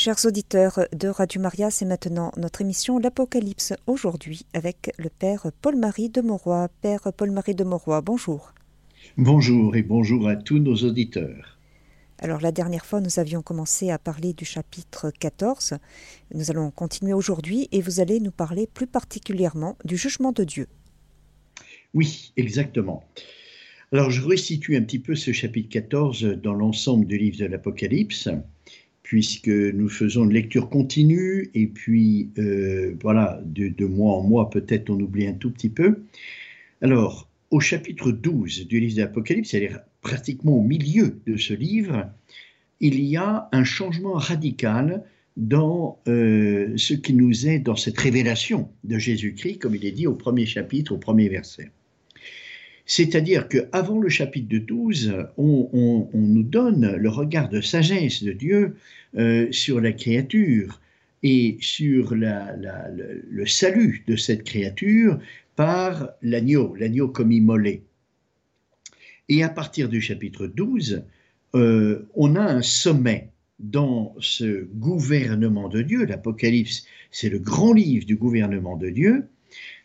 Chers 0.00 0.26
auditeurs 0.26 0.78
de 0.92 1.08
Radio 1.08 1.40
Maria, 1.40 1.72
c'est 1.72 1.84
maintenant 1.84 2.30
notre 2.36 2.60
émission 2.60 3.00
L'Apocalypse 3.00 3.74
aujourd'hui 3.88 4.46
avec 4.54 4.92
le 4.96 5.08
Père 5.08 5.50
Paul-Marie 5.60 6.08
de 6.08 6.20
Mauroy. 6.20 6.68
Père 6.82 7.12
Paul-Marie 7.12 7.56
de 7.56 7.64
Mauroy, 7.64 8.00
bonjour. 8.00 8.54
Bonjour 9.16 9.74
et 9.74 9.82
bonjour 9.82 10.28
à 10.28 10.36
tous 10.36 10.60
nos 10.60 10.76
auditeurs. 10.76 11.58
Alors 12.20 12.40
la 12.40 12.52
dernière 12.52 12.86
fois, 12.86 13.00
nous 13.00 13.18
avions 13.18 13.42
commencé 13.42 13.90
à 13.90 13.98
parler 13.98 14.34
du 14.34 14.44
chapitre 14.44 15.10
14. 15.18 15.78
Nous 16.32 16.52
allons 16.52 16.70
continuer 16.70 17.12
aujourd'hui 17.12 17.66
et 17.72 17.82
vous 17.82 17.98
allez 17.98 18.20
nous 18.20 18.30
parler 18.30 18.68
plus 18.72 18.86
particulièrement 18.86 19.76
du 19.84 19.96
jugement 19.96 20.30
de 20.30 20.44
Dieu. 20.44 20.68
Oui, 21.92 22.32
exactement. 22.36 23.02
Alors 23.90 24.12
je 24.12 24.24
restitue 24.24 24.76
un 24.76 24.82
petit 24.82 25.00
peu 25.00 25.16
ce 25.16 25.32
chapitre 25.32 25.70
14 25.70 26.22
dans 26.40 26.54
l'ensemble 26.54 27.04
du 27.04 27.18
livre 27.18 27.38
de 27.38 27.46
l'Apocalypse 27.46 28.28
puisque 29.08 29.48
nous 29.48 29.88
faisons 29.88 30.24
une 30.24 30.34
lecture 30.34 30.68
continue 30.68 31.50
et 31.54 31.66
puis 31.66 32.28
euh, 32.36 32.94
voilà, 33.00 33.40
de, 33.42 33.86
mois 33.86 34.12
en 34.12 34.22
mois 34.22 34.50
peut-être 34.50 34.90
on 34.90 35.00
oublie 35.00 35.26
un 35.26 35.32
tout 35.32 35.50
petit 35.50 35.70
peu. 35.70 36.02
Alors, 36.82 37.26
au 37.50 37.58
chapitre 37.58 38.12
12 38.12 38.66
du 38.68 38.80
livre 38.80 38.96
de 38.96 39.00
l'Apocalypse, 39.00 39.48
c'est-à-dire 39.48 39.80
pratiquement 40.02 40.58
au 40.58 40.62
milieu 40.62 41.18
de 41.26 41.38
ce 41.38 41.54
livre, 41.54 42.10
il 42.80 43.02
y 43.02 43.16
a 43.16 43.48
un 43.50 43.64
changement 43.64 44.12
radical 44.12 45.02
dans 45.38 45.98
euh, 46.06 46.74
ce 46.76 46.92
qui 46.92 47.14
nous 47.14 47.48
est 47.48 47.60
dans 47.60 47.76
cette 47.76 47.96
révélation 47.96 48.68
de 48.84 48.98
Jésus-Christ, 48.98 49.56
comme 49.56 49.74
il 49.74 49.86
est 49.86 49.92
dit 49.92 50.06
au 50.06 50.16
premier 50.16 50.44
chapitre, 50.44 50.92
au 50.92 50.98
premier 50.98 51.30
verset. 51.30 51.70
C'est-à-dire 52.90 53.48
qu'avant 53.48 54.00
le 54.00 54.08
chapitre 54.08 54.56
12, 54.66 55.14
on, 55.36 56.08
nous 56.14 56.42
donne 56.42 56.96
le 56.96 57.08
regard 57.10 57.50
de 57.50 57.60
sagesse 57.60 58.22
de 58.22 58.32
Dieu 58.32 58.76
euh, 59.16 59.50
sur 59.50 59.80
la 59.80 59.92
créature 59.92 60.80
et 61.22 61.56
sur 61.60 62.14
le, 62.14 63.46
salut 63.46 64.04
de 64.06 64.16
cette 64.16 64.44
créature 64.44 65.18
par 65.56 66.10
l'agneau, 66.22 66.74
l'agneau 66.76 67.08
comme 67.08 67.32
immolé. 67.32 67.82
Et 69.28 69.42
à 69.42 69.48
partir 69.48 69.88
du 69.88 70.00
chapitre 70.00 70.46
12, 70.46 71.02
euh, 71.54 72.06
on 72.14 72.36
a 72.36 72.42
un 72.42 72.62
sommet 72.62 73.30
dans 73.58 74.14
ce 74.20 74.64
gouvernement 74.74 75.68
de 75.68 75.82
Dieu. 75.82 76.04
L'Apocalypse, 76.04 76.86
c'est 77.10 77.28
le 77.28 77.38
grand 77.38 77.72
livre 77.72 78.06
du 78.06 78.16
gouvernement 78.16 78.76
de 78.76 78.90
Dieu. 78.90 79.26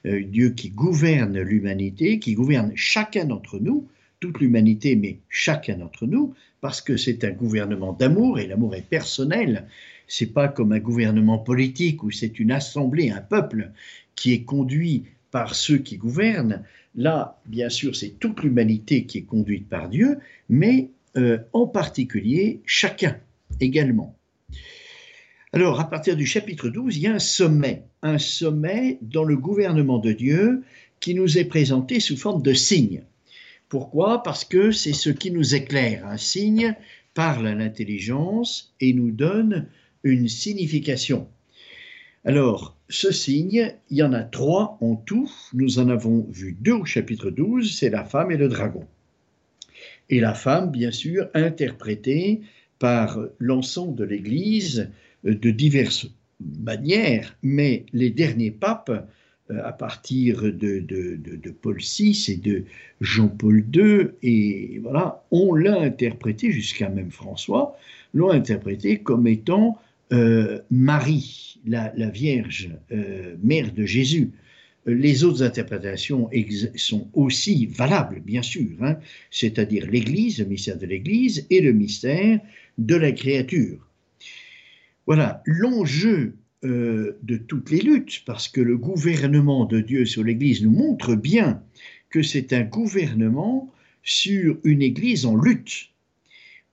Euh, 0.06 0.22
Dieu 0.24 0.50
qui 0.50 0.70
gouverne 0.70 1.40
l'humanité, 1.42 2.20
qui 2.20 2.34
gouverne 2.34 2.74
chacun 2.76 3.26
d'entre 3.26 3.60
nous, 3.60 3.88
toute 4.24 4.40
l'humanité, 4.40 4.96
mais 4.96 5.20
chacun 5.28 5.76
d'entre 5.76 6.08
nous, 6.08 6.34
parce 6.62 6.80
que 6.80 6.96
c'est 6.96 7.26
un 7.26 7.32
gouvernement 7.32 7.92
d'amour 7.92 8.40
et 8.40 8.48
l'amour 8.48 8.74
est 8.74 8.90
personnel. 8.90 9.68
C'est 10.08 10.32
pas 10.32 10.48
comme 10.48 10.72
un 10.72 10.80
gouvernement 10.80 11.40
politique 11.40 12.04
où 12.04 12.10
c'est 12.10 12.40
une 12.40 12.54
assemblée, 12.54 13.10
un 13.10 13.20
peuple 13.20 13.72
qui 14.16 14.32
est 14.32 14.44
conduit 14.44 15.04
par 15.30 15.56
ceux 15.56 15.78
qui 15.78 15.98
gouvernent. 15.98 16.64
Là, 16.96 17.38
bien 17.48 17.68
sûr, 17.68 17.98
c'est 17.98 18.18
toute 18.18 18.44
l'humanité 18.44 19.04
qui 19.04 19.18
est 19.18 19.24
conduite 19.24 19.68
par 19.68 19.90
Dieu, 19.90 20.20
mais 20.48 20.88
euh, 21.18 21.40
en 21.52 21.68
particulier 21.68 22.62
chacun 22.66 23.18
également. 23.60 24.16
Alors, 25.52 25.82
à 25.82 25.90
partir 25.90 26.16
du 26.16 26.26
chapitre 26.26 26.70
12, 26.70 26.96
il 26.96 27.02
y 27.02 27.08
a 27.08 27.14
un 27.14 27.20
sommet, 27.20 27.84
un 28.02 28.20
sommet 28.20 29.00
dans 29.02 29.26
le 29.26 29.36
gouvernement 29.36 30.00
de 30.00 30.14
Dieu 30.14 30.64
qui 31.02 31.14
nous 31.14 31.38
est 31.38 31.44
présenté 31.44 32.00
sous 32.00 32.16
forme 32.16 32.42
de 32.42 32.54
signe. 32.54 33.04
Pourquoi? 33.74 34.22
Parce 34.22 34.46
que 34.46 34.70
c'est 34.70 34.94
ce 34.94 35.10
qui 35.10 35.32
nous 35.32 35.56
éclaire. 35.56 36.06
Un 36.06 36.18
signe 36.18 36.76
parle 37.16 37.48
à 37.48 37.56
l'intelligence 37.56 38.72
et 38.80 38.94
nous 38.94 39.10
donne 39.10 39.66
une 40.04 40.28
signification. 40.28 41.28
Alors, 42.24 42.78
ce 42.88 43.12
signe, 43.12 43.74
il 43.90 43.98
y 43.98 44.04
en 44.04 44.14
a 44.14 44.22
trois 44.22 44.78
en 44.80 44.96
tout. 44.96 45.32
Nous 45.54 45.80
en 45.80 45.90
avons 45.90 46.28
vu 46.30 46.56
deux 46.62 46.74
au 46.74 46.86
chapitre 46.86 47.32
12, 47.32 47.75
c'est 47.75 47.90
la 47.90 48.06
femme 48.06 48.30
et 48.30 48.38
le 48.38 48.47
dragon. 48.47 48.86
Et 50.08 50.20
la 50.20 50.36
femme, 50.36 50.70
bien 50.70 50.92
sûr, 50.92 51.28
interprétée 51.34 52.42
par 52.78 53.18
l'ensemble 53.40 53.96
de 53.96 54.03
l'Église 54.03 54.92
de 55.24 55.50
diverses 55.50 56.06
manières, 56.40 57.36
mais 57.42 57.88
les 57.92 58.12
derniers 58.12 58.52
papes, 58.52 58.92
euh, 58.92 59.02
à 59.50 59.74
partir 59.74 60.42
de, 60.44 60.80
de, 60.80 61.52
Paul 61.62 61.78
VI 61.78 62.26
et 62.30 62.36
de 62.38 62.64
Jean-Paul 63.02 63.66
II, 63.74 64.08
et 64.24 64.80
voilà, 64.81 65.24
on 65.31 65.54
l'a 65.54 65.80
interprété, 65.81 66.52
jusqu'à 66.52 66.90
même 66.90 67.12
François, 67.12 67.78
l'ont 68.14 68.32
interprété 68.32 69.00
comme 69.00 69.28
étant 69.28 69.78
euh, 70.12 70.59
Marie, 70.72 71.59
la, 71.66 71.92
Vierge, 72.09 72.70
euh, 72.92 73.36
mère 73.44 73.72
de 73.74 73.86
Jésus. 73.86 74.32
Les 74.86 75.24
autres 75.24 75.44
interprétations 75.44 76.30
sont 76.76 77.08
aussi 77.14 77.68
valables, 77.68 78.20
bien 78.20 78.42
sûr, 78.42 78.70
hein, 78.82 78.98
c'est-à-dire 79.32 79.88
l'Église, 79.90 80.40
le 80.40 80.46
mystère 80.46 80.78
de 80.78 80.86
l'Église 80.86 81.48
et 81.50 81.62
le 81.62 81.72
mystère 81.72 82.40
de 82.78 82.96
la 82.96 83.12
créature. 83.14 83.88
Voilà, 85.06 85.42
l'enjeu 85.46 86.36
euh, 86.63 87.18
de 87.24 87.38
toutes 87.38 87.69
les 87.72 87.81
luttes, 87.81 88.24
parce 88.25 88.47
que 88.47 88.62
le 88.62 88.78
gouvernement 88.78 89.66
de 89.66 89.81
Dieu 89.81 90.06
sur 90.06 90.24
l'Église 90.24 90.63
nous 90.63 90.72
montre 90.72 91.16
bien 91.16 91.62
que 92.09 92.22
c'est 92.22 92.53
un 92.53 92.63
gouvernement 92.63 93.72
sur 94.03 94.57
une 94.63 94.81
Église 94.81 95.25
en 95.25 95.35
lutte, 95.35 95.90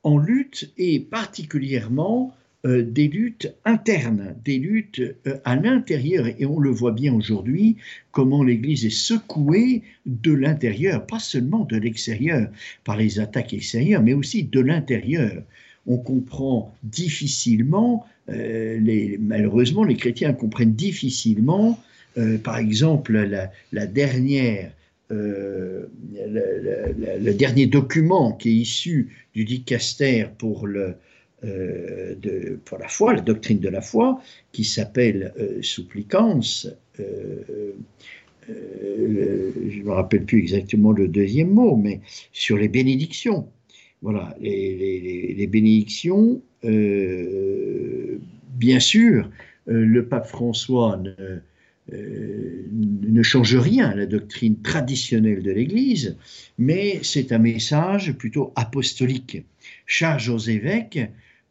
en 0.02 0.18
lutte 0.18 0.72
et 0.78 1.00
particulièrement 1.00 2.34
euh, 2.66 2.82
des 2.82 3.08
luttes 3.08 3.54
internes, 3.64 4.36
des 4.44 4.58
luttes 4.58 5.00
euh, 5.26 5.38
à 5.44 5.56
l'intérieur, 5.56 6.26
et 6.26 6.44
on 6.44 6.60
le 6.60 6.70
voit 6.70 6.92
bien 6.92 7.14
aujourd'hui, 7.14 7.76
comment 8.12 8.44
l'Église 8.44 8.84
est 8.84 8.90
secouée 8.90 9.82
de 10.04 10.32
l'intérieur, 10.32 11.06
pas 11.06 11.20
seulement 11.20 11.64
de 11.64 11.78
l'extérieur, 11.78 12.50
par 12.84 12.98
les 12.98 13.18
attaques 13.18 13.54
extérieures, 13.54 14.02
mais 14.02 14.12
aussi 14.12 14.44
de 14.44 14.60
l'intérieur. 14.60 15.42
On 15.86 15.96
comprend 15.96 16.74
difficilement 16.82 18.06
euh, 18.30 19.16
malheureusement, 19.20 19.84
les 19.84 19.96
chrétiens 19.96 20.32
comprennent 20.32 20.74
difficilement, 20.74 21.78
euh, 22.18 22.38
par 22.38 22.58
exemple, 22.58 23.12
la, 23.72 23.86
dernière, 23.86 24.72
euh, 25.10 25.86
le 26.12 27.32
dernier 27.32 27.66
document 27.66 28.32
qui 28.32 28.50
est 28.50 28.54
issu 28.54 29.08
du 29.34 29.44
dicaster 29.44 30.26
pour, 30.38 30.66
la 30.68 30.94
foi, 32.88 33.14
la 33.14 33.20
doctrine 33.20 33.60
de 33.60 33.68
la 33.68 33.80
foi, 33.80 34.20
qui 34.52 34.64
s'appelle 34.64 35.32
Supplicans. 35.60 36.42
je 36.98 37.02
ne 38.48 39.82
me 39.84 39.91
rappelle 39.92 40.24
plus 40.24 40.38
exactement 40.38 40.92
le 40.92 41.08
deuxième 41.08 41.50
mot, 41.50 41.76
mais 41.76 42.00
sur 42.32 42.56
les 42.56 42.68
bénédictions. 42.68 43.48
Voilà, 44.02 44.34
les, 44.41 45.47
bénédictions, 45.47 46.41
euh, 46.64 48.09
bien 48.60 48.78
sûr, 48.78 49.31
euh, 49.69 49.84
le 49.84 50.06
pape 50.06 50.28
François 50.28 51.03
euh, 51.19 51.41
ne, 52.71 53.22
change 53.22 53.56
rien 53.56 53.91
à 53.91 53.94
la 53.97 54.06
doctrine 54.06 54.60
traditionnelle 54.62 55.43
de 55.43 55.50
l'Église, 55.50 56.16
mais 56.59 57.00
c'est 57.03 57.32
un 57.32 57.38
message 57.38 58.12
plutôt 58.12 58.53
apostolique. 58.54 59.44
Charge 59.87 60.28
aux 60.28 60.38
évêques, 60.38 61.00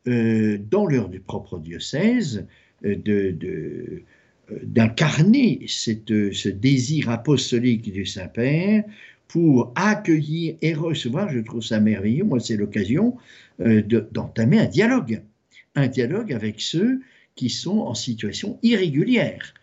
dans 0.06 0.88
leur 0.88 1.12
propre 1.28 1.60
diocèse, 1.60 2.48
d'incarner 4.64 5.66
ce 5.68 6.50
désir 6.50 7.10
apostolique 7.10 7.92
du 7.92 8.06
Saint-Père 8.06 8.86
pour 9.30 9.72
accueillir 9.76 10.56
et 10.62 10.74
recevoir, 10.74 11.30
je 11.30 11.40
trouve 11.40 11.62
ça 11.62 11.80
merveilleux, 11.80 12.26
moi 12.26 12.40
c'est 12.40 12.58
l'occasion 12.58 13.16
euh, 13.62 13.82
d'entamer 14.12 14.60
un 14.60 14.66
dialogue, 14.66 15.22
un 15.76 15.88
dialogue 15.88 16.34
avec 16.34 16.62
ceux 16.62 17.02
qui 17.36 17.50
sont 17.50 17.80
en 17.80 17.94
situation 17.94 18.60
irrégulière. 18.64 19.54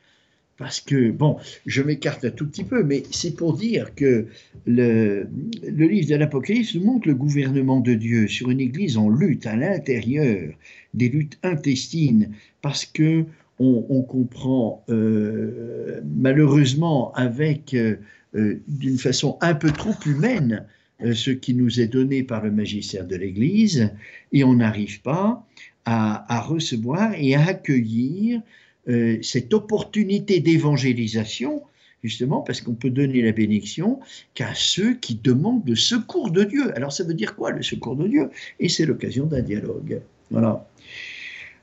Parce 0.57 0.81
que, 0.81 1.11
bon, 1.11 1.37
je 1.67 1.83
m'écarte 1.83 2.25
un 2.25 2.31
tout 2.31 2.47
petit 2.47 2.65
peu, 2.65 2.83
mais 2.83 3.03
c'est 3.11 3.37
pour 3.37 3.55
dire 3.55 3.95
que 3.95 4.27
le, 4.67 5.29
livre 5.63 6.09
de 6.09 6.15
l'Apocalypse 6.15 6.75
nous 6.75 6.85
montre 6.85 7.09
le 7.09 7.15
gouvernement 7.15 7.81
de 7.81 7.93
Dieu 7.93 8.27
sur 8.27 8.51
une 8.51 8.61
église 8.61 8.97
en 8.97 9.11
lutte 9.11 9.47
à 9.47 9.55
l'intérieur, 9.55 10.55
des 10.95 11.11
luttes 11.11 11.39
intestines, 11.43 12.33
parce 12.63 12.87
que 12.87 13.27
on, 13.59 14.03
comprend 14.03 14.85
euh, 14.91 16.01
malheureusement 16.05 17.13
avec 17.15 17.73
euh, 17.73 17.97
euh, 18.35 18.61
d'une 18.69 18.99
façon 18.99 19.39
un 19.41 19.55
peu 19.55 19.71
trop 19.71 19.95
humaine 20.05 20.67
ce 21.01 21.31
qui 21.31 21.55
nous 21.55 21.81
est 21.81 21.89
donné 21.89 22.23
par 22.23 22.43
le 22.43 22.51
magistère 22.51 23.07
de 23.07 23.17
l'Église 23.17 23.91
et 24.33 24.45
on 24.45 24.55
n'arrive 24.55 25.03
pas 25.03 25.47
à, 25.85 26.41
recevoir 26.41 27.15
et 27.17 27.35
à 27.35 27.47
accueillir 27.47 28.41
euh, 28.89 29.19
cette 29.23 29.55
opportunité 29.55 30.41
d'évangélisation, 30.41 31.63
justement 32.03 32.41
parce 32.41 32.61
qu'on 32.61 32.75
peut 32.75 32.91
donner 32.91 33.23
la 33.23 33.33
bénédiction 33.33 34.01
qu'à 34.35 34.53
ceux 34.55 34.95
qui 34.95 35.15
demandent 35.15 35.67
le 35.67 35.77
secours 35.77 36.31
de 36.31 36.45
Dieu. 36.45 36.77
Alors 36.77 36.93
ça 36.93 37.05
veut 37.05 37.15
dire 37.15 37.37
quoi 37.37 37.53
le 37.53 37.63
secours 37.63 37.97
de 37.97 38.09
Dieu? 38.09 38.31
Et 38.59 38.69
c'est 38.69 38.85
l'occasion 38.85 39.27
d'un 39.27 39.43
dialogue. 39.43 40.01
Voilà. 40.31 40.67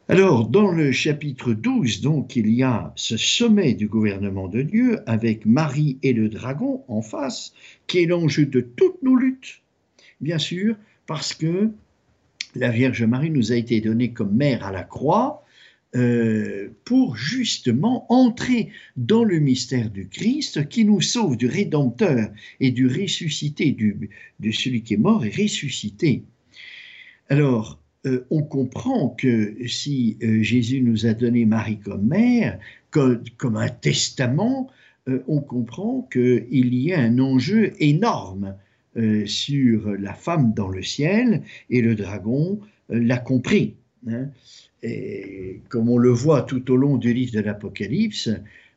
Alors, 0.09 0.49
dans 0.49 0.69
le 0.69 0.91
chapitre 0.91 1.53
12, 1.53 2.01
donc, 2.01 2.35
il 2.35 2.49
y 2.49 2.61
a 2.61 2.91
ce 2.97 3.15
sommet 3.15 3.73
du 3.73 3.87
gouvernement 3.87 4.49
de 4.49 4.61
Dieu 4.61 4.99
avec 5.05 5.45
Marie 5.45 5.97
et 6.03 6.11
le 6.11 6.27
dragon 6.27 6.83
en 6.89 7.01
face, 7.01 7.53
qui 7.87 7.99
est 7.99 8.05
l'enjeu 8.05 8.45
de 8.45 8.59
toutes 8.59 9.01
nos 9.01 9.15
luttes, 9.15 9.61
bien 10.19 10.39
sûr, 10.39 10.75
parce 11.07 11.33
que 11.33 11.71
la 12.53 12.69
Vierge 12.69 13.01
Marie 13.03 13.31
nous 13.31 13.53
a 13.53 13.55
été 13.55 13.79
donnée 13.79 14.11
comme 14.11 14.35
mère 14.35 14.65
à 14.65 14.73
la 14.73 14.83
croix 14.83 15.45
euh, 15.95 16.67
pour 16.83 17.15
justement 17.15 18.05
entrer 18.11 18.71
dans 18.97 19.23
le 19.23 19.39
mystère 19.39 19.89
du 19.89 20.09
Christ 20.09 20.67
qui 20.67 20.83
nous 20.83 20.99
sauve 20.99 21.37
du 21.37 21.47
Rédempteur 21.47 22.29
et 22.59 22.71
du 22.71 22.87
ressuscité, 22.87 23.71
du, 23.71 24.09
de 24.41 24.51
celui 24.51 24.81
qui 24.81 24.95
est 24.95 24.97
mort 24.97 25.23
et 25.23 25.29
ressuscité. 25.29 26.23
Alors, 27.29 27.79
euh, 28.05 28.25
on 28.29 28.43
comprend 28.43 29.09
que 29.09 29.55
si 29.65 30.17
euh, 30.21 30.41
Jésus 30.41 30.81
nous 30.81 31.05
a 31.05 31.13
donné 31.13 31.45
Marie 31.45 31.79
comme 31.79 32.07
mère, 32.07 32.59
comme, 32.91 33.55
un 33.55 33.69
testament, 33.69 34.69
euh, 35.07 35.23
on 35.27 35.39
comprend 35.39 36.07
qu'il 36.11 36.75
y 36.75 36.93
a 36.93 36.99
un 36.99 37.19
enjeu 37.19 37.73
énorme 37.79 38.55
sur 39.25 39.89
la 39.97 40.13
femme 40.13 40.53
dans 40.53 40.69
le 40.69 40.83
ciel, 40.83 41.41
et 41.71 41.81
le 41.81 41.95
dragon 41.95 42.59
l'a 42.89 43.17
compris. 43.17 43.73
Hein. 44.07 44.27
Et 44.83 45.61
comme 45.69 45.89
on 45.89 45.97
le 45.97 46.11
voit 46.11 46.43
tout 46.43 46.69
au 46.69 46.75
long 46.75 46.97
du 46.97 47.11
livre 47.11 47.31
de 47.33 47.39
l'Apocalypse, 47.39 48.29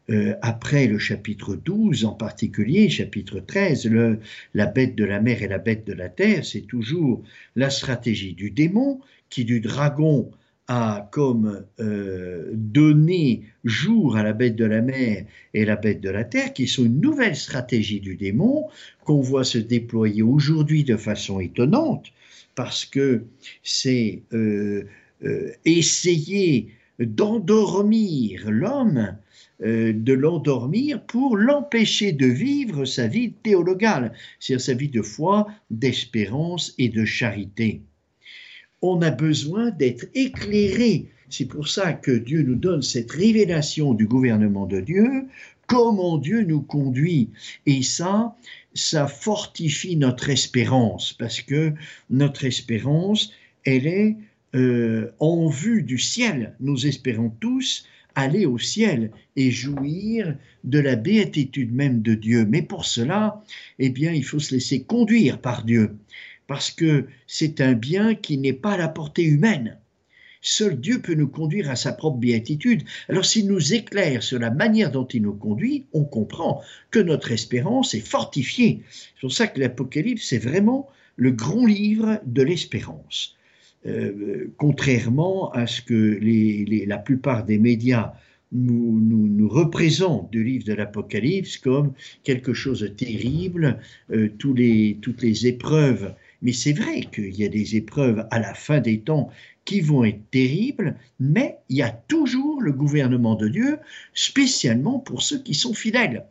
euh, 0.09 0.35
après 0.41 0.87
le 0.87 0.99
chapitre 0.99 1.57
12 1.57 2.05
en 2.05 2.13
particulier, 2.13 2.89
chapitre 2.89 3.41
13, 3.41 3.87
le, 3.87 4.21
la 4.55 4.67
bête 4.67 4.95
de 4.95 5.05
la 5.05 5.21
mer 5.21 5.43
et 5.43 5.49
la 5.49 5.59
bête 5.59 5.85
de 5.85 5.93
la 5.93 6.09
terre, 6.09 6.45
c'est 6.45 6.61
toujours 6.61 7.23
la 7.57 7.71
stratégie 7.71 8.33
du 8.33 8.51
démon 8.51 9.01
qui 9.31 9.45
du 9.45 9.61
dragon 9.61 10.31
a 10.69 11.09
comme 11.13 11.65
euh, 11.81 12.51
donné 12.53 13.43
jour 13.65 14.17
à 14.17 14.23
la 14.23 14.33
bête 14.33 14.57
de 14.57 14.65
la 14.65 14.81
mer 14.81 15.25
et 15.55 15.65
la 15.65 15.77
bête 15.77 16.01
de 16.01 16.11
la 16.11 16.25
terre, 16.25 16.53
qui 16.53 16.69
sont 16.69 16.85
une 16.85 17.01
nouvelle 17.01 17.37
stratégie 17.37 18.01
du 18.01 18.17
démon 18.17 18.69
qu'on 19.05 19.21
voit 19.21 19.45
se 19.45 19.59
déployer 19.59 20.23
aujourd'hui 20.23 20.85
de 20.85 20.97
façon 20.97 21.41
étonnante, 21.41 22.07
parce 22.55 22.85
que 22.85 23.25
c'est 23.63 24.23
euh, 24.33 24.85
essayer 25.65 26.69
d'endormir 26.99 28.51
l'homme 28.51 29.17
de 29.61 30.13
l'endormir 30.13 31.03
pour 31.03 31.37
l'empêcher 31.37 32.13
de 32.13 32.27
vivre 32.27 32.85
sa 32.85 33.07
vie 33.07 33.33
théologale, 33.33 34.13
c'est-à-dire 34.39 34.65
sa 34.65 34.75
vie 34.75 34.89
de 34.89 35.03
foi, 35.03 35.47
d'espérance 35.71 36.75
et 36.79 36.89
de 36.89 37.05
charité. 37.05 37.81
On 38.83 39.01
a 39.01 39.11
besoin 39.11 39.71
d'être 39.71 40.07
éclairé. 40.15 41.09
C'est 41.29 41.47
pour 41.47 41.69
ça 41.69 41.93
que 41.93 42.13
Dieu 42.13 42.43
nous 42.43 42.55
donne 42.55 42.83
cette 42.83 43.11
révélation 43.11 43.95
du 43.95 44.07
gouvernement 44.07 44.67
de 44.67 44.81
Dieu, 44.81 45.27
comment 45.67 46.19
Dieu 46.19 46.43
nous 46.43 46.63
conduit. 46.63 47.31
Et 47.67 47.83
ça, 47.83 48.37
ça 48.75 49.07
fortifie 49.07 49.97
notre 49.97 50.31
espérance, 50.31 51.13
parce 51.13 51.41
que 51.41 51.73
notre 52.11 52.45
espérance, 52.45 53.33
elle 53.65 53.87
est 53.87 54.17
euh, 54.55 55.11
en 55.19 55.49
vue 55.49 55.83
du 55.83 55.99
ciel. 55.99 56.55
Nous 56.61 56.87
espérons 56.87 57.31
tous 57.41 57.87
aller 58.17 58.47
au 58.47 58.59
ciel 58.59 59.13
et 59.37 59.51
jouir 59.53 60.37
de 60.65 60.81
la 60.81 60.97
béatitude 60.97 61.73
même 61.73 62.03
de 62.03 62.15
Dieu. 62.15 62.45
Mais 62.45 62.63
pour 62.63 62.85
cela, 62.85 63.45
eh 63.79 63.91
bien, 63.91 64.13
il 64.13 64.25
faut 64.25 64.41
se 64.41 64.55
laisser 64.55 64.83
conduire 64.83 65.41
par 65.41 65.65
Dieu, 65.65 65.97
parce 66.49 66.71
que 66.71 67.07
c'est 67.29 67.61
un 67.61 67.75
bien 67.75 68.15
qui 68.15 68.39
n'est 68.39 68.53
pas 68.53 68.73
à 68.73 68.79
la 68.79 68.89
portée 68.89 69.25
humaine. 69.25 69.79
Seul 70.41 70.81
Dieu 70.81 71.01
peut 71.01 71.15
nous 71.15 71.29
conduire 71.29 71.71
à 71.71 71.77
sa 71.77 71.93
propre 71.93 72.19
béatitude. 72.19 72.85
Alors 73.09 73.25
s'il 73.25 73.49
nous 73.49 73.75
éclaire 73.75 74.23
sur 74.23 74.39
la 74.39 74.51
manière 74.51 74.93
dont 74.93 75.07
il 75.07 75.23
nous 75.23 75.35
conduit, 75.35 75.87
on 75.93 76.05
comprend 76.05 76.63
que 76.91 77.01
notre 77.01 77.33
espérance 77.33 77.95
est 77.95 78.07
fortifiée. 78.07 78.83
C'est 78.91 79.21
pour 79.23 79.33
ça 79.33 79.49
que 79.49 79.59
l'Apocalypse, 79.59 80.25
c'est 80.25 80.39
vraiment 80.39 80.89
le 81.17 81.33
grand 81.33 81.67
livre 81.67 82.21
de 82.25 82.43
l'espérance. 82.43 83.37
Euh, 83.87 84.53
contrairement 84.57 85.51
à 85.53 85.67
ce 85.67 85.81
que 85.81 86.19
la 86.87 86.99
plupart 86.99 87.45
des 87.45 87.59
médias 87.59 88.15
nous, 88.53 89.49
représentent 89.49 90.31
du 90.31 90.43
livre 90.43 90.65
de 90.65 90.73
l'Apocalypse 90.73 91.57
comme 91.59 91.93
quelque 92.25 92.53
chose 92.53 92.81
de 92.81 92.89
terrible, 92.89 93.79
euh, 94.11 94.29
toutes 94.39 94.59
les 94.59 95.47
épreuves. 95.47 96.15
Mais 96.43 96.53
c'est 96.53 96.73
vrai 96.73 97.03
qu'il 97.13 97.35
y 97.35 97.45
a 97.45 97.49
des 97.49 97.77
épreuves 97.77 98.27
à 98.31 98.39
la 98.39 98.55
fin 98.55 98.81
des 98.81 99.01
temps 99.01 99.31
qui 99.65 99.81
vont 99.81 100.05
être 100.05 100.31
terribles, 100.31 100.97
mais 101.19 101.59
il 101.69 101.77
y 101.77 101.83
a 101.83 101.91
toujours 101.91 102.63
le 102.63 102.73
gouvernement 102.73 103.35
de 103.35 103.49
Dieu, 103.49 103.79
spécialement 104.15 104.99
pour 104.99 105.23
ceux 105.23 105.43
qui 105.43 105.55
sont 105.55 105.75
fidèles, 105.75 106.25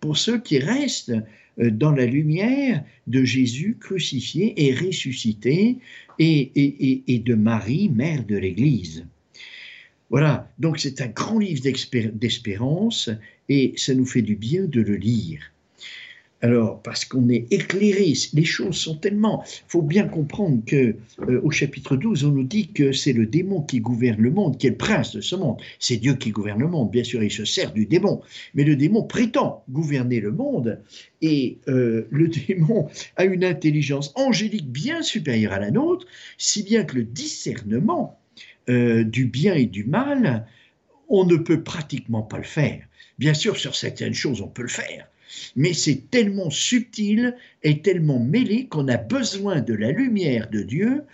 pour 0.00 0.16
ceux 0.16 0.40
qui 0.40 0.58
restent 0.58 1.12
euh, 1.60 1.70
dans 1.70 1.92
la 1.92 2.06
lumière 2.06 2.84
de 3.06 3.24
Jésus 3.24 3.76
crucifié 3.78 4.66
et 4.66 4.74
ressuscité 4.74 5.78
et, 6.18 7.22
de 7.24 7.34
Marie, 7.34 7.88
mère 7.88 8.24
de 8.24 8.36
l'Église. 8.36 9.06
Voilà, 10.10 10.50
donc 10.58 10.78
c'est 10.78 11.00
un 11.00 11.08
grand 11.08 11.38
livre 11.38 11.62
d'espérance 12.12 13.10
et 13.48 13.74
ça 13.76 13.94
nous 13.94 14.06
fait 14.06 14.22
du 14.22 14.36
bien 14.36 14.64
de 14.64 14.80
le 14.80 14.96
lire. 14.96 15.40
Alors, 16.40 16.80
parce 16.82 17.04
qu'on 17.04 17.28
est 17.30 17.52
éclairé, 17.52 18.12
les 18.32 18.44
choses 18.44 18.76
sont 18.76 18.96
tellement... 18.96 19.42
Il 19.44 19.70
faut 19.70 19.82
bien 19.82 20.06
comprendre 20.06 20.64
que 20.64 20.94
euh, 21.28 21.40
au 21.42 21.50
chapitre 21.50 21.96
12, 21.96 22.24
on 22.24 22.30
nous 22.30 22.44
dit 22.44 22.68
que 22.68 22.92
c'est 22.92 23.12
le 23.12 23.26
démon 23.26 23.62
qui 23.62 23.80
gouverne 23.80 24.20
le 24.20 24.30
monde, 24.30 24.56
qui 24.56 24.68
est 24.68 24.70
le 24.70 24.76
prince 24.76 25.16
de 25.16 25.20
ce 25.20 25.34
monde. 25.34 25.60
C'est 25.80 25.96
Dieu 25.96 26.14
qui 26.14 26.30
gouverne 26.30 26.60
le 26.60 26.68
monde, 26.68 26.92
bien 26.92 27.02
sûr, 27.02 27.24
il 27.24 27.32
se 27.32 27.44
sert 27.44 27.72
du 27.72 27.86
démon. 27.86 28.20
Mais 28.54 28.62
le 28.62 28.76
démon 28.76 29.02
prétend 29.02 29.64
gouverner 29.68 30.20
le 30.20 30.30
monde, 30.30 30.80
et 31.22 31.58
euh, 31.66 32.06
le 32.10 32.28
démon 32.48 32.88
a 33.16 33.24
une 33.24 33.44
intelligence 33.44 34.12
angélique 34.14 34.70
bien 34.70 35.02
supérieure 35.02 35.54
à 35.54 35.58
la 35.58 35.72
nôtre, 35.72 36.06
si 36.36 36.62
bien 36.62 36.84
que 36.84 36.94
le 36.94 37.02
discernement 37.02 38.16
euh, 38.68 39.02
du 39.02 39.24
bien 39.24 39.54
et 39.54 39.66
du 39.66 39.82
mal, 39.82 40.46
on 41.08 41.24
ne 41.24 41.36
peut 41.36 41.64
pratiquement 41.64 42.22
pas 42.22 42.36
le 42.36 42.44
faire. 42.44 42.84
Bien 43.18 43.34
sûr, 43.34 43.56
sur 43.56 43.74
certaines 43.74 44.14
choses, 44.14 44.40
on 44.40 44.46
peut 44.46 44.62
le 44.62 44.68
faire 44.68 45.08
mais 45.56 45.72
c'est 45.72 46.10
tellement 46.10 46.50
subtil 46.50 47.36
et 47.62 47.80
tellement 47.80 48.18
mêlé 48.18 48.66
qu'on 48.66 48.88
a 48.88 48.96
besoin 48.96 49.60
de 49.60 49.74
la 49.74 49.92
lumière 49.92 50.48
de 50.50 50.62
Dieu 50.62 51.04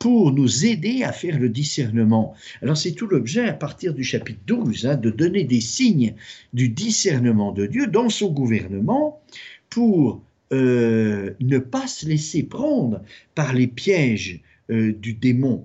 pour 0.00 0.32
nous 0.32 0.64
aider 0.64 1.04
à 1.04 1.12
faire 1.12 1.38
le 1.38 1.50
discernement. 1.50 2.34
Alors 2.62 2.76
c'est 2.76 2.92
tout 2.92 3.06
l'objet 3.06 3.46
à 3.46 3.52
partir 3.52 3.92
du 3.92 4.02
chapitre 4.02 4.40
12, 4.46 4.86
hein, 4.86 4.96
de 4.96 5.10
donner 5.10 5.44
des 5.44 5.60
signes 5.60 6.14
du 6.54 6.70
discernement 6.70 7.52
de 7.52 7.66
Dieu 7.66 7.86
dans 7.86 8.08
son 8.08 8.32
gouvernement 8.32 9.20
pour 9.68 10.22
euh, 10.52 11.34
ne 11.38 11.58
pas 11.58 11.86
se 11.86 12.06
laisser 12.08 12.42
prendre 12.42 13.02
par 13.34 13.52
les 13.52 13.66
pièges 13.66 14.40
euh, 14.70 14.92
du 14.92 15.12
démon. 15.12 15.64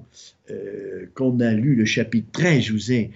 Euh, 0.51 1.05
quand 1.13 1.27
on 1.27 1.39
a 1.39 1.53
lu 1.53 1.75
le 1.75 1.85
chapitre 1.85 2.27
13, 2.33 2.61
je 2.61 2.73
vous 2.73 2.91
ai 2.91 3.11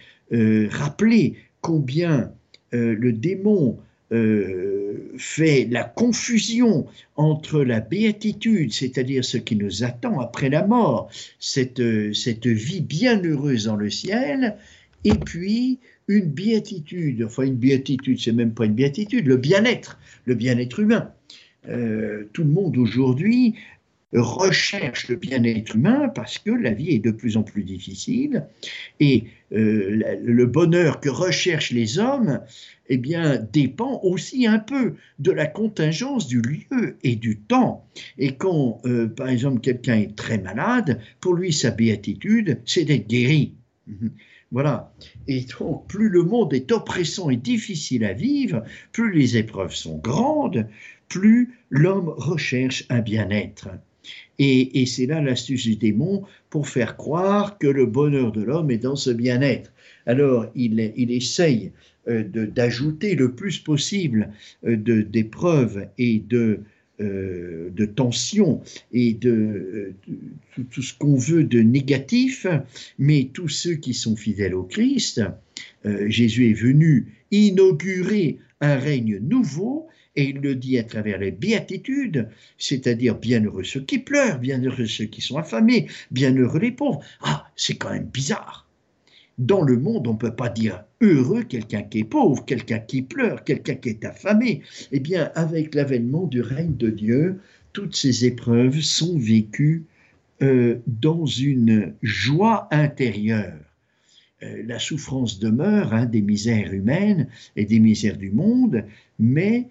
rappelé 0.70 1.36
combien 1.62 2.32
le 2.72 3.12
démon 3.12 3.80
euh, 4.12 5.14
fait 5.18 5.68
la 5.70 5.84
confusion 5.84 6.88
entre 7.16 7.64
la 7.64 7.80
béatitude, 7.80 8.74
c'est-à-dire 8.74 9.24
ce 9.24 9.38
qui 9.38 9.56
nous 9.56 9.84
attend 9.84 10.20
après 10.20 10.50
la 10.50 10.66
mort, 10.66 11.10
cette, 11.40 11.82
cette 12.14 12.48
vie 12.48 12.82
bienheureuse 12.82 13.66
dans 13.66 13.76
le 13.76 13.90
ciel, 13.90 14.58
et 15.04 15.14
puis 15.14 15.80
une 16.08 16.26
béatitude, 16.26 17.24
enfin 17.24 17.44
une 17.44 17.56
béatitude, 17.56 18.20
c'est 18.20 18.32
même 18.32 18.54
pas 18.54 18.66
une 18.66 18.74
béatitude, 18.74 19.28
le 19.28 19.38
bien-être, 19.38 20.00
le 20.26 20.36
bien-être 20.36 20.80
humain. 20.80 21.12
Euh, 21.68 22.30
tout 22.34 22.44
le 22.44 22.50
monde 22.50 22.78
aujourd'hui 22.78 23.56
recherche 24.14 25.08
le 25.08 25.16
bien-être 25.16 25.76
humain 25.76 26.10
parce 26.10 26.40
que 26.40 26.50
la 26.50 26.72
vie 26.72 26.96
est 26.96 27.00
de 27.00 27.12
plus 27.12 27.38
en 27.38 27.44
plus 27.44 27.64
difficile 27.64 28.48
et 29.00 29.26
euh, 29.52 30.18
le 30.22 30.46
bonheur 30.46 31.00
que 31.00 31.10
recherchent 31.10 31.72
les 31.72 32.00
hommes 32.00 32.40
eh 32.90 32.98
bien, 32.98 33.38
dépend 33.38 34.00
aussi 34.02 34.48
un 34.48 34.60
peu 34.60 34.96
de 35.20 35.32
la 35.32 35.46
contingence 35.46 36.28
du 36.28 36.42
lieu 36.42 36.98
et 37.04 37.16
du 37.16 37.38
temps. 37.38 37.88
Et 38.18 38.36
quand, 38.36 38.82
euh, 38.86 39.08
par 39.08 39.30
exemple, 39.30 39.62
quelqu'un 39.62 39.98
est 39.98 40.16
très 40.16 40.40
malade, 40.40 41.00
pour 41.22 41.36
lui, 41.36 41.54
sa 41.54 41.70
béatitude, 41.70 42.62
c'est 42.66 42.86
d'être 42.86 43.08
guéri. 43.08 43.54
Voilà. 44.52 44.92
Et 45.28 45.46
donc, 45.60 45.88
plus 45.88 46.10
le 46.10 46.24
monde 46.24 46.54
est 46.56 46.72
oppressant 46.72 47.30
et 47.30 47.38
difficile 47.38 48.04
à 48.04 48.14
vivre, 48.14 48.64
plus 48.92 49.14
les 49.14 49.38
épreuves 49.38 49.76
sont 49.76 50.00
grandes, 50.00 50.68
plus 51.08 51.54
l'homme 51.70 52.10
recherche 52.10 52.86
un 52.90 53.02
bien-être. 53.02 53.70
Et, 54.40 54.86
c'est 54.86 55.06
là 55.06 55.22
l'astuce 55.22 55.64
du 55.64 55.76
démon 55.76 56.24
pour 56.50 56.68
faire 56.70 56.96
croire 56.96 57.58
que 57.58 57.68
le 57.68 57.86
bonheur 57.86 58.32
de 58.32 58.42
l'homme 58.42 58.72
est 58.72 58.78
dans 58.78 58.96
ce 58.96 59.10
bien-être. 59.10 59.72
Alors 60.06 60.48
il, 60.56 60.80
essaye 60.80 61.72
euh, 62.08 62.24
d'ajouter 62.24 63.16
le 63.16 63.34
plus 63.34 63.60
possible 63.60 64.32
euh, 64.66 64.78
d'épreuves 64.78 65.88
et 65.98 66.20
de 66.20 66.62
euh, 67.02 67.70
de 67.74 67.86
tension 67.86 68.62
et 68.92 69.14
de, 69.14 69.94
tout, 70.70 70.82
ce 70.82 70.94
qu'on 70.94 71.16
veut 71.16 71.46
de 71.46 71.60
négatif, 71.60 72.46
mais 72.98 73.30
tous 73.34 73.48
ceux 73.48 73.76
qui 73.76 73.94
sont 73.94 74.18
fidèles 74.18 74.54
au 74.54 74.64
Christ, 74.64 75.22
Jésus 76.08 76.50
est 76.50 76.54
venu 76.62 77.08
inaugurer 77.32 78.40
un 78.60 78.76
règne 78.76 79.20
nouveau 79.20 79.88
et 80.16 80.30
il 80.30 80.40
le 80.40 80.56
dit 80.56 80.78
à 80.78 80.84
travers 80.84 81.18
les 81.18 81.32
béatitudes, 81.32 82.30
c'est-à-dire 82.58 83.16
bienheureux 83.16 83.64
ceux 83.64 83.82
qui 83.82 84.00
pleurent, 84.00 84.40
bienheureux 84.40 84.86
ceux 84.86 85.06
qui 85.06 85.22
sont 85.22 85.38
affamés, 85.38 85.88
bienheureux 86.12 86.60
les 86.60 86.72
pauvres. 86.72 87.02
Ah, 87.22 87.48
c'est 87.56 87.76
quand 87.76 87.92
même 87.92 88.06
bizarre. 88.06 88.68
Dans 89.38 89.62
le 89.62 89.78
monde, 89.78 90.08
on 90.08 90.14
ne 90.14 90.18
peut 90.18 90.36
pas 90.36 90.50
dire 90.50 90.84
heureux 91.00 91.44
quelqu'un 91.44 91.84
qui 91.84 92.00
est 92.00 92.04
pauvre, 92.04 92.44
quelqu'un 92.46 92.80
qui 92.80 93.02
pleure, 93.02 93.44
quelqu'un 93.46 93.76
qui 93.76 93.90
est 93.90 94.04
affamé. 94.04 94.64
Eh 94.92 95.00
bien, 95.00 95.32
avec 95.36 95.76
l'avènement 95.76 96.28
du 96.28 96.42
règne 96.42 96.76
de 96.76 96.90
Dieu, 96.90 97.40
toutes 97.72 97.96
ces 97.96 98.26
épreuves 98.26 98.82
sont 98.82 99.18
vécues 99.18 99.86
euh, 100.42 100.80
dans 100.88 101.26
une 101.26 101.94
joie 102.02 102.68
intérieure. 102.72 103.60
Euh, 104.44 104.64
la 104.66 104.80
souffrance 104.80 105.40
demeure 105.40 105.94
hein, 105.94 106.06
des 106.06 106.22
misères 106.22 106.74
humaines 106.74 107.28
et 107.56 107.66
des 107.66 107.80
misères 107.80 108.18
du 108.18 108.32
monde, 108.32 108.86
mais 109.20 109.70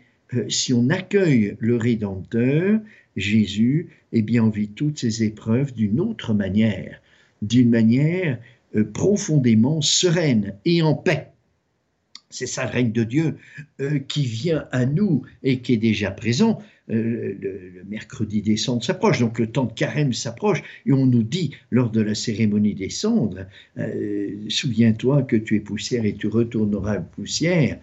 si 0.48 0.72
on 0.72 0.90
accueille 0.90 1.56
le 1.58 1.76
Rédempteur, 1.76 2.80
Jésus, 3.16 3.88
eh 4.12 4.22
bien 4.22 4.48
vit 4.48 4.68
toutes 4.68 4.98
ces 4.98 5.24
épreuves 5.24 5.72
d'une 5.74 6.00
autre 6.00 6.34
manière, 6.34 7.00
d'une 7.42 7.70
manière 7.70 8.38
euh, 8.76 8.84
profondément 8.84 9.80
sereine 9.80 10.54
et 10.64 10.82
en 10.82 10.94
paix. 10.94 11.28
C'est 12.30 12.46
ça 12.46 12.64
le 12.64 12.70
règne 12.70 12.92
de 12.92 13.04
Dieu 13.04 13.38
euh, 13.80 13.98
qui 13.98 14.24
vient 14.24 14.66
à 14.70 14.86
nous 14.86 15.22
et 15.42 15.60
qui 15.60 15.74
est 15.74 15.78
déjà 15.78 16.10
présent. 16.10 16.62
Euh, 16.90 17.34
le, 17.40 17.84
mercredi 17.88 18.42
des 18.42 18.56
cendres 18.56 18.84
s'approche, 18.84 19.20
donc 19.20 19.38
le 19.38 19.46
temps 19.46 19.64
de 19.64 19.72
carême 19.72 20.12
s'approche, 20.12 20.62
et 20.86 20.92
on 20.92 21.06
nous 21.06 21.22
dit 21.22 21.54
lors 21.70 21.90
de 21.90 22.00
la 22.00 22.14
cérémonie 22.14 22.74
des 22.74 22.90
cendres, 22.90 23.46
souviens-toi 24.48 25.22
que 25.22 25.36
tu 25.36 25.56
es 25.56 25.60
poussière 25.60 26.04
et 26.04 26.14
tu 26.14 26.26
retourneras 26.26 26.98
poussière, 26.98 27.78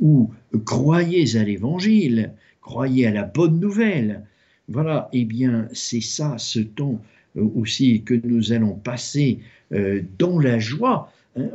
ou 0.00 0.30
croyez 0.66 1.36
à 1.36 1.44
l'évangile, 1.44 2.32
croyez 2.60 3.06
à 3.06 3.12
la 3.12 3.24
bonne 3.24 3.60
nouvelle. 3.60 4.26
Voilà, 4.68 5.08
eh 5.12 5.24
bien 5.24 5.68
c'est 5.72 6.02
ça 6.02 6.36
ce 6.38 6.60
temps 6.60 7.00
aussi 7.36 8.02
que 8.02 8.14
nous 8.14 8.52
allons 8.52 8.74
passer 8.74 9.40
euh, 9.72 10.02
dans 10.18 10.38
la 10.38 10.58
joie. 10.58 11.12
Hein, 11.36 11.48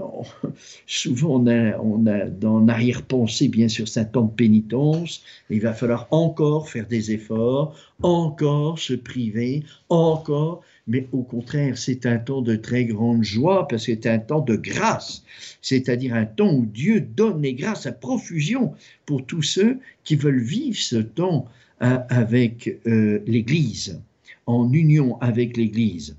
souvent, 0.87 1.43
on 1.43 2.07
a, 2.07 2.25
dans 2.29 2.59
l'arrière-pensée, 2.59 3.49
bien 3.49 3.67
sûr, 3.67 3.85
un 3.97 4.05
temps 4.05 4.23
de 4.23 4.31
pénitence. 4.31 5.23
Il 5.49 5.61
va 5.61 5.73
falloir 5.73 6.07
encore 6.11 6.69
faire 6.69 6.87
des 6.87 7.11
efforts, 7.11 7.75
encore 8.01 8.79
se 8.79 8.93
priver, 8.93 9.63
encore. 9.89 10.63
Mais 10.87 11.07
au 11.11 11.23
contraire, 11.23 11.77
c'est 11.77 12.05
un 12.05 12.17
temps 12.17 12.41
de 12.41 12.55
très 12.55 12.85
grande 12.85 13.23
joie 13.23 13.67
parce 13.67 13.85
que 13.85 13.93
c'est 13.93 14.07
un 14.07 14.19
temps 14.19 14.41
de 14.41 14.55
grâce. 14.55 15.23
C'est-à-dire 15.61 16.13
un 16.13 16.25
temps 16.25 16.53
où 16.53 16.65
Dieu 16.65 17.01
donne 17.01 17.41
les 17.41 17.53
grâces 17.53 17.85
à 17.85 17.91
profusion 17.91 18.73
pour 19.05 19.25
tous 19.25 19.41
ceux 19.41 19.79
qui 20.03 20.15
veulent 20.15 20.43
vivre 20.43 20.77
ce 20.77 20.97
temps 20.97 21.47
hein, 21.81 22.03
avec 22.09 22.79
euh, 22.87 23.19
l'Église, 23.25 23.99
en 24.45 24.71
union 24.71 25.19
avec 25.21 25.57
l'Église. 25.57 26.15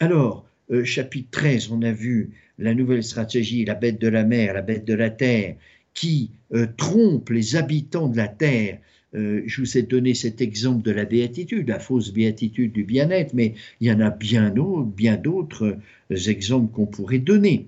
Alors, 0.00 0.44
euh, 0.70 0.84
chapitre 0.84 1.28
13, 1.32 1.70
on 1.72 1.82
a 1.82 1.92
vu 1.92 2.30
la 2.60 2.74
nouvelle 2.74 3.02
stratégie, 3.02 3.64
la 3.64 3.74
bête 3.74 4.00
de 4.00 4.08
la 4.08 4.24
mer, 4.24 4.54
la 4.54 4.62
bête 4.62 4.84
de 4.84 4.94
la 4.94 5.10
terre, 5.10 5.56
qui 5.94 6.30
euh, 6.54 6.66
trompe 6.76 7.30
les 7.30 7.56
habitants 7.56 8.08
de 8.08 8.16
la 8.16 8.28
terre. 8.28 8.78
Euh, 9.14 9.42
je 9.46 9.60
vous 9.60 9.76
ai 9.76 9.82
donné 9.82 10.14
cet 10.14 10.40
exemple 10.40 10.82
de 10.82 10.92
la 10.92 11.04
béatitude, 11.04 11.68
la 11.68 11.80
fausse 11.80 12.12
béatitude 12.12 12.72
du 12.72 12.84
bien-être, 12.84 13.34
mais 13.34 13.54
il 13.80 13.88
y 13.88 13.92
en 13.92 14.00
a 14.00 14.10
bien 14.10 14.50
d'autres, 14.50 14.84
bien 14.84 15.16
d'autres 15.16 15.76
exemples 16.10 16.72
qu'on 16.72 16.86
pourrait 16.86 17.18
donner. 17.18 17.66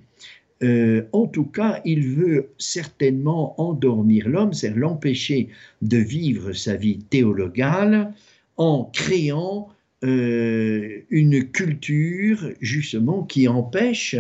en 1.13 1.27
tout 1.27 1.47
cas, 1.47 1.81
il 1.85 2.07
veut 2.07 2.51
certainement 2.59 3.61
endormir 3.61 4.29
l'homme, 4.29 4.53
c'est 4.53 4.71
l'empêcher 4.71 5.49
de 5.81 5.97
vivre 5.97 6.53
sa 6.53 6.77
vie 6.77 6.99
théologale 6.99 8.13
en 8.57 8.85
créant 8.85 9.69
euh, 10.05 11.03
une 11.11 11.49
culture 11.51 12.51
justement 12.61 13.23
qui 13.23 13.47
empêche 13.47 14.17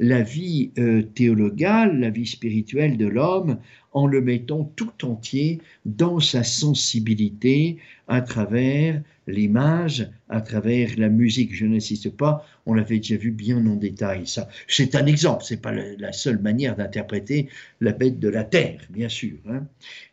la 0.00 0.22
vie 0.22 0.70
euh, 0.78 1.02
théologale, 1.02 2.00
la 2.00 2.08
vie 2.08 2.26
spirituelle 2.26 2.96
de 2.96 3.06
l'homme 3.06 3.58
en 3.92 4.06
le 4.06 4.22
mettant 4.22 4.64
tout 4.76 5.04
entier 5.04 5.60
dans 5.84 6.20
sa 6.20 6.42
sensibilité 6.42 7.76
à 8.08 8.22
travers 8.22 9.02
l'image, 9.26 10.08
à 10.30 10.40
travers 10.40 10.90
la 10.96 11.10
musique. 11.10 11.54
Je 11.54 11.66
n'insiste 11.66 12.10
pas, 12.10 12.46
on 12.64 12.72
l'avait 12.72 12.96
déjà 12.96 13.16
vu 13.16 13.30
bien 13.30 13.58
en 13.66 13.76
détail. 13.76 14.26
Ça, 14.26 14.48
c'est 14.68 14.94
un 14.94 15.04
exemple, 15.04 15.44
c'est 15.46 15.60
pas 15.60 15.72
la, 15.72 16.12
seule 16.12 16.38
manière 16.38 16.76
d'interpréter 16.76 17.48
la 17.82 17.92
bête 17.92 18.18
de 18.18 18.28
la 18.28 18.44
terre, 18.44 18.80
bien 18.88 19.10
sûr. 19.10 19.36
Hein. 19.50 19.66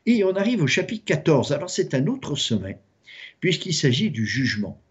Et 0.05 0.25
on 0.25 0.35
arrive 0.35 0.61
au 0.63 0.67
chapitre 0.67 1.05
14. 1.05 1.53
Alors 1.53 1.69
c'est 1.69 1.93
un 1.93 2.07
autre 2.07 2.35
sommet, 2.35 2.77
puisqu'il 3.39 3.73
s'agit 3.73 4.09
du 4.09 4.25
jugement 4.25 4.81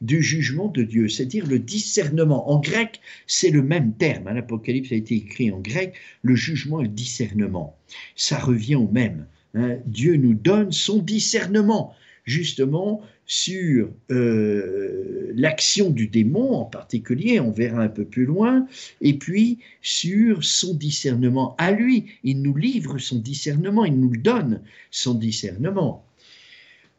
du 0.00 0.22
jugement 0.22 0.68
de 0.68 0.82
Dieu, 0.82 1.08
c'est-à-dire 1.08 1.46
le 1.46 1.58
discernement. 1.58 2.50
En 2.50 2.60
grec, 2.60 3.00
c'est 3.26 3.50
le 3.50 3.62
même 3.62 3.94
terme. 3.94 4.28
Hein. 4.28 4.34
L'Apocalypse 4.34 4.92
a 4.92 4.96
été 4.96 5.14
écrit 5.14 5.50
en 5.50 5.60
grec, 5.60 5.94
le 6.22 6.34
jugement 6.34 6.80
et 6.80 6.84
le 6.84 6.90
discernement. 6.90 7.76
Ça 8.14 8.38
revient 8.38 8.76
au 8.76 8.88
même. 8.88 9.26
Hein. 9.54 9.78
Dieu 9.86 10.16
nous 10.16 10.34
donne 10.34 10.72
son 10.72 10.98
discernement, 10.98 11.94
justement, 12.24 13.02
sur 13.26 13.90
euh, 14.12 15.32
l'action 15.34 15.90
du 15.90 16.06
démon 16.06 16.54
en 16.54 16.64
particulier, 16.64 17.40
on 17.40 17.50
verra 17.50 17.82
un 17.82 17.88
peu 17.88 18.04
plus 18.04 18.24
loin, 18.24 18.66
et 19.00 19.18
puis 19.18 19.58
sur 19.82 20.44
son 20.44 20.74
discernement 20.74 21.56
à 21.58 21.72
lui. 21.72 22.06
Il 22.22 22.42
nous 22.42 22.56
livre 22.56 22.98
son 22.98 23.18
discernement, 23.18 23.84
il 23.84 23.98
nous 23.98 24.16
donne, 24.16 24.62
son 24.90 25.14
discernement. 25.14 26.05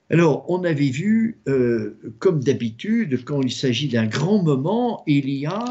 Alors, 0.09 0.45
on 0.49 0.63
avait 0.63 0.89
vu, 0.89 1.37
euh, 1.47 1.99
comme 2.19 2.41
d'habitude, 2.41 3.23
quand 3.25 3.41
il 3.41 3.51
s'agit 3.51 3.89
d'un 3.89 4.05
grand 4.05 4.41
moment, 4.41 5.03
il 5.05 5.29
y 5.29 5.45
a 5.45 5.65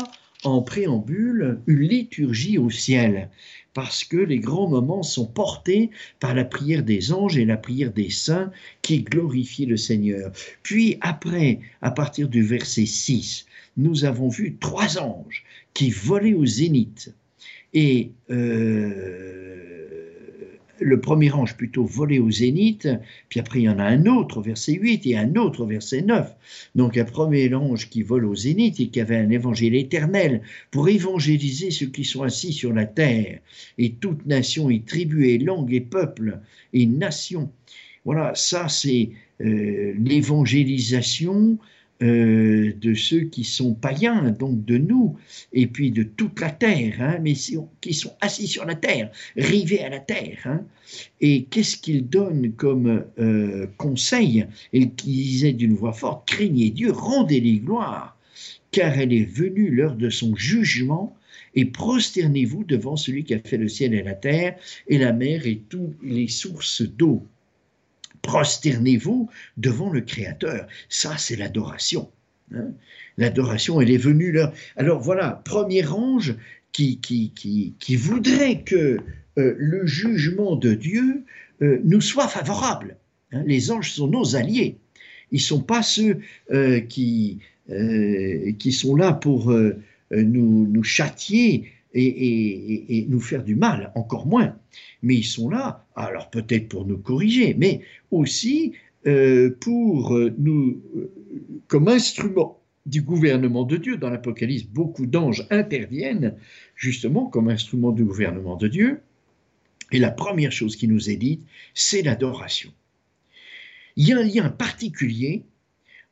en 0.44 0.60
préambule 0.60 1.60
une 1.66 1.80
liturgie 1.80 2.58
au 2.58 2.68
ciel, 2.68 3.30
parce 3.72 4.04
que 4.04 4.16
les 4.16 4.38
grands 4.38 4.68
moments 4.68 5.02
sont 5.02 5.26
portés 5.26 5.90
par 6.20 6.34
la 6.34 6.44
prière 6.44 6.82
des 6.82 7.12
anges 7.12 7.36
et 7.38 7.44
la 7.44 7.56
prière 7.56 7.92
des 7.92 8.10
saints 8.10 8.50
qui 8.82 9.02
glorifient 9.02 9.66
le 9.66 9.76
Seigneur. 9.76 10.32
Puis 10.62 10.98
après, 11.00 11.60
à 11.82 11.90
partir 11.90 12.28
du 12.28 12.42
verset 12.42 12.86
6, 12.86 13.46
nous 13.76 14.04
avons 14.04 14.28
vu 14.28 14.56
trois 14.60 14.98
anges 14.98 15.44
qui 15.74 15.90
volaient 15.90 16.34
au 16.34 16.46
zénith. 16.46 17.14
Et 17.74 18.12
euh, 18.30 19.45
le 20.80 21.00
premier 21.00 21.33
ange 21.33 21.56
plutôt 21.56 21.85
volé 21.85 22.18
au 22.18 22.30
zénith, 22.30 22.88
puis 23.28 23.40
après 23.40 23.61
il 23.61 23.64
y 23.64 23.68
en 23.68 23.78
a 23.78 23.85
un 23.85 24.06
autre 24.06 24.38
au 24.38 24.42
verset 24.42 24.75
8 24.75 25.06
et 25.06 25.16
un 25.16 25.37
autre 25.37 25.62
au 25.62 25.66
verset 25.66 26.02
9. 26.02 26.35
Donc 26.75 26.97
un 26.97 27.04
premier 27.04 27.52
ange 27.54 27.88
qui 27.88 28.02
vole 28.02 28.25
au 28.25 28.35
zénith 28.35 28.80
et 28.80 28.88
qui 28.88 29.00
avait 29.00 29.16
un 29.16 29.30
évangile 29.30 29.75
éternel 29.75 30.42
pour 30.71 30.88
évangéliser 30.88 31.71
ceux 31.71 31.87
qui 31.87 32.04
sont 32.04 32.23
assis 32.23 32.52
sur 32.52 32.73
la 32.73 32.87
terre, 32.87 33.40
et 33.78 33.92
toute 33.92 34.26
nation 34.26 34.71
et 34.71 34.80
tribu 34.80 35.28
et 35.28 35.38
langue 35.38 35.73
et 35.73 35.80
peuple 35.80 36.40
et 36.73 36.87
nation. 36.87 37.50
Voilà, 38.04 38.35
ça 38.35 38.68
c'est 38.68 39.11
euh, 39.40 39.95
l'évangélisation 39.99 41.59
euh, 42.02 42.72
de 42.78 42.92
ceux 42.92 43.20
qui 43.20 43.42
sont 43.42 43.72
païens, 43.72 44.30
donc 44.30 44.64
de 44.66 44.76
nous, 44.76 45.16
et 45.54 45.66
puis 45.66 45.90
de 45.90 46.02
toute 46.02 46.40
la 46.40 46.50
terre, 46.50 46.96
hein, 47.00 47.18
mais 47.22 47.32
qui 47.80 47.94
sont 47.94 48.14
assis 48.20 48.46
sur 48.46 48.66
la 48.66 48.74
terre, 48.74 49.10
rivés 49.36 49.82
à 49.82 49.88
la 49.88 50.00
terre. 50.00 50.38
Hein. 50.44 50.60
Et 51.22 51.44
qu'est-ce 51.44 51.78
qu'ils 51.78 52.06
donnent 52.06 52.52
comme 52.52 53.04
euh, 53.18 53.66
conseil? 53.78 54.46
Et 54.74 54.90
qui 54.90 55.10
disaient 55.10 55.52
d'une 55.54 55.74
voix 55.74 55.94
forte, 55.94 56.28
craignez 56.28 56.70
Dieu, 56.70 56.92
rendez-lui 56.92 57.60
gloire, 57.60 58.18
car 58.72 58.98
elle 58.98 59.14
est 59.14 59.24
venue 59.24 59.70
l'heure 59.70 59.96
de 59.96 60.10
son 60.10 60.36
jugement, 60.36 61.16
et 61.54 61.64
prosternez-vous 61.64 62.64
devant 62.64 62.96
celui 62.96 63.24
qui 63.24 63.32
a 63.32 63.38
fait 63.38 63.56
le 63.56 63.68
ciel 63.68 63.94
et 63.94 64.02
la 64.02 64.14
terre, 64.14 64.56
et 64.86 64.98
la 64.98 65.14
mer 65.14 65.46
et 65.46 65.62
toutes 65.70 65.96
les 66.02 66.28
sources 66.28 66.82
d'eau 66.82 67.26
prosternez-vous 68.26 69.30
devant 69.56 69.90
le 69.90 70.00
Créateur. 70.00 70.66
Ça, 70.88 71.16
c'est 71.16 71.37
l'adoration. 71.37 72.11
Hein. 72.54 72.73
L'adoration, 73.16 73.80
elle 73.80 73.90
est 73.90 73.97
venue 73.97 74.33
là. 74.33 74.52
Alors 74.76 75.00
voilà, 75.00 75.42
premier 75.45 75.87
ange 75.87 76.35
qui, 76.73 76.99
qui, 76.99 77.33
qui, 77.78 77.97
voudrait 77.97 78.61
que 78.62 78.99
euh, 79.38 79.54
le 79.56 79.87
jugement 79.87 80.56
de 80.56 80.75
Dieu 80.75 81.25
euh, 81.62 81.80
nous 81.85 82.02
soit 82.02 82.28
favorable. 82.28 82.97
Hein. 83.33 83.42
Les 83.47 83.71
anges 83.71 83.92
sont 83.92 84.09
nos 84.09 84.37
alliés. 84.37 84.76
Ils 85.33 85.37
ne 85.37 85.40
sont 85.40 85.62
pas 85.62 85.83
ceux 85.83 86.18
euh, 86.50 86.80
qui, 86.80 87.38
qui 88.59 88.73
sont 88.73 88.95
là 88.95 89.12
pour 89.12 89.50
nous, 90.12 90.68
nous 90.68 90.85
châtier 90.85 91.73
et, 91.98 93.06
nous 93.08 93.20
faire 93.20 93.44
du 93.44 93.56
mal, 93.56 93.92
encore 93.94 94.26
moins. 94.26 94.56
Mais 95.02 95.14
ils 95.14 95.24
sont 95.24 95.48
là, 95.48 95.86
alors 95.94 96.30
peut-être 96.30 96.68
pour 96.68 96.86
nous 96.86 96.98
corriger, 96.98 97.54
mais 97.54 97.80
aussi 98.10 98.72
euh, 99.06 99.50
pour 99.60 100.18
nous, 100.38 100.82
comme 101.68 101.88
instrument 101.88 102.60
du 102.86 103.02
gouvernement 103.02 103.64
de 103.64 103.76
Dieu. 103.76 103.96
Dans 103.96 104.10
l'Apocalypse, 104.10 104.64
beaucoup 104.64 105.06
d'anges 105.06 105.46
interviennent 105.50 106.34
justement 106.74 107.26
comme 107.26 107.48
instrument 107.48 107.92
du 107.92 108.04
gouvernement 108.04 108.56
de 108.56 108.68
Dieu. 108.68 109.00
Et 109.92 109.98
la 109.98 110.10
première 110.10 110.52
chose 110.52 110.76
qui 110.76 110.88
nous 110.88 111.10
est 111.10 111.16
dite, 111.16 111.42
c'est 111.74 112.02
l'adoration. 112.02 112.72
Il 113.96 114.08
y 114.08 114.12
a 114.12 114.18
un 114.18 114.22
lien 114.22 114.48
particulier 114.48 115.44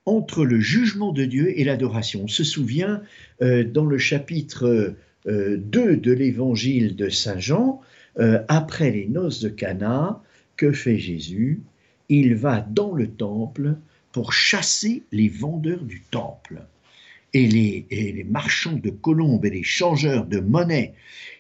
entre 0.07 0.45
le 0.45 0.61
jugement 0.61 1.13
de 1.13 1.25
Dieu 1.25 1.59
et 1.59 1.65
l'adoration. 1.65 2.25
On 2.25 2.29
se 2.29 2.45
souvient 2.45 3.03
euh, 3.43 3.65
dans 3.65 3.87
le 3.87 3.99
chapitre 3.99 4.95
2 5.27 5.31
euh, 5.31 5.97
de 5.97 6.13
l'évangile 6.13 6.97
de 6.97 7.09
Saint 7.09 7.39
Jean, 7.39 7.81
euh, 8.19 8.43
après 8.49 8.91
les 8.91 9.07
noces 9.07 9.41
de 9.41 9.49
Cana, 9.49 10.23
que 10.57 10.73
fait 10.73 10.99
Jésus? 10.99 11.63
Il 12.09 12.35
va 12.35 12.61
dans 12.61 12.93
le 12.93 13.09
temple 13.09 13.77
pour 14.13 14.33
chasser 14.33 15.03
les 15.11 15.29
vendeurs 15.29 15.83
du 15.83 16.03
temple. 16.03 16.63
Et 17.33 17.49
les, 17.49 18.25
marchands 18.31 18.77
de 18.77 18.91
colombes 18.91 19.45
et 19.45 19.51
les 19.51 19.65
changeurs 19.65 20.25
de 20.25 20.39
monnaie. 20.39 20.95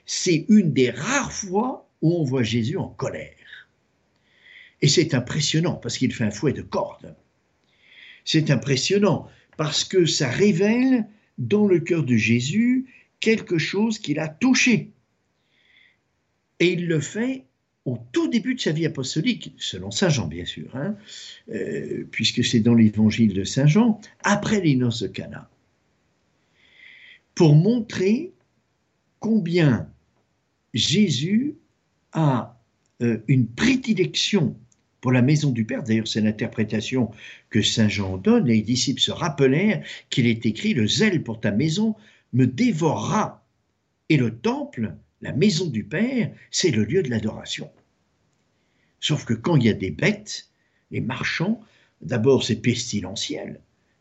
C'est 0.06 0.44
une 0.48 0.72
des 0.72 0.90
rares 0.90 1.32
fois 1.32 1.88
où 2.02 2.16
on 2.16 2.24
voit 2.24 2.42
Jésus 2.42 2.76
en 2.76 2.88
colère. 2.88 3.68
Et 4.82 4.88
c'est 4.88 5.14
impressionnant 5.14 5.74
parce 5.74 5.96
qu'il 5.96 6.12
fait 6.12 6.24
un 6.24 6.32
fouet 6.32 6.52
de 6.52 6.62
corde. 6.62 7.14
C'est 8.24 8.50
impressionnant 8.50 9.28
parce 9.56 9.84
que 9.84 10.04
ça 10.04 10.28
révèle 10.28 11.06
dans 11.38 11.68
le 11.68 11.78
cœur 11.78 12.02
de 12.02 12.16
Jésus 12.16 12.86
quelque 13.20 13.58
chose 13.58 13.98
qu'il 13.98 14.18
a 14.18 14.28
touché. 14.28 14.90
Et 16.60 16.72
il 16.72 16.86
le 16.86 17.00
fait 17.00 17.44
au 17.84 17.98
tout 18.12 18.28
début 18.28 18.54
de 18.54 18.60
sa 18.60 18.72
vie 18.72 18.86
apostolique, 18.86 19.52
selon 19.58 19.90
Saint 19.90 20.08
Jean 20.08 20.26
bien 20.26 20.46
sûr, 20.46 20.74
hein, 20.74 20.96
euh, 21.52 22.04
puisque 22.10 22.44
c'est 22.44 22.60
dans 22.60 22.74
l'évangile 22.74 23.34
de 23.34 23.44
Saint 23.44 23.66
Jean, 23.66 24.00
après 24.22 24.60
les 24.60 24.74
noces 24.74 25.02
de 25.02 25.08
Cana, 25.08 25.50
pour 27.34 27.54
montrer 27.54 28.32
combien 29.20 29.88
Jésus 30.72 31.56
a 32.12 32.58
euh, 33.02 33.18
une 33.28 33.46
prédilection 33.46 34.56
pour 35.00 35.12
la 35.12 35.20
maison 35.20 35.50
du 35.50 35.66
Père. 35.66 35.82
D'ailleurs, 35.82 36.08
c'est 36.08 36.22
l'interprétation 36.22 37.10
que 37.50 37.60
Saint 37.60 37.88
Jean 37.88 38.16
donne. 38.16 38.46
Les 38.46 38.62
disciples 38.62 39.00
se 39.00 39.10
rappelèrent 39.10 39.84
qu'il 40.08 40.26
est 40.26 40.46
écrit 40.46 40.72
Le 40.72 40.86
zèle 40.86 41.22
pour 41.22 41.40
ta 41.40 41.50
maison 41.50 41.94
me 42.34 42.46
dévorera. 42.46 43.46
Et 44.10 44.18
le 44.18 44.36
temple, 44.36 44.94
la 45.22 45.32
maison 45.32 45.66
du 45.66 45.84
Père, 45.84 46.30
c'est 46.50 46.70
le 46.70 46.84
lieu 46.84 47.02
de 47.02 47.08
l'adoration. 47.08 47.70
Sauf 49.00 49.24
que 49.24 49.34
quand 49.34 49.56
il 49.56 49.64
y 49.64 49.70
a 49.70 49.74
des 49.74 49.90
bêtes, 49.90 50.50
les 50.90 51.00
marchands, 51.00 51.60
d'abord 52.02 52.44
c'est 52.44 52.56
pestilentiel, 52.56 53.60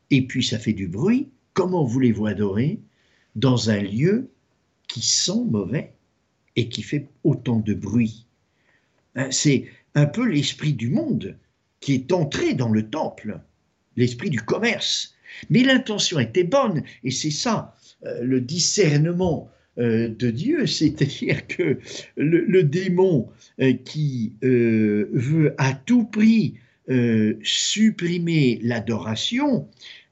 et 0.10 0.28
puis 0.28 0.44
ça 0.44 0.60
fait 0.60 0.74
du 0.74 0.88
bruit. 0.88 1.30
Comment 1.54 1.86
voulez-vous 1.86 2.26
adorer 2.26 2.80
dans 3.36 3.70
un 3.70 3.82
lieu 3.82 4.30
qui 4.88 5.02
sent 5.02 5.44
mauvais 5.46 5.94
et 6.56 6.68
qui 6.68 6.84
fait 6.84 7.08
autant 7.24 7.60
de 7.60 7.74
bruit? 7.74 8.26
Hein, 9.16 9.30
c'est 9.32 9.70
un 9.96 10.06
peu 10.06 10.26
l'esprit 10.26 10.74
du 10.74 10.90
monde 10.90 11.38
qui 11.80 11.94
est 11.94 12.12
entré 12.12 12.54
dans 12.54 12.70
le 12.70 12.90
temple, 12.90 13.40
l'esprit 13.96 14.30
du 14.30 14.42
commerce. 14.42 15.16
Mais 15.50 15.64
l'intention 15.64 16.20
était 16.20 16.44
bonne, 16.44 16.84
et 17.04 17.12
c'est 17.12 17.32
ça 17.32 17.76
le 18.22 18.42
discernement 18.42 19.50
euh, 19.80 20.08
de 20.08 20.30
Dieu, 20.30 20.66
c'est-à-dire 20.68 21.48
que 21.48 21.80
le, 22.16 22.64
démon 22.64 23.30
euh, 23.60 23.74
qui 23.74 24.34
veut 24.42 25.56
à 25.58 25.74
tout 25.74 26.06
prix 26.06 26.56
supprimer 27.44 28.60
l'adoration, 28.62 29.68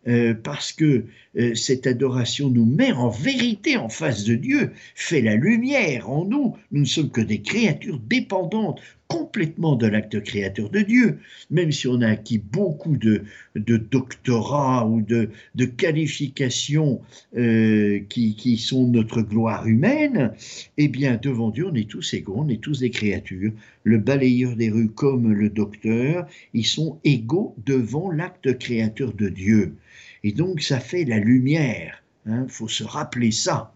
euh, 0.08 0.34
parce 0.34 0.72
que 0.72 1.06
euh, 1.38 1.54
cette 1.54 1.86
adoration 1.86 2.50
nous 2.50 2.66
met 2.66 2.92
en 2.92 3.10
vérité 3.10 3.78
en 3.78 3.88
face 3.88 4.24
de 4.24 4.34
Dieu, 4.34 4.72
fait 4.96 5.22
la 5.22 5.36
lumière 5.36 6.10
en 6.10 6.26
nous. 6.26 6.58
Nous 6.72 6.82
ne 6.82 6.86
sommes 6.86 7.12
que 7.12 7.22
des 7.22 7.44
créatures 7.44 8.00
dépendantes 8.00 8.82
complètement 9.12 9.76
de 9.76 9.88
l'acte 9.88 10.24
créateur 10.24 10.70
de 10.70 10.80
Dieu, 10.80 11.20
même 11.50 11.74
si 11.74 11.86
on 11.86 12.00
a 12.00 12.08
acquis 12.08 12.38
beaucoup 12.38 12.96
de, 12.96 13.24
doctorats 13.56 14.88
ou 14.88 15.02
de, 15.02 15.30
de 15.56 15.66
qualifications 15.66 17.02
euh, 17.36 18.00
qui, 18.08 18.36
qui, 18.36 18.58
sont 18.58 18.88
notre 18.88 19.22
gloire 19.22 19.68
humaine, 19.68 20.32
eh 20.78 20.88
bien 20.88 21.20
devant 21.22 21.50
Dieu 21.50 21.68
on 21.68 21.76
est 21.76 21.90
tous 21.90 22.14
égaux, 22.14 22.36
on 22.38 22.48
est 22.48 22.62
tous 22.62 22.80
des 22.80 22.90
créatures. 22.90 23.52
Le 23.84 23.98
balayeur 23.98 24.56
des 24.56 24.70
rues 24.70 24.92
comme 24.92 25.34
le 25.34 25.50
docteur, 25.50 26.26
ils 26.54 26.66
sont 26.66 27.00
égaux 27.04 27.54
devant 27.66 28.12
l'acte 28.12 28.58
créateur 28.58 29.14
de 29.14 29.28
Dieu. 29.28 29.76
Et 30.24 30.32
donc 30.32 30.62
ça 30.62 30.80
fait 30.80 31.04
la 31.04 31.18
lumière. 31.18 32.02
Il 32.26 32.32
hein, 32.32 32.46
faut 32.48 32.70
se 32.70 32.86
rappeler 32.86 33.32
ça. 33.32 33.74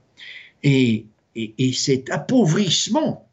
Et, 0.64 1.08
et, 1.36 1.74
cet 1.74 2.10
appauvrissement 2.10 3.28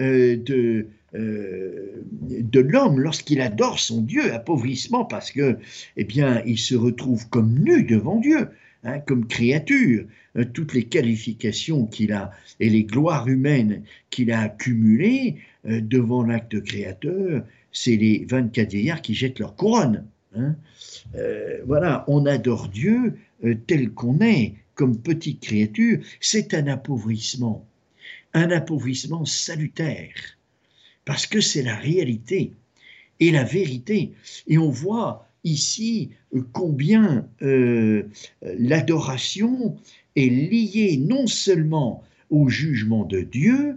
euh, 0.00 0.36
de, 0.36 0.86
euh, 1.14 2.02
de 2.28 2.60
l'homme 2.60 3.00
lorsqu'il 3.00 3.40
adore 3.40 3.78
son 3.78 4.02
Dieu, 4.02 4.32
appauvrissement 4.32 5.04
parce 5.04 5.30
que, 5.30 5.58
eh 5.96 6.04
bien, 6.04 6.42
il 6.46 6.58
se 6.58 6.74
retrouve 6.74 7.28
comme 7.28 7.58
nu 7.58 7.82
devant 7.84 8.20
Dieu, 8.20 8.48
hein, 8.84 9.00
comme 9.00 9.26
créature. 9.26 10.06
Euh, 10.36 10.44
toutes 10.44 10.74
les 10.74 10.84
qualifications 10.84 11.86
qu'il 11.86 12.12
a 12.12 12.30
et 12.60 12.68
les 12.68 12.84
gloires 12.84 13.28
humaines 13.28 13.82
qu'il 14.10 14.30
a 14.32 14.40
accumulées 14.40 15.36
devant 15.64 16.22
l'acte 16.22 16.62
créateur, 16.62 17.42
c'est 17.72 17.96
les 17.96 18.26
24 18.28 18.70
vieillards 18.70 19.02
qui 19.02 19.14
jettent 19.14 19.38
leur 19.38 19.54
couronne. 19.54 20.04
Hein. 20.36 20.56
Euh, 21.14 21.58
voilà, 21.66 22.04
on 22.08 22.26
adore 22.26 22.68
Dieu 22.68 23.18
euh, 23.44 23.54
tel 23.66 23.90
qu'on 23.90 24.20
est, 24.20 24.54
comme 24.74 25.00
petite 25.00 25.40
créature, 25.40 25.98
c'est 26.20 26.54
un 26.54 26.66
appauvrissement, 26.66 27.66
un 28.34 28.50
appauvrissement 28.50 29.24
salutaire, 29.24 30.37
parce 31.08 31.26
que 31.26 31.40
c'est 31.40 31.62
la 31.62 31.74
réalité 31.74 32.52
et 33.18 33.30
la 33.30 33.42
vérité. 33.42 34.12
Et 34.46 34.58
on 34.58 34.68
voit 34.68 35.26
ici 35.42 36.10
euh, 36.34 36.42
combien 36.52 37.26
l'adoration 38.42 39.78
est 40.16 40.28
liée 40.28 40.98
non 40.98 41.26
seulement 41.26 42.04
au 42.28 42.50
jugement 42.50 43.06
de 43.06 43.22
Dieu, 43.22 43.76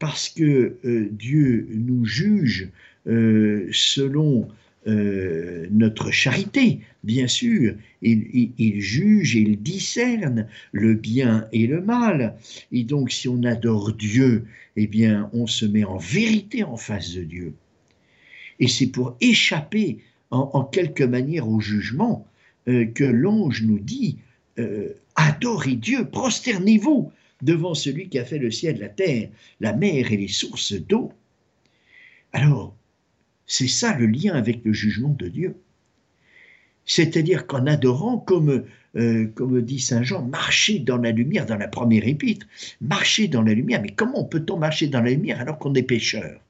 parce 0.00 0.28
que 0.28 0.76
Dieu 1.12 1.68
nous 1.70 2.04
juge 2.04 2.68
selon 3.06 4.48
euh, 4.88 5.66
notre 5.70 6.10
charité, 6.10 6.80
bien 7.04 7.28
sûr. 7.28 7.74
Il, 8.02 8.80
juge 8.80 9.36
et 9.36 9.40
il 9.40 9.62
discerne 9.62 10.48
le 10.72 10.94
bien 10.94 11.46
et 11.52 11.66
le 11.66 11.80
mal. 11.80 12.36
Et 12.72 12.84
donc, 12.84 13.12
si 13.12 13.28
on 13.28 13.44
adore 13.44 13.92
Dieu, 13.92 14.46
eh 14.76 14.86
bien, 14.86 15.30
on 15.32 15.46
se 15.46 15.66
met 15.66 15.84
en 15.84 15.98
vérité 15.98 16.64
en 16.64 16.76
face 16.76 17.14
de 17.14 17.22
Dieu. 17.22 17.54
Et 18.58 18.68
c'est 18.68 18.88
pour 18.88 19.16
échapper 19.20 19.98
en, 20.30 20.64
quelque 20.64 21.04
manière 21.04 21.48
au 21.48 21.60
jugement 21.60 22.26
euh, 22.68 22.86
que 22.86 23.04
l'ange 23.04 23.62
nous 23.62 23.78
dit 23.78 24.18
euh, 24.58 24.94
adorez 25.14 25.76
Dieu, 25.76 26.06
prosternez-vous 26.06 27.12
devant 27.42 27.74
celui 27.74 28.08
qui 28.08 28.18
a 28.18 28.24
fait 28.24 28.38
le 28.38 28.50
ciel, 28.50 28.78
la 28.78 28.88
terre, 28.88 29.28
la 29.60 29.72
mer 29.74 30.12
et 30.12 30.16
les 30.16 30.28
sources 30.28 30.72
d'eau. 30.72 31.12
Alors, 32.32 32.74
c'est 33.52 33.68
ça 33.68 33.94
le 33.98 34.06
lien 34.06 34.32
avec 34.32 34.64
le 34.64 34.72
jugement 34.72 35.10
de 35.10 35.28
Dieu. 35.28 35.56
C'est-à-dire 36.86 37.46
qu'en 37.46 37.66
adorant, 37.66 38.16
comme, 38.16 38.64
euh, 38.96 39.26
comme 39.34 39.60
dit 39.60 39.78
Saint 39.78 40.02
Jean, 40.02 40.22
marcher 40.22 40.78
dans 40.78 40.96
la 40.96 41.10
lumière, 41.10 41.44
dans 41.44 41.58
la 41.58 41.68
première 41.68 42.08
épître, 42.08 42.46
marcher 42.80 43.28
dans 43.28 43.42
la 43.42 43.52
lumière, 43.52 43.82
mais 43.82 43.90
comment 43.90 44.24
peut-on 44.24 44.56
marcher 44.56 44.86
dans 44.86 45.02
la 45.02 45.10
lumière 45.10 45.38
alors 45.38 45.58
qu'on 45.58 45.74
est 45.74 45.82
pécheur? 45.82 46.40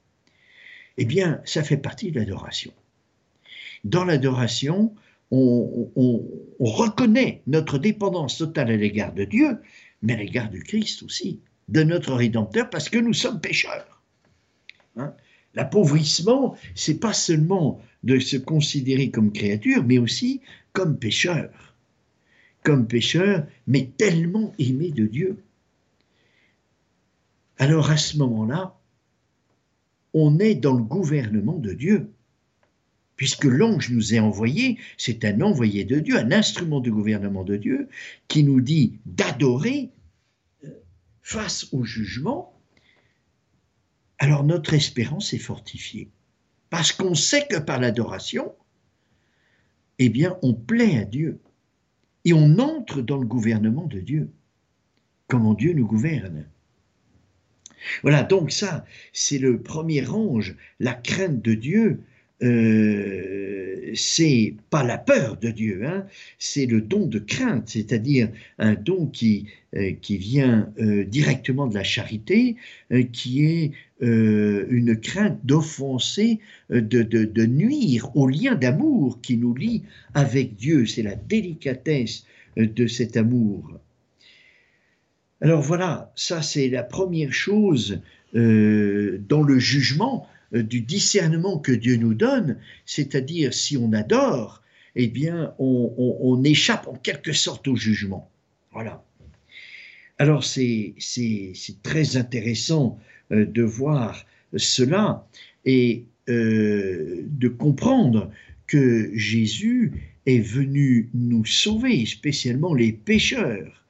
Eh 0.97 1.05
bien, 1.05 1.41
ça 1.45 1.65
fait 1.65 1.77
partie 1.77 2.12
de 2.12 2.21
l'adoration. 2.21 2.73
Dans 3.83 4.05
l'adoration, 4.05 4.95
on, 5.33 5.91
on, 5.97 6.23
reconnaît 6.61 7.43
notre 7.49 7.79
dépendance 7.79 8.38
totale 8.38 8.71
à 8.71 8.77
l'égard 8.77 9.12
de 9.12 9.25
Dieu, 9.25 9.59
mais 10.03 10.12
à 10.12 10.19
l'égard 10.19 10.51
du 10.51 10.62
Christ 10.62 11.03
aussi, 11.03 11.41
de 11.69 11.83
notre 11.83 12.15
Rédempteur, 12.15 12.71
parce 12.71 12.88
que 12.88 12.99
nous 12.99 13.12
sommes 13.12 13.41
pécheurs. 13.41 14.01
Hein? 14.97 15.12
L'appauvrissement, 15.55 16.57
c'est 16.75 16.99
pas 16.99 17.12
seulement 17.12 17.81
de 18.05 18.19
se 18.19 18.37
considérer 18.37 19.11
comme 19.11 19.33
créature, 19.33 19.85
mais 19.85 19.99
aussi 19.99 20.41
comme 20.73 20.99
pécheur. 20.99 21.51
Comme 22.62 22.87
pécheur, 22.87 23.47
mais 23.67 23.91
tellement 23.97 24.53
aimé 24.59 24.91
de 24.91 25.07
Dieu. 25.07 25.43
Alors 27.59 27.91
à 27.91 27.97
ce 27.97 28.17
moment-là, 28.19 28.79
on 30.15 30.38
est 30.38 30.55
dans 30.55 30.75
le 30.75 30.83
gouvernement 30.83 31.59
de 31.59 31.73
Dieu. 31.73 32.11
Puisque 33.17 33.45
l'ange 33.45 33.91
nous 33.91 34.15
est 34.15 34.19
envoyé, 34.19 34.79
c'est 34.97 35.25
un 35.25 35.41
envoyé 35.43 35.85
de 35.85 36.01
Dieu, 36.01 36.17
un 36.17 36.33
instrument 36.33 36.81
du 36.81 36.91
gouvernement 36.91 37.45
de 37.45 37.57
Dieu, 37.57 37.88
qui 38.27 38.43
nous 38.43 38.61
dit 38.61 38.99
d'adorer 39.07 39.91
face 41.23 41.69
au 41.73 41.85
jugement 41.85 42.53
alors 44.22 44.44
notre 44.44 44.72
espérance 44.72 45.32
est 45.32 45.38
fortifiée. 45.38 46.08
Parce 46.70 46.92
qu'on 46.92 47.16
sait 47.16 47.44
que 47.50 47.58
par 47.58 47.80
l'adoration, 47.80 48.54
eh 49.98 50.11
bien, 50.11 50.38
on 50.42 50.54
plaît 50.54 50.96
à 50.96 51.04
Dieu 51.04 51.40
et 52.24 52.32
on 52.32 52.61
entre 52.61 53.02
dans 53.02 53.16
le 53.16 53.26
gouvernement 53.26 53.88
de 53.88 53.98
Dieu. 53.98 54.30
Comment 55.26 55.54
Dieu 55.54 55.72
nous 55.72 55.88
gouverne. 55.88 56.46
Voilà, 58.02 58.22
donc 58.22 58.52
ça, 58.52 58.87
c'est 59.12 59.38
le 59.38 59.61
premier 59.61 60.06
ange, 60.08 60.54
la 60.78 60.94
crainte 60.94 61.42
de 61.42 61.54
Dieu, 61.54 62.04
euh, 62.42 63.92
c'est 63.94 64.55
pas 64.70 64.83
la 64.83 64.98
peur 64.98 65.37
de 65.37 65.50
Dieu, 65.50 65.83
hein, 65.85 66.07
c'est 66.38 66.66
le 66.66 66.81
don 66.81 67.07
de 67.07 67.18
crainte, 67.18 67.68
c'est-à-dire 67.68 68.31
un 68.59 68.74
don 68.74 69.07
qui, 69.07 69.46
euh, 69.76 69.92
qui 70.00 70.16
vient 70.16 70.72
euh, 70.81 71.05
directement 71.05 71.66
de 71.66 71.74
la 71.74 71.85
charité, 71.85 72.57
qui 73.12 73.44
est 73.44 73.72
une 74.00 74.98
crainte 75.00 75.38
d'offenser, 75.44 76.40
de, 76.70 76.81
de, 76.81 77.24
de, 77.24 77.46
nuire 77.46 78.11
au 78.16 78.26
lien 78.26 78.57
d'amour 78.57 79.20
qui 79.22 79.37
nous 79.37 79.55
lie 79.55 79.85
avec 80.14 80.57
Dieu. 80.57 80.87
C'est 80.87 81.05
la 81.05 81.14
délicatesse 81.14 82.26
de 82.57 82.87
cet 82.88 83.16
amour. 83.16 83.78
Alors 85.40 85.62
voilà, 85.62 86.12
ça 86.16 86.42
c'est 86.42 86.68
la 86.68 86.83
première 86.83 87.33
chose 87.33 88.02
dans 88.35 89.42
le 89.42 89.59
jugement 89.61 90.26
du 90.53 90.83
discernement 90.83 91.59
que 91.59 91.73
Dieu 91.73 91.97
nous 91.97 92.15
donne, 92.15 92.59
c'est-à-dire 92.85 93.55
si 93.55 93.77
on 93.77 93.93
adore, 93.93 94.62
eh 94.95 95.09
bien, 95.09 95.55
on, 95.59 96.43
échappe 96.45 96.87
en 96.87 96.95
quelque 96.95 97.33
sorte 97.33 97.69
au 97.69 97.77
jugement. 97.77 98.31
Voilà. 98.73 99.05
Alors 100.19 100.45
c'est 100.45 100.95
très 101.83 102.17
intéressant 102.17 102.99
euh, 103.31 103.47
de 103.47 103.62
voir 103.62 104.27
cela 104.57 105.27
et 105.65 106.05
euh, 106.29 107.23
de 107.27 107.49
comprendre 107.49 108.31
que 108.67 109.11
Jésus 109.15 109.93
est 110.27 110.41
venu 110.41 111.09
nous 111.15 111.45
sauver, 111.45 112.07
spécialement 112.07 112.75
les 112.75 112.93
pécheurs. 112.93 113.85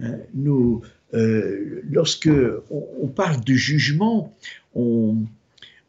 Hein, 0.00 0.18
nous, 0.34 0.82
lorsque 1.12 2.30
on, 2.70 3.08
parle 3.08 3.42
de 3.42 3.54
jugement, 3.54 4.36
on, 4.74 5.24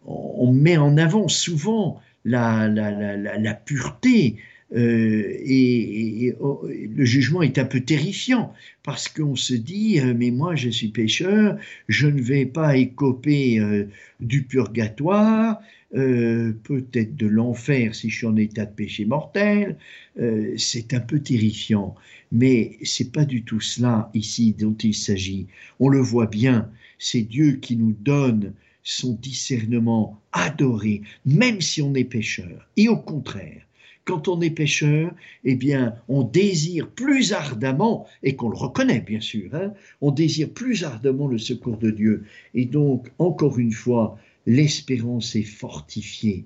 on 0.05 0.51
met 0.53 0.77
en 0.77 0.97
avant 0.97 1.27
souvent 1.27 2.01
la, 2.25 3.53
pureté 3.65 4.37
euh, 4.75 5.35
et, 5.43 6.35
oh, 6.39 6.61
le 6.67 7.03
jugement 7.05 7.41
est 7.41 7.57
un 7.57 7.65
peu 7.65 7.79
terrifiant 7.79 8.53
parce 8.83 9.07
qu'on 9.07 9.35
se 9.35 9.55
dit 9.55 9.99
euh, 9.99 10.13
mais 10.15 10.29
moi 10.29 10.55
je 10.55 10.69
suis 10.69 10.89
pécheur, 10.89 11.57
je 11.87 12.07
ne 12.07 12.21
vais 12.21 12.45
pas 12.45 12.77
écoper 12.77 13.59
euh, 13.59 13.87
du 14.19 14.43
purgatoire, 14.43 15.59
peut-être 15.91 17.15
de 17.15 17.25
l'enfer 17.25 17.95
si 17.95 18.11
je 18.11 18.17
suis 18.17 18.27
en 18.27 18.35
état 18.35 18.65
de 18.65 18.71
péché 18.71 19.05
mortel. 19.05 19.75
c'est 20.55 20.93
un 20.93 20.99
peu 20.99 21.19
terrifiant, 21.19 21.95
mais 22.31 22.77
c'est 22.83 23.11
pas 23.11 23.25
du 23.25 23.41
tout 23.41 23.59
cela 23.59 24.11
ici 24.13 24.53
dont 24.53 24.75
il 24.75 24.93
s'agit. 24.93 25.47
On 25.79 25.89
le 25.89 25.99
voit 25.99 26.27
bien, 26.27 26.69
c'est 26.99 27.23
Dieu 27.23 27.53
qui 27.53 27.75
nous 27.75 27.95
donne 27.99 28.53
son 28.83 29.13
discernement 29.13 30.19
adoré, 30.31 31.01
même 31.25 31.61
si 31.61 31.81
on 31.81 31.93
est 31.95 32.03
pécheur. 32.03 32.67
Et 32.77 32.87
au 32.87 32.97
contraire, 32.97 33.61
quand 34.05 34.27
on 34.27 34.41
est 34.41 34.49
pécheur, 34.49 35.13
eh 35.43 35.55
bien, 35.55 35.95
on 36.07 36.23
désire 36.23 36.89
plus 36.89 37.31
ardemment, 37.31 38.07
et 38.23 38.35
qu'on 38.35 38.49
le 38.49 38.57
reconnaît 38.57 39.01
bien 39.01 39.19
sûr, 39.19 39.53
hein, 39.53 39.73
on 40.01 40.09
désire 40.09 40.49
plus 40.49 40.83
ardemment 40.83 41.27
le 41.27 41.37
secours 41.37 41.77
de 41.77 41.91
Dieu. 41.91 42.25
Et 42.55 42.65
donc, 42.65 43.11
encore 43.19 43.59
une 43.59 43.71
fois, 43.71 44.17
l'espérance 44.47 45.35
est 45.35 45.43
fortifiée. 45.43 46.45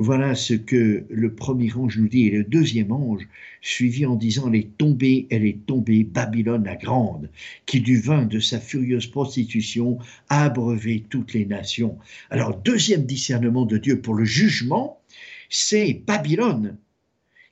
Voilà 0.00 0.36
ce 0.36 0.54
que 0.54 1.04
le 1.10 1.34
premier 1.34 1.72
ange 1.74 1.98
nous 1.98 2.06
dit, 2.06 2.28
et 2.28 2.30
le 2.30 2.44
deuxième 2.44 2.92
ange 2.92 3.26
suivi 3.60 4.06
en 4.06 4.14
disant 4.14 4.46
Elle 4.46 4.60
est 4.60 4.78
tombée, 4.78 5.26
elle 5.28 5.44
est 5.44 5.66
tombée, 5.66 6.04
Babylone 6.04 6.64
la 6.64 6.76
grande, 6.76 7.28
qui 7.66 7.80
du 7.80 8.00
vin 8.00 8.24
de 8.24 8.38
sa 8.38 8.60
furieuse 8.60 9.08
prostitution 9.08 9.98
a 10.28 10.44
abreuvé 10.44 11.04
toutes 11.10 11.32
les 11.32 11.46
nations. 11.46 11.98
Alors, 12.30 12.56
deuxième 12.56 13.06
discernement 13.06 13.66
de 13.66 13.76
Dieu 13.76 14.00
pour 14.00 14.14
le 14.14 14.24
jugement, 14.24 15.02
c'est 15.50 15.94
Babylone 16.06 16.76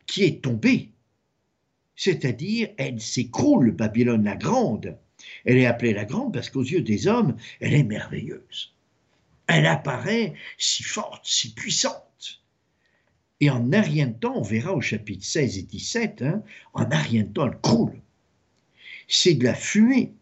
qui 0.07 0.23
est 0.23 0.41
tombée. 0.41 0.91
C'est-à-dire, 1.97 2.69
elle 2.77 3.01
s'écroule, 3.01 3.73
Babylone 3.73 4.23
la 4.23 4.37
grande. 4.37 4.97
Elle 5.47 5.59
est 5.59 5.67
appelée 5.67 5.95
la 5.95 6.05
grande 6.05 6.33
parce 6.33 6.51
qu'aux 6.51 6.63
yeux 6.63 6.83
des 6.83 7.09
hommes, 7.09 7.35
elle 7.59 7.75
est 7.75 7.83
merveilleuse. 7.83 8.73
Elle 9.49 9.67
apparaît 9.67 10.35
si 10.59 10.85
forte, 10.85 11.27
si 11.27 11.53
puissante. 11.53 12.06
Et 13.41 13.51
en 13.51 13.73
un 13.73 13.81
rien 13.83 14.07
de 14.07 14.15
temps, 14.15 14.37
on 14.37 14.43
verra 14.43 14.75
au 14.75 14.81
chapitre 14.81 15.25
16 15.25 15.59
et 15.59 15.63
17, 15.63 16.23
hein, 16.23 16.43
en 16.73 16.85
un 16.85 16.97
rien 16.97 17.23
de 17.23 17.29
temps, 17.29 17.47
elle 17.47 17.59
croule. 17.61 18.01
C'est 19.09 19.35
de 19.35 19.45
la 19.45 19.55
fumée. 19.55 20.13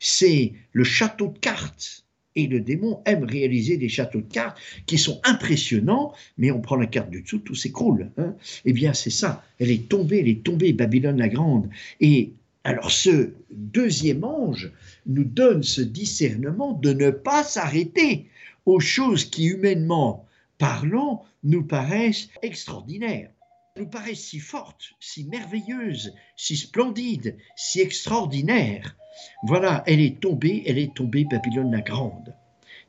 C'est 0.00 0.52
le 0.72 0.84
château 0.84 1.28
de 1.28 1.38
cartes. 1.38 2.04
Et 2.36 2.48
le 2.48 2.60
démon 2.60 3.00
aime 3.06 3.22
réaliser 3.22 3.76
des 3.76 3.88
châteaux 3.88 4.20
de 4.20 4.32
cartes 4.32 4.58
qui 4.86 4.98
sont 4.98 5.20
impressionnants, 5.22 6.12
mais 6.36 6.50
on 6.50 6.60
prend 6.60 6.74
la 6.74 6.86
carte 6.86 7.10
du 7.10 7.22
dessous, 7.22 7.38
tout 7.38 7.54
s'écroule. 7.54 8.10
Hein. 8.18 8.34
Eh 8.64 8.72
bien, 8.72 8.92
c'est 8.92 9.10
ça. 9.10 9.44
Elle 9.60 9.70
est 9.70 9.88
tombée, 9.88 10.18
elle 10.18 10.28
est 10.28 10.42
tombée, 10.42 10.72
Babylone 10.72 11.18
la 11.18 11.28
Grande. 11.28 11.70
Et 12.00 12.32
alors, 12.64 12.90
ce 12.90 13.30
deuxième 13.52 14.24
ange 14.24 14.72
nous 15.06 15.22
donne 15.22 15.62
ce 15.62 15.80
discernement 15.80 16.72
de 16.72 16.92
ne 16.92 17.10
pas 17.10 17.44
s'arrêter 17.44 18.26
aux 18.66 18.80
choses 18.80 19.24
qui, 19.26 19.46
humainement 19.46 20.23
parlant, 20.58 21.24
nous 21.42 21.64
paraissent 21.64 22.28
extraordinaires, 22.42 23.30
nous 23.76 23.88
paraissent 23.88 24.24
si 24.24 24.38
fortes, 24.38 24.92
si 25.00 25.24
merveilleuses, 25.24 26.14
si 26.36 26.56
splendides, 26.56 27.36
si 27.56 27.80
extraordinaires. 27.80 28.96
Voilà, 29.44 29.82
elle 29.86 30.00
est 30.00 30.20
tombée, 30.20 30.62
elle 30.66 30.78
est 30.78 30.94
tombée, 30.94 31.24
Babylone 31.24 31.72
la 31.72 31.80
Grande, 31.80 32.34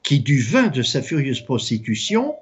qui 0.04 0.19
du 0.19 0.39
vin 0.41 0.67
de 0.67 0.82
sa 0.82 1.01
furieuse 1.01 1.41
prostitution, 1.41 2.36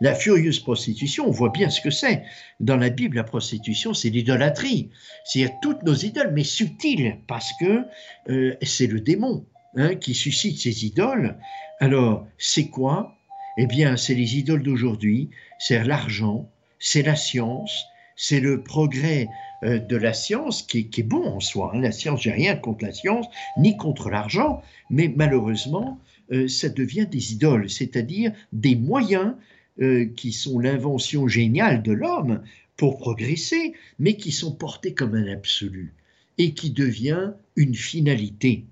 la 0.00 0.14
furieuse 0.14 0.60
prostitution, 0.60 1.26
on 1.26 1.30
voit 1.30 1.50
bien 1.50 1.68
ce 1.68 1.80
que 1.80 1.90
c'est. 1.90 2.22
Dans 2.58 2.76
la 2.76 2.88
Bible, 2.88 3.16
la 3.16 3.24
prostitution, 3.24 3.92
c'est 3.92 4.08
l'idolâtrie. 4.08 4.90
C'est-à-dire 5.24 5.56
toutes 5.60 5.82
nos 5.82 5.94
idoles, 5.94 6.32
mais 6.32 6.44
subtiles, 6.44 7.18
parce 7.26 7.52
que 7.60 7.84
euh, 8.30 8.56
c'est 8.62 8.86
le 8.86 9.00
démon 9.00 9.44
hein, 9.76 9.96
qui 9.96 10.14
suscite 10.14 10.58
ces 10.58 10.86
idoles. 10.86 11.36
Alors, 11.80 12.26
c'est 12.38 12.68
quoi? 12.68 13.19
Eh 13.56 13.66
bien, 13.66 13.96
c'est 13.96 14.14
les 14.14 14.38
idoles 14.38 14.62
d'aujourd'hui, 14.62 15.30
c'est 15.58 15.82
l'argent, 15.84 16.48
c'est 16.78 17.02
la 17.02 17.16
science, 17.16 17.84
c'est 18.16 18.40
le 18.40 18.62
progrès 18.62 19.28
euh, 19.62 19.78
de 19.78 19.96
la 19.96 20.12
science 20.12 20.62
qui, 20.62 20.78
est 20.96 21.02
bon 21.02 21.24
en 21.24 21.40
soi. 21.40 21.72
Hein. 21.74 21.80
La 21.80 21.92
science, 21.92 22.22
j'ai 22.22 22.32
rien 22.32 22.56
contre 22.56 22.84
la 22.84 22.92
science, 22.92 23.26
ni 23.58 23.76
contre 23.76 24.10
l'argent, 24.10 24.62
mais 24.88 25.12
malheureusement, 25.14 25.98
euh, 26.32 26.48
ça 26.48 26.68
devient 26.68 27.06
des 27.10 27.32
idoles, 27.32 27.68
c'est-à-dire 27.68 28.32
des 28.52 28.76
moyens 28.76 29.34
euh, 29.80 30.06
qui 30.16 30.32
sont 30.32 30.58
l'invention 30.58 31.28
géniale 31.28 31.82
de 31.82 31.92
l'homme 31.92 32.42
pour 32.76 32.98
progresser, 32.98 33.74
mais 33.98 34.14
qui 34.14 34.32
sont 34.32 34.52
portés 34.52 34.94
comme 34.94 35.14
un 35.14 35.30
absolu 35.32 35.94
et 36.38 36.54
qui 36.54 36.70
devient 36.70 37.32
une 37.56 37.74
finalité. 37.74 38.64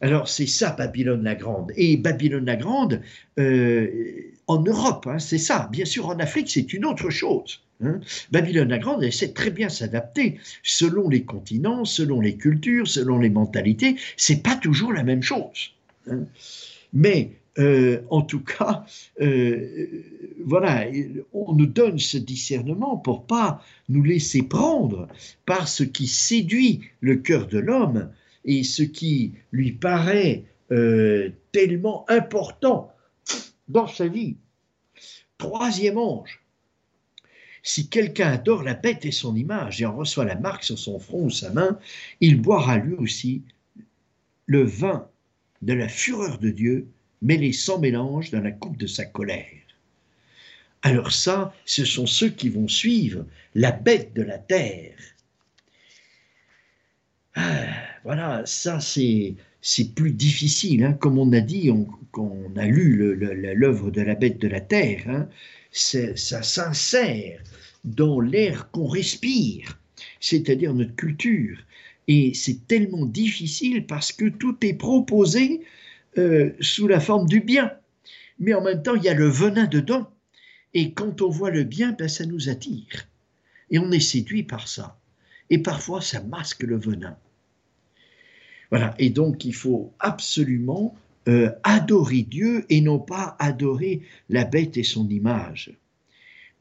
Alors 0.00 0.28
c'est 0.28 0.46
ça 0.46 0.72
Babylone 0.72 1.22
la 1.22 1.34
Grande. 1.34 1.72
Et 1.76 1.96
Babylone 1.96 2.46
la 2.46 2.56
Grande, 2.56 3.00
euh, 3.38 3.88
en 4.46 4.62
Europe, 4.62 5.06
hein, 5.06 5.18
c'est 5.18 5.38
ça. 5.38 5.68
Bien 5.70 5.84
sûr, 5.84 6.08
en 6.08 6.18
Afrique, 6.18 6.50
c'est 6.50 6.72
une 6.72 6.84
autre 6.84 7.10
chose. 7.10 7.60
Hein. 7.82 8.00
Babylone 8.30 8.68
la 8.68 8.78
Grande, 8.78 9.02
elle 9.04 9.12
sait 9.12 9.32
très 9.32 9.50
bien 9.50 9.68
s'adapter 9.68 10.38
selon 10.62 11.08
les 11.08 11.24
continents, 11.24 11.84
selon 11.84 12.20
les 12.20 12.36
cultures, 12.36 12.88
selon 12.88 13.18
les 13.18 13.30
mentalités. 13.30 13.96
C'est 14.16 14.42
pas 14.42 14.56
toujours 14.56 14.92
la 14.92 15.02
même 15.02 15.22
chose. 15.22 15.72
Hein. 16.10 16.24
Mais 16.92 17.32
euh, 17.58 18.00
en 18.10 18.22
tout 18.22 18.40
cas, 18.40 18.84
euh, 19.20 19.86
voilà, 20.44 20.86
on 21.32 21.52
nous 21.54 21.66
donne 21.66 21.98
ce 21.98 22.16
discernement 22.16 22.96
pour 22.96 23.26
pas 23.26 23.62
nous 23.88 24.02
laisser 24.02 24.42
prendre 24.42 25.08
par 25.46 25.68
ce 25.68 25.82
qui 25.82 26.06
séduit 26.06 26.80
le 27.00 27.16
cœur 27.16 27.48
de 27.48 27.58
l'homme 27.58 28.10
et 28.44 28.64
ce 28.64 28.82
qui 28.82 29.34
lui 29.52 29.72
paraît 29.72 30.44
euh, 30.72 31.30
tellement 31.52 32.04
important 32.08 32.92
dans 33.68 33.86
sa 33.86 34.06
vie. 34.06 34.36
Troisième 35.38 35.98
ange, 35.98 36.40
si 37.62 37.88
quelqu'un 37.88 38.32
adore 38.32 38.62
la 38.62 38.74
bête 38.74 39.04
et 39.04 39.12
son 39.12 39.36
image 39.36 39.80
et 39.80 39.86
en 39.86 39.96
reçoit 39.96 40.24
la 40.24 40.34
marque 40.34 40.64
sur 40.64 40.78
son 40.78 40.98
front 40.98 41.24
ou 41.24 41.30
sa 41.30 41.50
main, 41.50 41.78
il 42.20 42.40
boira 42.40 42.78
lui 42.78 42.94
aussi 42.94 43.42
le 44.46 44.62
vin 44.62 45.08
de 45.62 45.72
la 45.72 45.88
fureur 45.88 46.38
de 46.38 46.50
Dieu, 46.50 46.88
mêlé 47.22 47.52
sans 47.52 47.78
mélange 47.78 48.30
dans 48.30 48.40
la 48.40 48.50
coupe 48.50 48.76
de 48.76 48.86
sa 48.86 49.04
colère. 49.04 49.46
Alors 50.82 51.12
ça, 51.12 51.54
ce 51.66 51.84
sont 51.84 52.06
ceux 52.06 52.30
qui 52.30 52.48
vont 52.48 52.68
suivre 52.68 53.26
la 53.54 53.70
bête 53.70 54.14
de 54.14 54.22
la 54.22 54.38
terre. 54.38 54.96
Ah, 57.34 57.89
voilà, 58.04 58.42
ça 58.46 58.80
c'est 58.80 59.34
c'est 59.62 59.94
plus 59.94 60.12
difficile. 60.12 60.84
Hein. 60.84 60.92
Comme 60.94 61.18
on 61.18 61.32
a 61.32 61.40
dit, 61.40 61.70
on, 61.70 61.86
on 62.16 62.56
a 62.56 62.66
lu 62.66 63.14
l'œuvre 63.54 63.90
de 63.90 64.00
la 64.00 64.14
bête 64.14 64.38
de 64.38 64.48
la 64.48 64.60
terre, 64.60 65.02
hein, 65.06 65.28
ça 65.72 66.42
s'insère 66.42 67.42
dans 67.84 68.20
l'air 68.20 68.70
qu'on 68.70 68.86
respire, 68.86 69.78
c'est-à-dire 70.20 70.74
notre 70.74 70.94
culture. 70.94 71.58
Et 72.08 72.34
c'est 72.34 72.66
tellement 72.66 73.06
difficile 73.06 73.86
parce 73.86 74.12
que 74.12 74.28
tout 74.28 74.56
est 74.62 74.74
proposé 74.74 75.60
euh, 76.18 76.52
sous 76.60 76.88
la 76.88 77.00
forme 77.00 77.28
du 77.28 77.40
bien. 77.40 77.72
Mais 78.38 78.54
en 78.54 78.62
même 78.62 78.82
temps, 78.82 78.96
il 78.96 79.04
y 79.04 79.08
a 79.08 79.14
le 79.14 79.28
venin 79.28 79.66
dedans. 79.66 80.10
Et 80.74 80.92
quand 80.92 81.22
on 81.22 81.28
voit 81.28 81.50
le 81.50 81.64
bien, 81.64 81.92
ben, 81.92 82.08
ça 82.08 82.26
nous 82.26 82.48
attire. 82.48 83.08
Et 83.70 83.78
on 83.78 83.92
est 83.92 84.00
séduit 84.00 84.42
par 84.42 84.66
ça. 84.66 84.98
Et 85.50 85.58
parfois, 85.58 86.00
ça 86.00 86.22
masque 86.22 86.62
le 86.62 86.78
venin. 86.78 87.16
Voilà. 88.70 88.94
Et 88.98 89.10
donc, 89.10 89.44
il 89.44 89.54
faut 89.54 89.92
absolument 89.98 90.94
euh, 91.28 91.50
adorer 91.64 92.22
Dieu 92.22 92.64
et 92.70 92.80
non 92.80 92.98
pas 92.98 93.36
adorer 93.38 94.00
la 94.28 94.44
bête 94.44 94.76
et 94.76 94.82
son 94.82 95.08
image. 95.08 95.72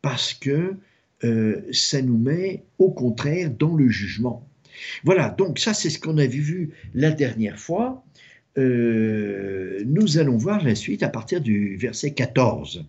Parce 0.01 0.33
que 0.33 0.75
euh, 1.23 1.61
ça 1.71 2.01
nous 2.01 2.17
met 2.17 2.63
au 2.77 2.91
contraire 2.91 3.51
dans 3.51 3.75
le 3.75 3.89
jugement. 3.89 4.47
Voilà, 5.03 5.29
donc 5.29 5.59
ça 5.59 5.73
c'est 5.73 5.89
ce 5.89 5.99
qu'on 5.99 6.17
avait 6.17 6.27
vu 6.27 6.71
la 6.93 7.11
dernière 7.11 7.59
fois. 7.59 8.03
Euh, 8.57 9.81
nous 9.85 10.17
allons 10.17 10.37
voir 10.37 10.63
la 10.63 10.75
suite 10.75 11.03
à 11.03 11.09
partir 11.09 11.41
du 11.41 11.75
verset 11.77 12.11
14. 12.11 12.85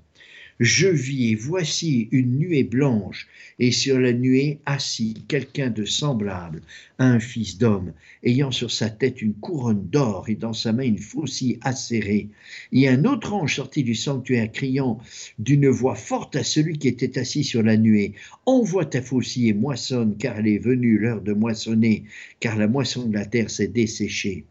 Je 0.63 0.89
vis 0.89 1.31
et 1.31 1.35
voici 1.37 2.09
une 2.11 2.37
nuée 2.37 2.65
blanche, 2.65 3.29
et 3.59 3.73
sur 3.73 3.99
la 3.99 4.13
nuée 4.13 4.59
assis 4.67 5.25
quelqu'un 5.27 5.71
de 5.71 5.87
semblable 5.87 6.61
à 6.99 7.07
un 7.07 7.19
fils 7.19 7.57
d'homme, 7.57 7.95
ayant 8.25 8.51
sur 8.51 8.71
sa 8.71 8.91
tête 8.91 9.23
une 9.23 9.33
couronne 9.33 9.89
d'or 9.89 10.29
et 10.29 10.35
dans 10.35 10.53
sa 10.53 10.75
main 10.75 10.83
une 10.83 10.99
faucille 10.99 11.59
acérée. 11.63 12.29
Et 12.73 12.89
un 12.89 13.07
autre 13.07 13.33
ange 13.33 13.57
sortit 13.57 13.85
du 13.85 13.95
sanctuaire, 13.95 14.53
criant 14.53 14.99
d'une 15.39 15.71
voix 15.71 15.95
forte 15.95 16.37
à 16.37 16.45
celui 16.45 16.77
qui 16.77 16.89
était 16.89 17.19
assis 17.19 17.43
sur 17.43 17.63
la 17.63 17.79
nuée, 17.79 18.13
Envoie 18.45 18.85
ta 18.85 19.01
faucille 19.01 19.49
et 19.49 19.55
moissonne, 19.55 20.19
car 20.19 20.41
elle 20.41 20.49
est 20.49 20.59
venue 20.59 20.99
l'heure 20.99 21.23
de 21.23 21.33
moissonner, 21.33 22.05
car 22.39 22.59
la 22.59 22.69
moisson 22.69 23.09
de 23.09 23.15
la 23.15 23.25
terre 23.25 23.49
s'est 23.49 23.69
desséchée. 23.69 24.45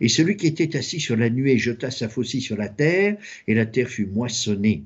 Et 0.00 0.08
celui 0.08 0.38
qui 0.38 0.46
était 0.46 0.74
assis 0.74 1.00
sur 1.00 1.18
la 1.18 1.28
nuée 1.28 1.58
jeta 1.58 1.90
sa 1.90 2.08
faucille 2.08 2.40
sur 2.40 2.56
la 2.56 2.70
terre, 2.70 3.18
et 3.46 3.52
la 3.52 3.66
terre 3.66 3.90
fut 3.90 4.06
moissonnée. 4.06 4.84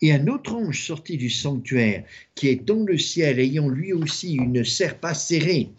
Et 0.00 0.12
un 0.12 0.28
autre 0.28 0.54
ange 0.54 0.80
sortit 0.86 1.16
du 1.16 1.30
sanctuaire, 1.30 2.04
qui 2.34 2.48
est 2.48 2.64
dans 2.64 2.84
le 2.84 2.98
ciel, 2.98 3.40
ayant 3.40 3.68
lui 3.68 3.92
aussi 3.92 4.34
une 4.34 4.64
serpe 4.64 5.04
acérée. 5.04 5.70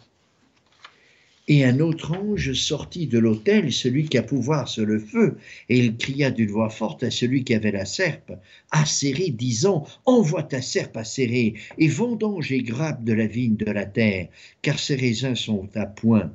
Et 1.48 1.64
un 1.64 1.80
autre 1.80 2.12
ange 2.12 2.52
sortit 2.52 3.08
de 3.08 3.18
l'autel, 3.18 3.72
celui 3.72 4.04
qui 4.04 4.18
a 4.18 4.22
pouvoir 4.22 4.68
sur 4.68 4.86
le 4.86 5.00
feu, 5.00 5.36
et 5.68 5.78
il 5.78 5.96
cria 5.96 6.30
d'une 6.30 6.50
voix 6.50 6.70
forte 6.70 7.02
à 7.02 7.10
celui 7.10 7.42
qui 7.42 7.54
avait 7.54 7.72
la 7.72 7.86
serpe, 7.86 8.32
acérée, 8.70 9.30
disant, 9.30 9.84
Envoie 10.04 10.44
ta 10.44 10.62
serpe 10.62 10.96
acérée, 10.96 11.54
et 11.76 11.88
vendange 11.88 12.52
et 12.52 12.62
grappe 12.62 13.02
de 13.02 13.14
la 13.14 13.26
vigne 13.26 13.56
de 13.56 13.68
la 13.68 13.84
terre, 13.84 14.28
car 14.62 14.78
ses 14.78 14.94
raisins 14.94 15.34
sont 15.34 15.68
à 15.74 15.86
point. 15.86 16.32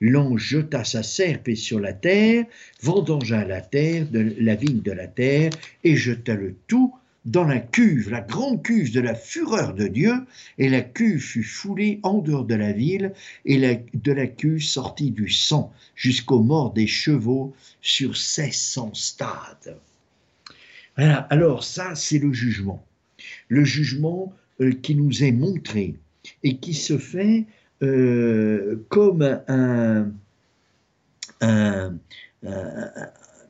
L'ange 0.00 0.42
jeta 0.42 0.84
sa 0.84 1.02
serpe 1.02 1.54
sur 1.54 1.80
la 1.80 1.94
terre, 1.94 2.44
vendangea 2.82 3.46
la 3.46 3.62
terre, 3.62 4.06
de 4.10 4.34
la 4.38 4.54
vigne 4.54 4.82
de 4.82 4.92
la 4.92 5.06
terre, 5.06 5.50
et 5.82 5.96
jeta 5.96 6.34
le 6.34 6.56
tout 6.66 6.92
dans 7.28 7.44
la 7.44 7.60
cuve, 7.60 8.10
la 8.10 8.22
grande 8.22 8.62
cuve 8.62 8.92
de 8.92 9.00
la 9.00 9.14
fureur 9.14 9.74
de 9.74 9.86
Dieu, 9.86 10.14
et 10.56 10.68
la 10.70 10.80
cuve 10.80 11.20
fut 11.20 11.42
foulée 11.42 12.00
en 12.02 12.18
dehors 12.18 12.44
de 12.44 12.54
la 12.54 12.72
ville, 12.72 13.12
et 13.44 13.58
de 13.58 14.12
la 14.12 14.26
cuve 14.26 14.62
sortit 14.62 15.10
du 15.10 15.28
sang 15.28 15.72
jusqu'aux 15.94 16.42
morts 16.42 16.72
des 16.72 16.86
chevaux 16.86 17.54
sur 17.82 18.10
1600 18.10 18.92
stades. 18.94 19.76
Voilà, 20.96 21.18
alors 21.30 21.64
ça, 21.64 21.94
c'est 21.94 22.18
le 22.18 22.32
jugement. 22.32 22.84
Le 23.48 23.62
jugement 23.62 24.32
euh, 24.60 24.72
qui 24.72 24.94
nous 24.94 25.22
est 25.22 25.32
montré 25.32 25.96
et 26.42 26.56
qui 26.56 26.72
se 26.72 26.96
fait 26.96 27.44
euh, 27.82 28.84
comme 28.88 29.22
un, 29.48 30.10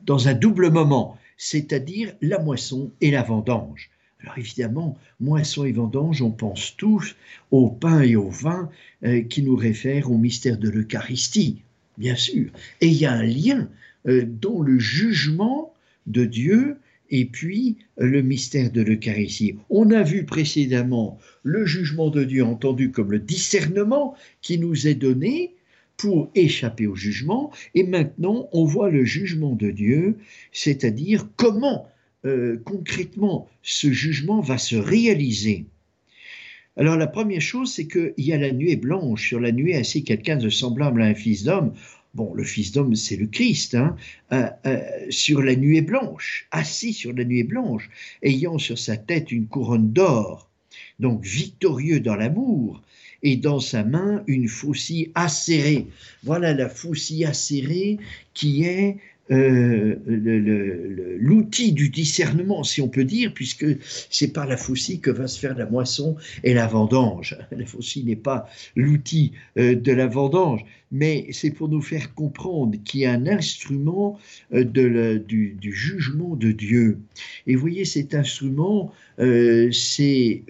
dans 0.05 0.27
un 0.27 0.33
double 0.33 0.69
moment 0.69 1.18
c'est-à-dire 1.39 2.13
la 2.21 2.37
moisson 2.37 2.91
et 3.01 3.09
la 3.09 3.23
vendange. 3.23 3.89
Alors 4.21 4.37
évidemment, 4.37 4.97
moisson 5.21 5.63
et 5.63 5.71
vendange, 5.71 6.21
on 6.21 6.31
pense 6.31 6.75
tous 6.75 7.15
au 7.49 7.69
pain 7.69 8.01
et 8.01 8.17
au 8.17 8.29
vin 8.29 8.69
euh, 9.05 9.21
qui 9.21 9.41
nous 9.41 9.55
réfèrent 9.55 10.11
au 10.11 10.17
mystère 10.17 10.57
de 10.57 10.69
l'Eucharistie, 10.69 11.61
bien 11.97 12.17
sûr. 12.17 12.51
Et 12.81 12.87
il 12.87 12.97
y 12.97 13.05
a 13.05 13.13
un 13.13 13.23
lien 13.23 13.69
euh, 14.07 14.25
dans 14.25 14.61
le 14.61 14.77
jugement 14.77 15.73
de 16.07 16.25
Dieu 16.25 16.77
et 17.09 17.23
puis 17.23 17.77
euh, 18.01 18.05
le 18.05 18.21
mystère 18.21 18.69
de 18.69 18.81
l'Eucharistie. 18.81 19.55
On 19.69 19.91
a 19.91 20.03
vu 20.03 20.25
précédemment 20.25 21.17
le 21.43 21.65
jugement 21.65 22.09
de 22.09 22.25
Dieu 22.25 22.43
entendu 22.43 22.91
comme 22.91 23.13
le 23.13 23.19
discernement 23.19 24.13
qui 24.41 24.59
nous 24.59 24.87
est 24.87 24.95
donné 24.95 25.53
pour 25.99 26.31
échapper 26.33 26.87
au 26.87 26.95
jugement. 26.95 27.51
Et 27.75 27.83
maintenant, 27.83 28.47
on 28.53 28.63
voit 28.63 28.89
le 28.89 29.03
jugement 29.03 29.53
de 29.53 29.69
Dieu, 29.69 30.17
c'est-à-dire 30.53 31.27
comment 31.35 31.87
euh, 32.25 32.57
concrètement 32.65 33.47
ce 33.61 33.91
jugement 33.91 34.39
va 34.39 34.57
se 34.57 34.77
réaliser. 34.77 35.65
Alors 36.77 36.95
la 36.95 37.07
première 37.07 37.41
chose, 37.41 37.73
c'est 37.73 37.87
qu'il 37.87 38.13
y 38.17 38.31
a 38.31 38.37
la 38.37 38.51
nuée 38.51 38.77
blanche. 38.77 39.27
Sur 39.27 39.41
la 39.41 39.51
nuée, 39.51 39.75
ainsi 39.75 40.05
quelqu'un 40.05 40.37
de 40.37 40.49
semblable 40.49 41.01
à 41.01 41.05
un 41.05 41.15
fils 41.15 41.43
d'homme. 41.43 41.73
Bon, 42.15 42.33
le 42.33 42.45
fils 42.45 42.71
d'homme, 42.71 42.95
c'est 42.95 43.17
le 43.17 43.27
Christ, 43.27 43.75
hein, 43.75 43.95
euh, 44.31 44.49
euh, 44.65 44.79
sur 45.09 45.41
la 45.43 45.55
nuée 45.55 45.81
blanche, 45.81 46.47
assis 46.49 46.93
sur 46.93 47.13
la 47.13 47.25
nuée 47.25 47.43
blanche, 47.43 47.89
ayant 48.23 48.57
sur 48.57 48.79
sa 48.79 48.97
tête 48.97 49.31
une 49.31 49.47
couronne 49.47 49.91
d'or, 49.91 50.49
donc 50.99 51.23
victorieux 51.23 51.99
dans 51.99 52.15
l'amour, 52.15 52.81
et 53.23 53.35
dans 53.35 53.59
sa 53.59 53.83
main 53.83 54.23
une 54.27 54.47
faucille 54.47 55.11
acérée. 55.15 55.87
Voilà 56.23 56.53
la 56.53 56.69
faucille 56.69 57.25
acérée 57.25 57.97
qui 58.33 58.63
est 58.63 58.97
euh, 59.31 59.95
l'outil 61.19 61.71
du 61.71 61.89
discernement, 61.89 62.63
si 62.63 62.81
on 62.81 62.87
peut 62.87 63.03
dire, 63.03 63.31
puisque 63.33 63.65
c'est 64.09 64.33
par 64.33 64.47
la 64.47 64.57
faucille 64.57 65.01
que 65.01 65.11
va 65.11 65.27
se 65.27 65.39
faire 65.39 65.55
la 65.55 65.67
moisson 65.67 66.15
et 66.43 66.55
la 66.55 66.65
vendange. 66.65 67.37
La 67.51 67.65
faucille 67.65 68.05
n'est 68.05 68.15
pas 68.15 68.47
l'outil 68.75 69.33
euh, 69.57 69.75
de 69.75 69.91
la 69.91 70.07
vendange, 70.07 70.65
mais 70.91 71.27
c'est 71.31 71.51
pour 71.51 71.67
nous 71.67 71.81
faire 71.81 72.15
comprendre 72.15 72.77
qu'il 72.83 73.01
y 73.01 73.05
a 73.05 73.11
un 73.11 73.27
instrument 73.27 74.17
euh, 74.53 74.63
du, 74.63 75.57
jugement 75.61 76.35
de 76.35 76.51
Dieu. 76.51 76.97
Et 77.45 77.55
vous 77.55 77.61
voyez, 77.61 77.85
cet 77.85 78.15
instrument, 78.15 78.93
c'est 79.17 80.43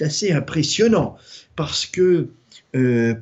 assez 0.00 0.32
impressionnant, 0.32 1.16
parce 1.56 1.86
que 1.86 2.28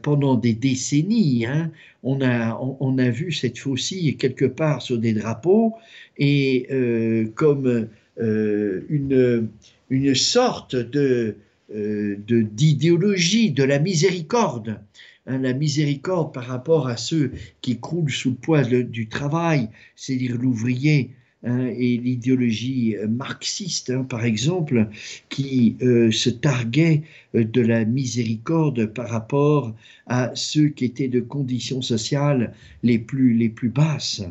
pendant 0.03 0.37
des 0.37 0.55
décennies, 0.55 1.45
hein, 1.47 1.71
on 2.03 2.21
a, 2.23 2.59
on, 2.59 2.99
a 2.99 3.11
vu 3.11 3.33
cette 3.33 3.59
faucille 3.59 4.17
quelque 4.17 4.47
part 4.47 4.83
sur 4.83 4.99
des 4.99 5.13
drapeaux 5.13 5.75
et 6.17 6.67
euh, 6.71 7.27
comme 7.35 7.89
euh, 8.21 8.87
une, 8.89 9.49
une 9.91 10.15
sorte 10.15 10.77
de, 10.77 11.37
euh, 11.75 12.17
d'idéologie 12.27 13.51
de, 13.51 13.65
la 13.65 13.79
miséricorde. 13.79 14.81
Hein, 15.27 15.39
la 15.39 15.53
miséricorde 15.53 16.33
par 16.33 16.45
rapport 16.47 16.89
à 16.89 16.97
ceux 16.97 17.33
qui 17.61 17.79
croulent 17.79 18.11
sous 18.11 18.31
le 18.31 18.37
poids 18.37 18.65
du 18.65 19.09
travail, 19.09 19.69
c'est-à-dire 19.95 20.37
l'ouvrier, 20.37 21.11
Hein, 21.43 21.69
et 21.69 21.97
l'idéologie 21.97 22.97
euh, 22.97 23.09
marxiste, 23.09 23.89
hein, 23.89 24.05
par 24.05 24.27
exemple, 24.27 24.89
qui 25.31 25.79
euh, 25.81 26.11
se 26.11 26.29
targuait 26.29 27.03
euh, 27.35 27.45
de 27.45 27.63
la 27.63 27.87
miséricorde 27.87 28.85
par 28.85 29.09
rapport 29.09 29.75
à 30.07 30.33
ceux 30.35 30.69
qui 30.69 30.85
étaient 30.85 31.09
de 31.09 31.21
conditions 31.21 31.81
sociales 31.81 32.53
les 32.83 32.99
plus, 32.99 33.33
les 33.33 33.49
plus 33.49 33.71
basses. 33.71 34.23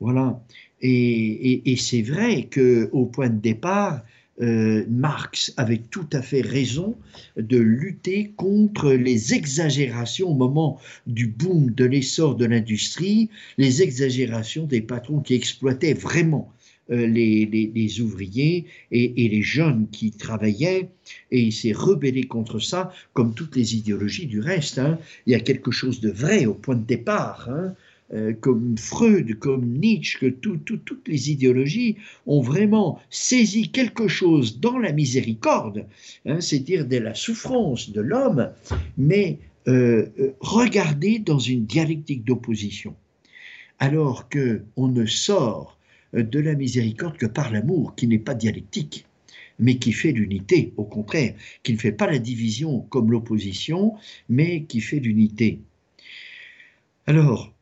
Voilà. 0.00 0.42
Et, 0.80 1.70
et 1.70 1.76
c'est 1.76 2.02
vrai 2.02 2.48
qu'au 2.52 3.06
point 3.06 3.28
de 3.28 3.40
départ, 3.40 4.02
euh, 4.40 4.84
Marx 4.88 5.52
avait 5.58 5.82
tout 5.90 6.06
à 6.12 6.22
fait 6.22 6.40
raison 6.40 6.96
de 7.36 7.58
lutter 7.58 8.32
contre 8.36 8.92
les 8.92 9.34
exagérations 9.34 10.30
au 10.30 10.34
moment 10.34 10.80
du 11.06 11.26
boom 11.26 11.70
de 11.70 11.84
l'essor 11.84 12.34
de 12.34 12.46
l'industrie, 12.46 13.28
les 13.58 13.82
exagérations 13.82 14.64
des 14.64 14.80
patrons 14.80 15.20
qui 15.20 15.34
exploitaient 15.34 15.94
vraiment 15.94 16.50
euh, 16.90 17.06
les, 17.06 18.00
ouvriers 18.00 18.66
et, 18.90 19.28
les 19.28 19.42
jeunes 19.42 19.86
qui 19.90 20.10
travaillaient, 20.10 20.88
et 21.30 21.40
il 21.40 21.52
s'est 21.52 21.72
rebellé 21.72 22.24
contre 22.24 22.58
ça, 22.58 22.92
comme 23.12 23.34
toutes 23.34 23.54
les 23.54 23.76
idéologies 23.76 24.26
du 24.26 24.40
reste. 24.40 24.78
Hein. 24.78 24.98
Il 25.26 25.32
y 25.32 25.36
a 25.36 25.40
quelque 25.40 25.70
chose 25.70 26.00
de 26.00 26.10
vrai 26.10 26.46
au 26.46 26.54
point 26.54 26.74
de 26.74 26.84
départ. 26.84 27.48
Hein. 27.50 27.74
Euh, 28.14 28.34
comme 28.34 28.76
Freud, 28.76 29.38
comme 29.38 29.64
Nietzsche, 29.64 30.18
que 30.18 30.26
toutes 30.26 31.08
les 31.08 31.30
idéologies 31.30 31.96
ont 32.26 32.42
vraiment 32.42 33.00
saisi 33.08 33.70
quelque 33.70 34.06
chose 34.06 34.60
dans 34.60 34.78
la 34.78 34.92
miséricorde, 34.92 35.86
hein, 36.26 36.40
c'est-à-dire 36.40 36.86
de 36.86 36.98
la 36.98 37.14
souffrance 37.14 37.90
de 37.90 38.02
l'homme, 38.02 38.50
mais 38.98 39.38
euh, 39.66 40.08
euh, 40.18 40.34
regardé 40.40 41.20
dans 41.20 41.38
une 41.38 41.64
dialectique 41.64 42.24
d'opposition. 42.24 42.94
Alors 43.78 44.28
que 44.28 44.62
on 44.76 44.88
ne 44.88 45.06
sort 45.06 45.78
de 46.12 46.38
la 46.38 46.54
miséricorde 46.54 47.16
que 47.16 47.26
par 47.26 47.50
l'amour, 47.50 47.94
qui 47.94 48.06
n'est 48.06 48.18
pas 48.18 48.34
dialectique. 48.34 49.06
mais 49.58 49.76
qui 49.76 49.92
fait 49.92 50.12
l'unité, 50.12 50.72
au 50.76 50.84
contraire, 50.84 51.34
qui 51.62 51.72
ne 51.72 51.78
fait 51.78 51.92
pas 51.92 52.10
la 52.10 52.18
division 52.18 52.80
comme 52.90 53.12
l'opposition, 53.12 53.94
mais 54.28 54.64
qui 54.64 54.80
fait 54.80 54.98
l'unité. 54.98 55.60
Alors, 57.06 57.52
euh, 57.52 57.61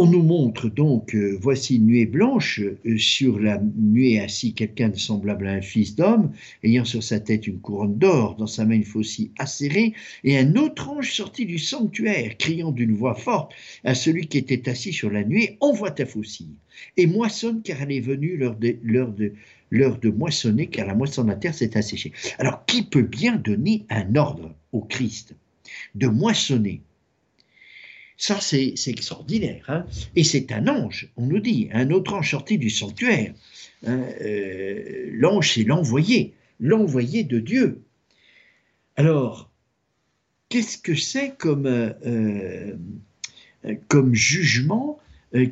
on 0.00 0.06
nous 0.06 0.22
montre 0.22 0.68
donc, 0.68 1.14
euh, 1.14 1.36
voici 1.40 1.76
une 1.76 1.86
nuée 1.86 2.06
blanche, 2.06 2.60
euh, 2.60 2.98
sur 2.98 3.40
la 3.40 3.60
nuée 3.76 4.20
assis 4.20 4.52
quelqu'un 4.52 4.92
semblable 4.94 5.46
à 5.46 5.52
un 5.52 5.60
fils 5.62 5.96
d'homme, 5.96 6.32
ayant 6.62 6.84
sur 6.84 7.02
sa 7.02 7.20
tête 7.20 7.46
une 7.46 7.58
couronne 7.58 7.96
d'or, 7.98 8.36
dans 8.36 8.46
sa 8.46 8.64
main 8.64 8.74
une 8.74 8.84
faucille 8.84 9.32
acérée, 9.38 9.94
et 10.24 10.38
un 10.38 10.56
autre 10.56 10.88
ange 10.90 11.12
sorti 11.12 11.46
du 11.46 11.58
sanctuaire, 11.58 12.36
criant 12.36 12.70
d'une 12.70 12.94
voix 12.94 13.14
forte 13.14 13.52
à 13.82 13.94
celui 13.94 14.28
qui 14.28 14.38
était 14.38 14.68
assis 14.68 14.92
sur 14.92 15.10
la 15.10 15.24
nuée, 15.24 15.56
envoie 15.60 15.90
ta 15.90 16.04
faucille, 16.06 16.54
et 16.96 17.06
moissonne, 17.06 17.62
car 17.62 17.82
elle 17.82 17.92
est 17.92 18.00
venue 18.00 18.36
l'heure 18.36 18.56
de, 18.56 18.76
l'heure 18.82 19.12
de, 19.12 19.32
l'heure 19.70 19.98
de 19.98 20.10
moissonner, 20.10 20.66
car 20.66 20.86
la 20.86 20.94
moisson 20.94 21.24
de 21.24 21.30
la 21.30 21.36
terre 21.36 21.54
s'est 21.54 21.76
asséchée. 21.76 22.12
Alors, 22.38 22.64
qui 22.66 22.82
peut 22.82 23.02
bien 23.02 23.36
donner 23.36 23.86
un 23.88 24.14
ordre 24.16 24.54
au 24.72 24.82
Christ 24.82 25.34
de 25.94 26.08
moissonner 26.08 26.82
ça, 28.18 28.38
c'est 28.40 28.74
extraordinaire. 28.88 29.64
Hein. 29.68 29.86
Et 30.16 30.24
c'est 30.24 30.50
un 30.50 30.66
ange, 30.66 31.08
on 31.16 31.26
nous 31.26 31.38
dit, 31.38 31.68
un 31.72 31.90
autre 31.90 32.12
ange 32.14 32.32
sorti 32.32 32.58
du 32.58 32.68
sanctuaire. 32.68 33.32
Hein, 33.86 34.02
euh, 34.20 35.08
l'ange, 35.12 35.54
c'est 35.54 35.62
l'envoyé, 35.62 36.34
l'envoyé 36.58 37.22
de 37.22 37.38
Dieu. 37.38 37.84
Alors, 38.96 39.52
qu'est-ce 40.48 40.78
que 40.78 40.96
c'est 40.96 41.36
comme, 41.38 41.66
euh, 41.66 42.74
euh, 43.64 44.12
jugement 44.12 44.98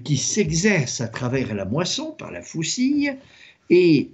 qui 0.03 0.17
s'exerce 0.17 1.01
à 1.01 1.07
travers 1.07 1.55
la 1.55 1.67
moisson, 1.67 2.11
par 2.19 2.33
la 2.33 2.43
faucille, 2.43 3.15
et, 3.69 4.11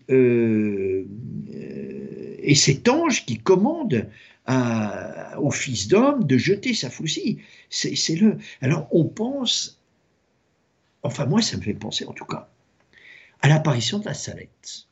et 2.43 2.55
cet 2.55 2.89
ange 2.89 3.25
qui 3.25 3.39
commande 3.39 4.09
au 4.49 5.51
fils 5.51 5.89
d'homme 5.89 6.25
de 6.25 6.37
jeter 6.37 6.75
sa 6.75 6.91
faucille. 6.91 7.39
C'est 7.71 8.17
le. 8.17 8.39
Alors 8.61 8.89
on 8.91 9.05
pense, 9.05 9.81
enfin 11.03 11.27
moi 11.27 11.43
ça 11.43 11.57
me 11.57 11.63
fait 11.63 11.75
penser 11.75 12.05
en 12.07 12.13
tout 12.13 12.25
cas, 12.25 12.51
à 13.41 13.49
l'apparition 13.49 13.99
de 13.99 14.05
la 14.05 14.15
salette, 14.15 14.89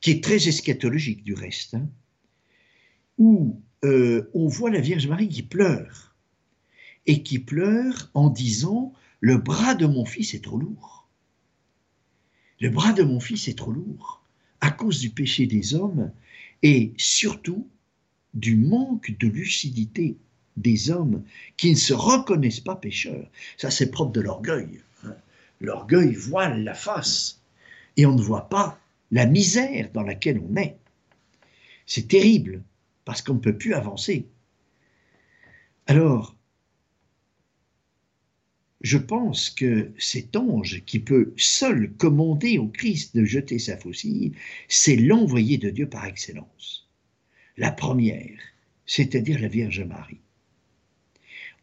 qui 0.00 0.12
est 0.12 0.24
très 0.24 0.48
eschatologique 0.48 1.24
du 1.24 1.34
reste, 1.34 1.74
hein, 1.74 1.88
où 3.18 3.60
euh, 3.84 4.30
on 4.34 4.46
voit 4.46 4.70
la 4.70 4.80
Vierge 4.80 5.06
Marie 5.06 5.28
qui 5.28 5.42
pleure, 5.42 6.14
et 7.06 7.22
qui 7.22 7.38
pleure 7.38 8.10
en 8.14 8.30
disant 8.30 8.92
Le 9.20 9.36
bras 9.36 9.74
de 9.74 9.86
mon 9.86 10.04
fils 10.04 10.34
est 10.34 10.44
trop 10.44 10.58
lourd. 10.58 11.08
Le 12.60 12.68
bras 12.68 12.92
de 12.92 13.02
mon 13.02 13.20
fils 13.20 13.48
est 13.48 13.56
trop 13.56 13.72
lourd 13.72 14.22
à 14.60 14.70
cause 14.70 15.00
du 15.00 15.10
péché 15.10 15.46
des 15.46 15.74
hommes 15.74 16.12
et 16.62 16.92
surtout 16.98 17.66
du 18.34 18.56
manque 18.56 19.16
de 19.18 19.28
lucidité 19.28 20.16
des 20.56 20.90
hommes 20.90 21.22
qui 21.56 21.70
ne 21.70 21.76
se 21.76 21.94
reconnaissent 21.94 22.60
pas 22.60 22.76
pécheurs. 22.76 23.30
Ça, 23.56 23.70
c'est 23.70 23.90
propre 23.90 24.12
de 24.12 24.20
l'orgueil. 24.20 24.80
Hein. 25.04 25.14
L'orgueil 25.60 26.14
voile 26.14 26.64
la 26.64 26.74
face 26.74 27.40
et 27.96 28.06
on 28.06 28.14
ne 28.14 28.22
voit 28.22 28.48
pas 28.48 28.78
la 29.10 29.26
misère 29.26 29.90
dans 29.92 30.02
laquelle 30.02 30.40
on 30.40 30.56
est. 30.56 30.76
C'est 31.86 32.08
terrible 32.08 32.62
parce 33.04 33.22
qu'on 33.22 33.34
ne 33.34 33.40
peut 33.40 33.56
plus 33.56 33.74
avancer. 33.74 34.26
Alors, 35.86 36.36
je 38.80 38.96
pense 38.96 39.50
que 39.50 39.92
cet 39.98 40.36
ange 40.36 40.84
qui 40.86 41.00
peut 41.00 41.34
seul 41.36 41.92
commander 41.98 42.58
au 42.58 42.68
Christ 42.68 43.16
de 43.16 43.24
jeter 43.24 43.58
sa 43.58 43.76
faucille, 43.76 44.32
c'est 44.68 44.96
l'envoyé 44.96 45.58
de 45.58 45.70
Dieu 45.70 45.88
par 45.88 46.06
excellence 46.06 46.89
la 47.60 47.70
première, 47.70 48.40
c'est-à-dire 48.86 49.38
la 49.38 49.48
Vierge 49.48 49.82
Marie. 49.82 50.22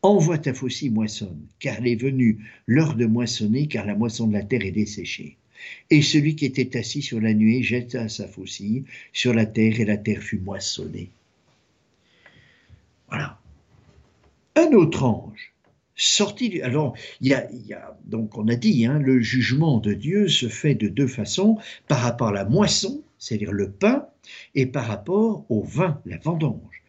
Envoie 0.04 0.38
ta 0.38 0.54
faucille 0.54 0.92
moissonne, 0.92 1.48
car 1.58 1.78
elle 1.80 1.88
est 1.88 1.96
venue 1.96 2.38
l'heure 2.68 2.94
de 2.94 3.08
moissonner, 3.08 3.68
car 3.68 3.84
la 3.84 3.96
moisson 3.96 4.28
de 4.28 4.34
la 4.34 4.44
terre 4.44 4.64
est 4.64 4.72
desséchée. 4.72 5.38
Et 5.90 6.04
celui 6.04 6.36
qui 6.36 6.46
était 6.46 6.78
assis 6.78 7.02
sur 7.02 7.20
la 7.20 7.34
nuée 7.34 7.64
jeta 7.64 8.10
sa 8.10 8.28
faucille 8.28 8.84
sur 9.12 9.34
la 9.34 9.48
terre, 9.48 9.80
et 9.80 9.86
la 9.86 9.98
terre 9.98 10.22
fut 10.22 10.38
moissonnée. 10.38 11.10
Voilà. 13.10 13.40
Un 14.56 14.72
autre 14.74 15.04
ange, 15.04 15.52
sorti. 15.96 16.62
Alors, 16.62 16.96
il 17.22 17.30
y 17.30 17.34
a, 17.34 17.98
donc 18.06 18.38
on 18.38 18.48
a 18.50 18.56
dit, 18.56 18.86
hein, 18.86 19.00
le 19.00 19.20
jugement 19.20 19.80
de 19.80 19.94
Dieu 19.94 20.28
se 20.28 20.48
fait 20.48 20.76
de 20.76 20.90
deux 20.90 21.08
façons, 21.08 21.58
par 21.88 22.02
rapport 22.02 22.28
à 22.28 22.34
la 22.34 22.46
moisson, 22.46 23.02
c'est-à-dire 23.20 23.52
le 23.52 23.70
pain, 23.70 24.08
et 24.56 24.66
par 24.66 24.86
rapport 24.86 25.46
au 25.50 25.64
vin, 25.64 26.02
la 26.06 26.18
vendange. 26.18 26.84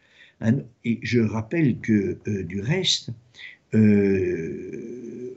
Et 0.85 1.01
je 1.03 1.21
rappelle 1.21 1.79
que 1.79 2.19
euh, 2.27 2.45
du 2.45 2.61
reste, 2.61 3.11
euh, 3.75 5.37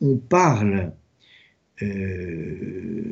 on 0.00 0.16
parle 0.16 0.92
euh, 1.82 3.02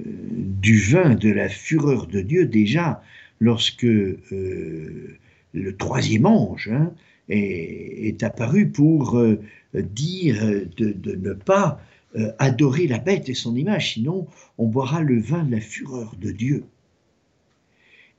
du 0.60 0.78
vin 0.78 1.14
de 1.14 1.30
la 1.30 1.48
fureur 1.48 2.06
de 2.06 2.20
Dieu 2.20 2.46
déjà 2.46 3.02
lorsque 3.40 3.82
le 3.82 5.76
troisième 5.78 6.26
ange 6.26 6.68
hein, 6.68 6.92
est, 7.28 8.22
apparu 8.22 8.68
pour 8.68 9.20
dire 9.74 10.64
de, 10.76 11.16
ne 11.16 11.32
pas 11.32 11.80
adorer 12.38 12.86
la 12.86 12.98
bête 12.98 13.28
et 13.28 13.34
son 13.34 13.56
image, 13.56 13.94
sinon 13.94 14.28
on 14.58 14.68
boira 14.68 15.02
le 15.02 15.20
vin 15.20 15.42
de 15.42 15.50
la 15.50 15.60
fureur 15.60 16.14
de 16.20 16.30
Dieu. 16.30 16.64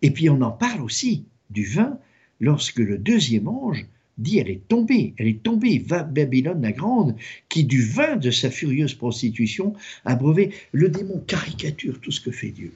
Et 0.04 0.12
puis 0.12 0.30
on 0.30 0.42
en 0.42 0.52
parle 0.52 0.82
aussi 0.82 1.26
du 1.50 1.66
vin 1.66 1.98
lorsque 2.40 2.78
le 2.78 2.98
deuxième 3.00 3.48
ange 3.48 3.86
dit 4.20 4.38
elle 4.38 4.50
est 4.50 4.68
tombée, 4.68 5.16
elle 5.18 5.28
est 5.28 5.42
tombée, 5.42 5.80
va 5.80 6.04
Babylone 6.04 6.62
la 6.62 6.72
grande, 6.72 7.16
qui 7.50 7.64
du 7.64 7.82
vin 7.82 8.18
de 8.18 8.30
sa 8.30 8.52
furieuse 8.52 8.94
prostitution 8.94 9.74
a 10.06 10.16
brevé. 10.16 10.54
Le 10.72 10.90
démon 10.90 11.24
caricature 11.26 12.00
tout 12.00 12.12
ce 12.12 12.22
que 12.22 12.32
fait 12.32 12.52
Dieu. 12.52 12.74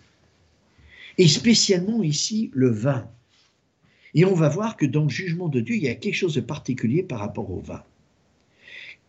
Et 1.20 1.28
spécialement 1.28 2.02
ici, 2.02 2.50
le 2.54 2.72
vin. 2.72 3.08
Et 4.16 4.26
on 4.26 4.34
va 4.34 4.50
voir 4.50 4.78
que 4.78 4.86
dans 4.86 5.04
le 5.04 5.10
jugement 5.10 5.50
de 5.50 5.60
Dieu, 5.60 5.76
il 5.76 5.84
y 5.84 5.90
a 5.90 5.96
quelque 5.96 6.16
chose 6.16 6.36
de 6.36 6.42
particulier 6.42 7.04
par 7.04 7.20
rapport 7.20 7.52
au 7.52 7.60
vin 7.60 7.84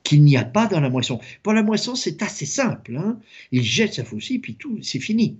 qu'il 0.05 0.25
n'y 0.25 0.39
a 0.39 0.45
pas 0.45 0.67
dans 0.67 0.81
la 0.81 0.89
moisson. 0.89 1.21
Pour 1.43 1.53
la 1.53 1.63
moisson, 1.63 1.95
c'est 1.95 2.23
assez 2.23 2.47
simple. 2.47 2.97
Hein. 2.97 3.21
il 3.53 3.63
jette 3.63 3.93
sa 3.93 4.05
faucille, 4.05 4.39
puis 4.39 4.55
tout, 4.55 4.79
c'est 4.81 5.01
fini. 5.01 5.37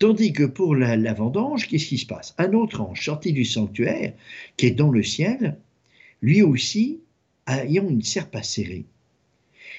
Tandis 0.00 0.32
que 0.32 0.42
pour 0.42 0.74
la, 0.74 1.14
vendange, 1.14 1.68
qu'est-ce 1.68 1.86
qui 1.86 1.98
se 1.98 2.06
passe? 2.06 2.34
Un 2.38 2.52
autre 2.52 2.80
ange 2.80 3.04
sorti 3.04 3.32
du 3.32 3.44
sanctuaire, 3.44 4.12
qui 4.56 4.66
est 4.66 4.72
dans 4.72 4.90
le 4.90 5.04
ciel, 5.04 5.56
lui 6.20 6.42
aussi 6.42 7.00
ayant 7.46 7.88
une 7.88 8.02
serpe 8.02 8.34
acérée. 8.34 8.86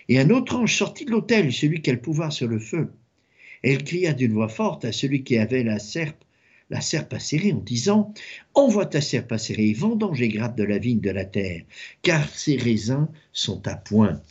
Et 0.07 0.19
un 0.19 0.29
autre 0.29 0.55
ange 0.55 0.75
sorti 0.75 1.03
de 1.05 1.11
l'autel, 1.11 1.51
celui 1.51 1.81
qui 1.81 1.89
a 1.89 1.93
le 1.93 1.99
pouvoir 1.99 2.31
sur 2.31 2.47
le 2.47 2.59
feu. 2.59 2.91
Il 3.63 3.83
cria 3.83 4.13
d'une 4.13 4.33
voix 4.33 4.47
forte 4.47 4.85
à 4.85 4.91
celui 4.91 5.23
qui 5.23 5.37
avait 5.37 5.63
la 5.63 5.79
serpe, 5.79 6.23
la 6.69 6.81
serpe 6.81 7.13
acérée, 7.13 7.51
en 7.51 7.59
disant 7.59 8.13
Envoie 8.53 8.85
ta 8.85 9.01
serpe 9.01 9.31
acérée, 9.31 9.73
vendange 9.73 10.21
et 10.21 10.29
grappe 10.29 10.55
de 10.55 10.63
la 10.63 10.77
vigne 10.77 11.01
de 11.01 11.09
la 11.09 11.25
terre, 11.25 11.63
car 12.03 12.29
ses 12.29 12.57
raisins 12.57 13.09
sont 13.33 13.67
à 13.67 13.75
point. 13.75 14.21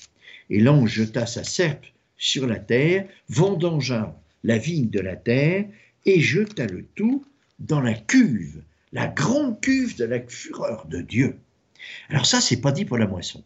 Et 0.51 0.61
l'ange 0.61 0.93
jeta 0.93 1.27
sa 1.27 1.45
serpe 1.45 1.85
sur 2.17 2.47
la 2.47 2.59
terre, 2.59 3.07
vendangea 3.29 4.17
la 4.45 4.59
vigne 4.59 4.91
de 4.91 5.01
la 5.01 5.17
terre 5.17 5.67
et 6.07 6.21
jeta 6.21 6.67
le 6.67 6.85
tout 6.95 7.25
dans 7.59 7.81
la 7.81 7.95
cuve, 7.95 8.63
la 8.93 9.09
grande 9.09 9.61
cuve 9.61 9.97
de 9.97 10.05
la 10.05 10.21
fureur 10.21 10.87
de 10.87 11.01
Dieu. 11.01 11.39
Alors 12.11 12.27
ça, 12.27 12.41
c'est 12.41 12.61
pas 12.61 12.73
dit 12.73 12.85
pour 12.85 12.99
la 12.99 13.07
moisson. 13.07 13.43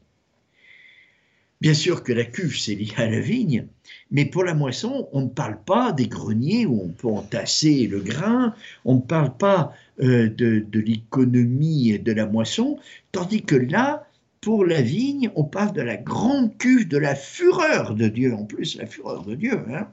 Bien 1.61 1.75
sûr 1.75 2.05
que 2.05 2.13
la 2.13 2.25
cuve, 2.25 2.57
c'est 2.57 2.77
lié 2.77 2.93
à 2.97 3.11
la 3.11 3.19
vigne, 3.19 3.67
mais 4.13 4.25
pour 4.25 4.45
la 4.45 4.55
moisson, 4.55 5.09
on 5.13 5.23
ne 5.23 5.29
parle 5.29 5.61
pas 5.65 5.91
des 5.91 6.07
greniers 6.07 6.67
où 6.67 6.81
on 6.81 6.89
peut 6.89 7.09
entasser 7.09 7.89
le 7.89 8.01
grain, 8.01 8.55
on 8.85 8.97
ne 8.97 9.01
parle 9.01 9.37
pas 9.37 9.73
euh, 10.01 10.29
de, 10.29 10.61
de 10.61 10.81
l'économie 10.81 11.99
de 11.99 12.13
la 12.13 12.27
moisson, 12.27 12.79
tandis 13.11 13.43
que 13.43 13.57
là, 13.57 14.08
pour 14.41 14.65
la 14.65 14.81
vigne, 14.81 15.31
on 15.35 15.45
parle 15.45 15.73
de 15.73 15.83
la 15.83 15.97
grande 15.97 16.57
cuve 16.59 16.89
de 16.89 16.99
la 16.99 17.15
fureur 17.15 17.95
de 17.95 18.09
Dieu, 18.09 18.35
en 18.35 18.45
plus 18.45 18.77
la 18.77 18.87
fureur 18.87 19.25
de 19.25 19.35
Dieu. 19.35 19.59
Hein 19.71 19.89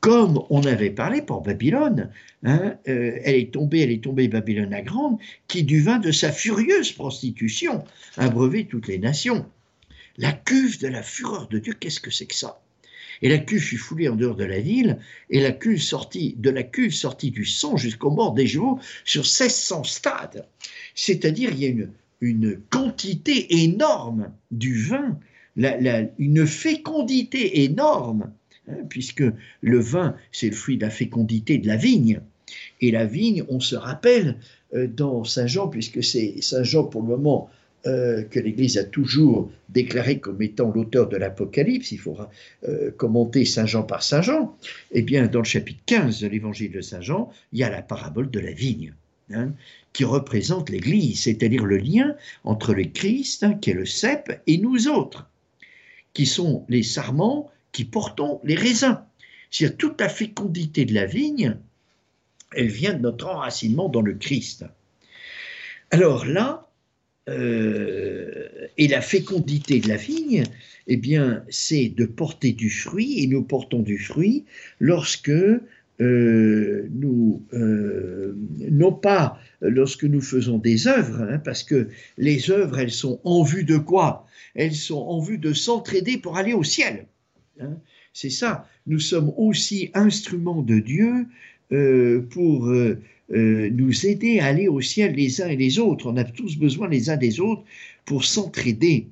comme 0.00 0.42
on 0.50 0.64
avait 0.64 0.90
parlé 0.90 1.22
pour 1.22 1.42
Babylone. 1.42 2.10
Hein, 2.44 2.76
euh, 2.88 3.18
elle 3.24 3.34
est 3.34 3.52
tombée, 3.52 3.80
elle 3.80 3.90
est 3.90 4.02
tombée, 4.02 4.28
Babylone 4.28 4.70
la 4.70 4.82
grande, 4.82 5.18
qui 5.48 5.64
du 5.64 5.80
vin 5.80 5.98
de 5.98 6.12
sa 6.12 6.30
furieuse 6.30 6.92
prostitution 6.92 7.84
a 8.16 8.28
brevé 8.28 8.66
toutes 8.66 8.88
les 8.88 8.98
nations. 8.98 9.46
La 10.16 10.32
cuve 10.32 10.80
de 10.80 10.88
la 10.88 11.02
fureur 11.02 11.48
de 11.48 11.58
Dieu, 11.58 11.74
qu'est-ce 11.74 12.00
que 12.00 12.10
c'est 12.10 12.26
que 12.26 12.34
ça? 12.34 12.60
Et 13.20 13.28
la 13.28 13.38
cuve 13.38 13.60
fut 13.60 13.76
foulée 13.76 14.08
en 14.08 14.14
dehors 14.14 14.36
de 14.36 14.44
la 14.44 14.60
ville, 14.60 14.98
et 15.30 15.40
la 15.40 15.50
cuve 15.50 15.82
sortit, 15.82 16.34
de 16.38 16.50
la 16.50 16.62
cuve 16.62 16.92
sortit 16.92 17.32
du 17.32 17.44
sang 17.44 17.76
jusqu'au 17.76 18.10
bord 18.10 18.34
des 18.34 18.46
chevaux 18.46 18.78
sur 19.04 19.22
1600 19.22 19.82
stades. 19.84 20.46
C'est-à-dire, 20.94 21.50
il 21.50 21.58
y 21.58 21.66
a 21.66 21.68
une, 21.68 21.90
une 22.20 22.58
quantité 22.70 23.62
énorme 23.62 24.30
du 24.50 24.74
vin, 24.82 25.18
une 26.18 26.46
fécondité 26.46 27.64
énorme 27.64 28.30
hein, 28.68 28.76
puisque 28.88 29.24
le 29.60 29.78
vin, 29.78 30.14
c'est 30.32 30.48
le 30.48 30.54
fruit 30.54 30.76
de 30.76 30.82
la 30.82 30.90
fécondité 30.90 31.58
de 31.58 31.66
la 31.66 31.76
vigne. 31.76 32.20
Et 32.80 32.90
la 32.90 33.04
vigne, 33.04 33.44
on 33.48 33.60
se 33.60 33.76
rappelle 33.76 34.36
euh, 34.74 34.86
dans 34.86 35.24
Saint 35.24 35.46
Jean, 35.46 35.68
puisque 35.68 36.02
c'est 36.02 36.40
Saint 36.40 36.62
Jean 36.62 36.84
pour 36.84 37.02
le 37.02 37.08
moment 37.08 37.50
euh, 37.86 38.24
que 38.24 38.40
l'Église 38.40 38.76
a 38.76 38.84
toujours 38.84 39.50
déclaré 39.68 40.18
comme 40.18 40.42
étant 40.42 40.70
l'auteur 40.70 41.08
de 41.08 41.16
l'Apocalypse, 41.16 41.92
il 41.92 41.98
faudra 41.98 42.28
euh, 42.66 42.90
commenter 42.90 43.44
Saint 43.44 43.66
Jean 43.66 43.84
par 43.84 44.02
Saint 44.02 44.20
Jean, 44.20 44.56
eh 44.90 45.02
bien 45.02 45.28
dans 45.28 45.38
le 45.38 45.44
chapitre 45.44 45.80
15 45.86 46.20
de 46.20 46.26
l'Évangile 46.26 46.72
de 46.72 46.80
Saint 46.80 47.00
Jean, 47.00 47.30
il 47.52 47.60
y 47.60 47.64
a 47.64 47.70
la 47.70 47.82
parabole 47.82 48.30
de 48.30 48.40
la 48.40 48.50
vigne. 48.50 48.94
Hein, 49.34 49.52
qui 49.92 50.04
représente 50.04 50.70
l'Église, 50.70 51.24
c'est-à-dire 51.24 51.66
le 51.66 51.76
lien 51.76 52.16
entre 52.44 52.72
le 52.72 52.84
Christ, 52.84 53.42
hein, 53.42 53.54
qui 53.54 53.70
est 53.70 53.74
le 53.74 53.84
cep, 53.84 54.40
et 54.46 54.56
nous 54.56 54.88
autres, 54.88 55.28
qui 56.14 56.24
sont 56.24 56.64
les 56.70 56.82
sarments 56.82 57.50
qui 57.72 57.84
portons 57.84 58.40
les 58.42 58.54
raisins. 58.54 59.02
C'est-à-dire 59.50 59.76
toute 59.76 60.00
la 60.00 60.08
fécondité 60.08 60.86
de 60.86 60.94
la 60.94 61.04
vigne, 61.04 61.56
elle 62.52 62.68
vient 62.68 62.94
de 62.94 63.00
notre 63.00 63.26
enracinement 63.26 63.90
dans 63.90 64.00
le 64.00 64.14
Christ. 64.14 64.64
Alors 65.90 66.24
là, 66.24 66.70
euh, 67.28 68.48
et 68.78 68.88
la 68.88 69.02
fécondité 69.02 69.80
de 69.80 69.88
la 69.88 69.96
vigne, 69.96 70.44
eh 70.86 70.96
bien, 70.96 71.44
c'est 71.50 71.88
de 71.88 72.06
porter 72.06 72.52
du 72.52 72.70
fruit, 72.70 73.22
et 73.22 73.26
nous 73.26 73.42
portons 73.42 73.80
du 73.80 73.98
fruit 73.98 74.46
lorsque 74.80 75.30
nous, 76.00 77.42
euh, 77.52 78.36
non 78.70 78.92
pas 78.92 79.38
lorsque 79.60 80.04
nous 80.04 80.20
faisons 80.20 80.58
des 80.58 80.86
œuvres, 80.86 81.22
hein, 81.22 81.38
parce 81.38 81.64
que 81.64 81.88
les 82.16 82.50
œuvres, 82.50 82.78
elles 82.78 82.92
sont 82.92 83.20
en 83.24 83.42
vue 83.42 83.64
de 83.64 83.76
quoi? 83.76 84.26
Elles 84.54 84.74
sont 84.74 85.00
en 85.00 85.20
vue 85.20 85.38
de 85.38 85.52
s'entraider 85.52 86.18
pour 86.18 86.36
aller 86.36 86.52
au 86.52 86.62
ciel. 86.62 87.06
Hein. 87.60 87.78
C'est 88.12 88.30
ça, 88.30 88.68
nous 88.86 89.00
sommes 89.00 89.32
aussi 89.36 89.90
instruments 89.94 90.62
de 90.62 90.78
Dieu 90.78 91.26
euh, 91.72 92.22
pour 92.30 92.72
nous 93.30 94.06
aider 94.06 94.38
à 94.38 94.46
aller 94.46 94.68
au 94.68 94.80
ciel 94.80 95.14
les 95.14 95.42
uns 95.42 95.48
et 95.48 95.56
les 95.56 95.78
autres. 95.78 96.10
On 96.10 96.16
a 96.16 96.24
tous 96.24 96.56
besoin 96.56 96.88
les 96.88 97.10
uns 97.10 97.18
des 97.18 97.40
autres 97.40 97.62
pour 98.06 98.24
s'entraider. 98.24 99.08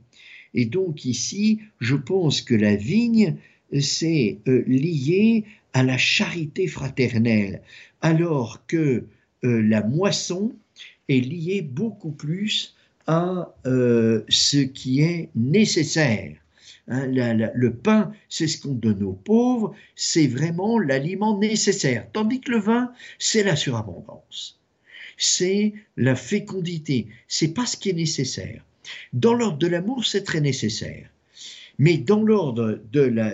Et 0.54 0.64
donc 0.64 1.04
ici, 1.04 1.60
je 1.80 1.96
pense 1.96 2.40
que 2.40 2.54
la 2.54 2.76
vigne, 2.76 3.36
c'est 3.78 4.38
lié 4.46 5.44
à 5.76 5.82
la 5.82 5.98
charité 5.98 6.68
fraternelle, 6.68 7.60
alors 8.00 8.64
que 8.66 9.04
euh, 9.44 9.60
la 9.60 9.82
moisson 9.82 10.54
est 11.10 11.20
liée 11.20 11.60
beaucoup 11.60 12.12
plus 12.12 12.74
à 13.06 13.54
euh, 13.66 14.24
ce 14.30 14.56
qui 14.56 15.02
est 15.02 15.28
nécessaire. 15.34 16.34
Hein, 16.88 17.08
le 17.08 17.74
pain, 17.74 18.10
c'est 18.30 18.48
ce 18.48 18.62
qu'on 18.62 18.72
donne 18.72 19.02
aux 19.02 19.12
pauvres, 19.12 19.74
c'est 19.96 20.26
vraiment 20.26 20.78
l'aliment 20.78 21.38
nécessaire, 21.38 22.06
tandis 22.10 22.40
que 22.40 22.52
le 22.52 22.58
vin, 22.58 22.90
c'est 23.18 23.42
la 23.42 23.54
surabondance, 23.54 24.58
c'est 25.18 25.74
la 25.98 26.16
fécondité, 26.16 27.08
c'est 27.28 27.52
pas 27.52 27.66
ce 27.66 27.76
qui 27.76 27.90
est 27.90 28.00
nécessaire. 28.06 28.64
Dans 29.12 29.34
l'ordre 29.34 29.58
de 29.58 29.66
l'amour, 29.66 30.06
c'est 30.06 30.24
très 30.24 30.40
nécessaire. 30.40 31.10
Mais 31.78 31.98
dans 31.98 32.22
l'ordre 32.22 32.80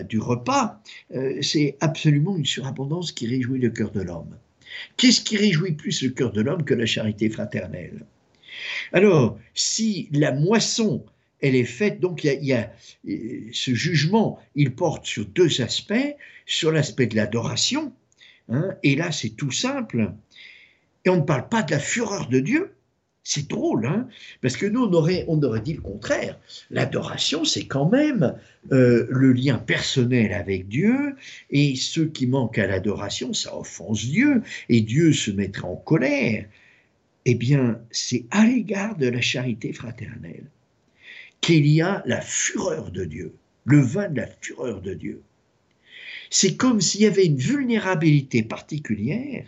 du 0.08 0.18
repas, 0.18 0.82
euh, 1.14 1.40
c'est 1.42 1.76
absolument 1.80 2.36
une 2.36 2.46
surabondance 2.46 3.12
qui 3.12 3.26
réjouit 3.26 3.60
le 3.60 3.70
cœur 3.70 3.90
de 3.90 4.02
l'homme. 4.02 4.36
Qu'est-ce 4.96 5.20
qui 5.20 5.36
réjouit 5.36 5.72
plus 5.72 6.02
le 6.02 6.10
cœur 6.10 6.32
de 6.32 6.40
l'homme 6.40 6.64
que 6.64 6.74
la 6.74 6.86
charité 6.86 7.28
fraternelle? 7.28 8.04
Alors, 8.92 9.38
si 9.54 10.08
la 10.12 10.32
moisson, 10.32 11.04
elle 11.40 11.54
est 11.54 11.64
faite, 11.64 12.00
donc 12.00 12.24
il 12.24 12.44
y, 12.44 12.52
a, 12.52 12.72
euh, 13.08 13.40
ce 13.52 13.74
jugement, 13.74 14.38
il 14.54 14.74
porte 14.74 15.06
sur 15.06 15.26
deux 15.26 15.60
aspects, 15.60 16.16
sur 16.46 16.72
l'aspect 16.72 17.06
de 17.06 17.16
l'adoration, 17.16 17.92
hein, 18.48 18.74
et 18.82 18.96
là 18.96 19.12
c'est 19.12 19.30
tout 19.30 19.50
simple, 19.50 20.12
et 21.04 21.10
on 21.10 21.16
ne 21.16 21.22
parle 21.22 21.48
pas 21.48 21.62
de 21.62 21.72
la 21.72 21.80
fureur 21.80 22.28
de 22.28 22.40
Dieu, 22.40 22.74
c'est 23.24 23.48
drôle, 23.48 23.86
hein 23.86 24.08
parce 24.40 24.56
que 24.56 24.66
nous, 24.66 24.82
on 24.82 24.92
aurait, 24.92 25.24
on 25.28 25.40
aurait 25.42 25.60
dit 25.60 25.74
le 25.74 25.80
contraire. 25.80 26.38
L'adoration, 26.70 27.44
c'est 27.44 27.66
quand 27.66 27.88
même 27.88 28.34
euh, 28.72 29.06
le 29.10 29.32
lien 29.32 29.58
personnel 29.58 30.32
avec 30.32 30.68
Dieu, 30.68 31.14
et 31.50 31.76
ceux 31.76 32.06
qui 32.06 32.26
manquent 32.26 32.58
à 32.58 32.66
l'adoration, 32.66 33.32
ça 33.32 33.56
offense 33.56 34.04
Dieu, 34.04 34.42
et 34.68 34.80
Dieu 34.80 35.12
se 35.12 35.30
mettra 35.30 35.68
en 35.68 35.76
colère. 35.76 36.46
Eh 37.24 37.34
bien, 37.36 37.80
c'est 37.92 38.24
à 38.32 38.44
l'égard 38.44 38.96
de 38.96 39.06
la 39.06 39.20
charité 39.20 39.72
fraternelle 39.72 40.46
qu'il 41.40 41.66
y 41.66 41.82
a 41.82 42.02
la 42.06 42.20
fureur 42.20 42.90
de 42.90 43.04
Dieu, 43.04 43.34
le 43.64 43.80
vin 43.80 44.08
de 44.08 44.16
la 44.16 44.26
fureur 44.40 44.80
de 44.80 44.94
Dieu. 44.94 45.22
C'est 46.30 46.56
comme 46.56 46.80
s'il 46.80 47.02
y 47.02 47.06
avait 47.06 47.26
une 47.26 47.36
vulnérabilité 47.36 48.42
particulière 48.42 49.44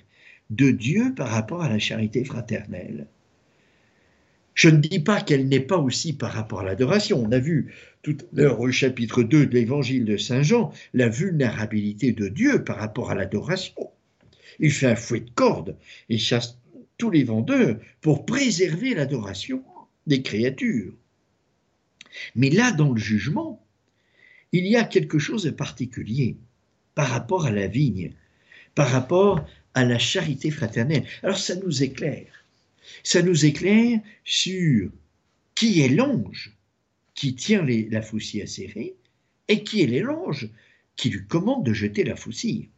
de 0.50 0.70
Dieu 0.70 1.14
par 1.16 1.28
rapport 1.28 1.62
à 1.62 1.68
la 1.68 1.78
charité 1.78 2.24
fraternelle. 2.24 3.06
Je 4.54 4.68
ne 4.68 4.78
dis 4.78 5.00
pas 5.00 5.20
qu'elle 5.20 5.48
n'est 5.48 5.60
pas 5.60 5.78
aussi 5.78 6.12
par 6.12 6.32
rapport 6.32 6.60
à 6.60 6.64
l'adoration. 6.64 7.20
On 7.22 7.32
a 7.32 7.38
vu 7.38 7.74
tout 8.02 8.16
à 8.20 8.24
l'heure 8.40 8.60
au 8.60 8.70
chapitre 8.70 9.24
2 9.24 9.46
de 9.46 9.54
l'évangile 9.54 10.04
de 10.04 10.16
Saint 10.16 10.42
Jean 10.42 10.72
la 10.94 11.08
vulnérabilité 11.08 12.12
de 12.12 12.28
Dieu 12.28 12.62
par 12.62 12.76
rapport 12.76 13.10
à 13.10 13.16
l'adoration. 13.16 13.74
Il 14.60 14.72
fait 14.72 14.86
un 14.86 14.96
fouet 14.96 15.20
de 15.20 15.30
corde 15.34 15.76
et 16.08 16.18
chasse 16.18 16.58
tous 16.98 17.10
les 17.10 17.24
vendeurs 17.24 17.76
pour 18.00 18.24
préserver 18.24 18.94
l'adoration 18.94 19.64
des 20.06 20.22
créatures. 20.22 20.92
Mais 22.36 22.50
là, 22.50 22.70
dans 22.70 22.92
le 22.92 23.00
jugement, 23.00 23.60
il 24.52 24.68
y 24.68 24.76
a 24.76 24.84
quelque 24.84 25.18
chose 25.18 25.42
de 25.42 25.50
particulier 25.50 26.36
par 26.94 27.08
rapport 27.08 27.46
à 27.46 27.50
la 27.50 27.66
vigne, 27.66 28.12
par 28.76 28.88
rapport 28.88 29.44
à 29.74 29.84
la 29.84 29.98
charité 29.98 30.52
fraternelle. 30.52 31.04
Alors 31.24 31.38
ça 31.38 31.56
nous 31.56 31.82
éclaire 31.82 32.43
ça 33.02 33.22
nous 33.22 33.44
éclaire 33.44 34.00
sur 34.24 34.90
qui 35.54 35.80
est 35.80 35.88
l'ange 35.88 36.56
qui 37.14 37.34
tient 37.34 37.64
la 37.64 38.02
faucille 38.02 38.42
acérée 38.42 38.94
et 39.48 39.62
qui 39.62 39.82
est 39.82 40.00
l'ange 40.00 40.48
qui 40.96 41.10
lui 41.10 41.26
commande 41.26 41.64
de 41.64 41.72
jeter 41.72 42.04
la 42.04 42.16
faucille. 42.16 42.68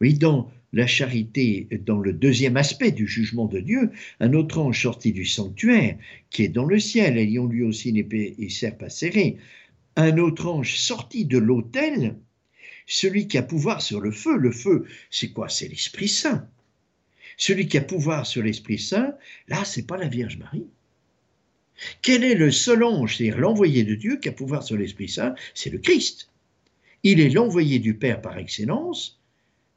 Oui, 0.00 0.14
dans 0.14 0.50
la 0.72 0.86
charité, 0.86 1.68
dans 1.84 2.00
le 2.00 2.12
deuxième 2.12 2.56
aspect 2.56 2.92
du 2.92 3.06
jugement 3.06 3.46
de 3.46 3.60
Dieu, 3.60 3.90
un 4.20 4.32
autre 4.32 4.58
ange 4.58 4.82
sorti 4.82 5.12
du 5.12 5.24
sanctuaire, 5.24 5.96
qui 6.30 6.44
est 6.44 6.48
dans 6.48 6.64
le 6.64 6.78
ciel, 6.78 7.18
ayant 7.18 7.46
lui 7.46 7.62
aussi 7.62 7.90
une 7.90 7.98
épée 7.98 8.34
et 8.38 8.48
serpe 8.48 8.82
acérée, 8.82 9.36
un 9.96 10.16
autre 10.18 10.46
ange 10.46 10.76
sorti 10.76 11.26
de 11.26 11.38
l'autel, 11.38 12.16
celui 12.86 13.28
qui 13.28 13.38
a 13.38 13.42
pouvoir 13.42 13.82
sur 13.82 14.00
le 14.00 14.10
feu. 14.10 14.36
Le 14.36 14.50
feu, 14.50 14.86
c'est 15.10 15.30
quoi? 15.30 15.48
C'est 15.48 15.68
l'Esprit 15.68 16.08
Saint. 16.08 16.48
Celui 17.36 17.68
qui 17.68 17.78
a 17.78 17.82
pouvoir 17.82 18.26
sur 18.26 18.42
l'Esprit 18.42 18.78
Saint, 18.78 19.14
là, 19.48 19.64
c'est 19.64 19.86
pas 19.86 19.96
la 19.96 20.08
Vierge 20.08 20.38
Marie. 20.38 20.66
Quel 22.02 22.22
est 22.24 22.34
le 22.34 22.50
seul 22.50 22.84
ange, 22.84 23.16
c'est-à-dire 23.16 23.38
l'envoyé 23.38 23.84
de 23.84 23.94
Dieu 23.94 24.16
qui 24.16 24.28
a 24.28 24.32
pouvoir 24.32 24.62
sur 24.62 24.76
l'Esprit 24.76 25.08
Saint 25.08 25.34
C'est 25.54 25.70
le 25.70 25.78
Christ. 25.78 26.30
Il 27.02 27.20
est 27.20 27.30
l'envoyé 27.30 27.78
du 27.78 27.94
Père 27.94 28.20
par 28.20 28.38
excellence, 28.38 29.20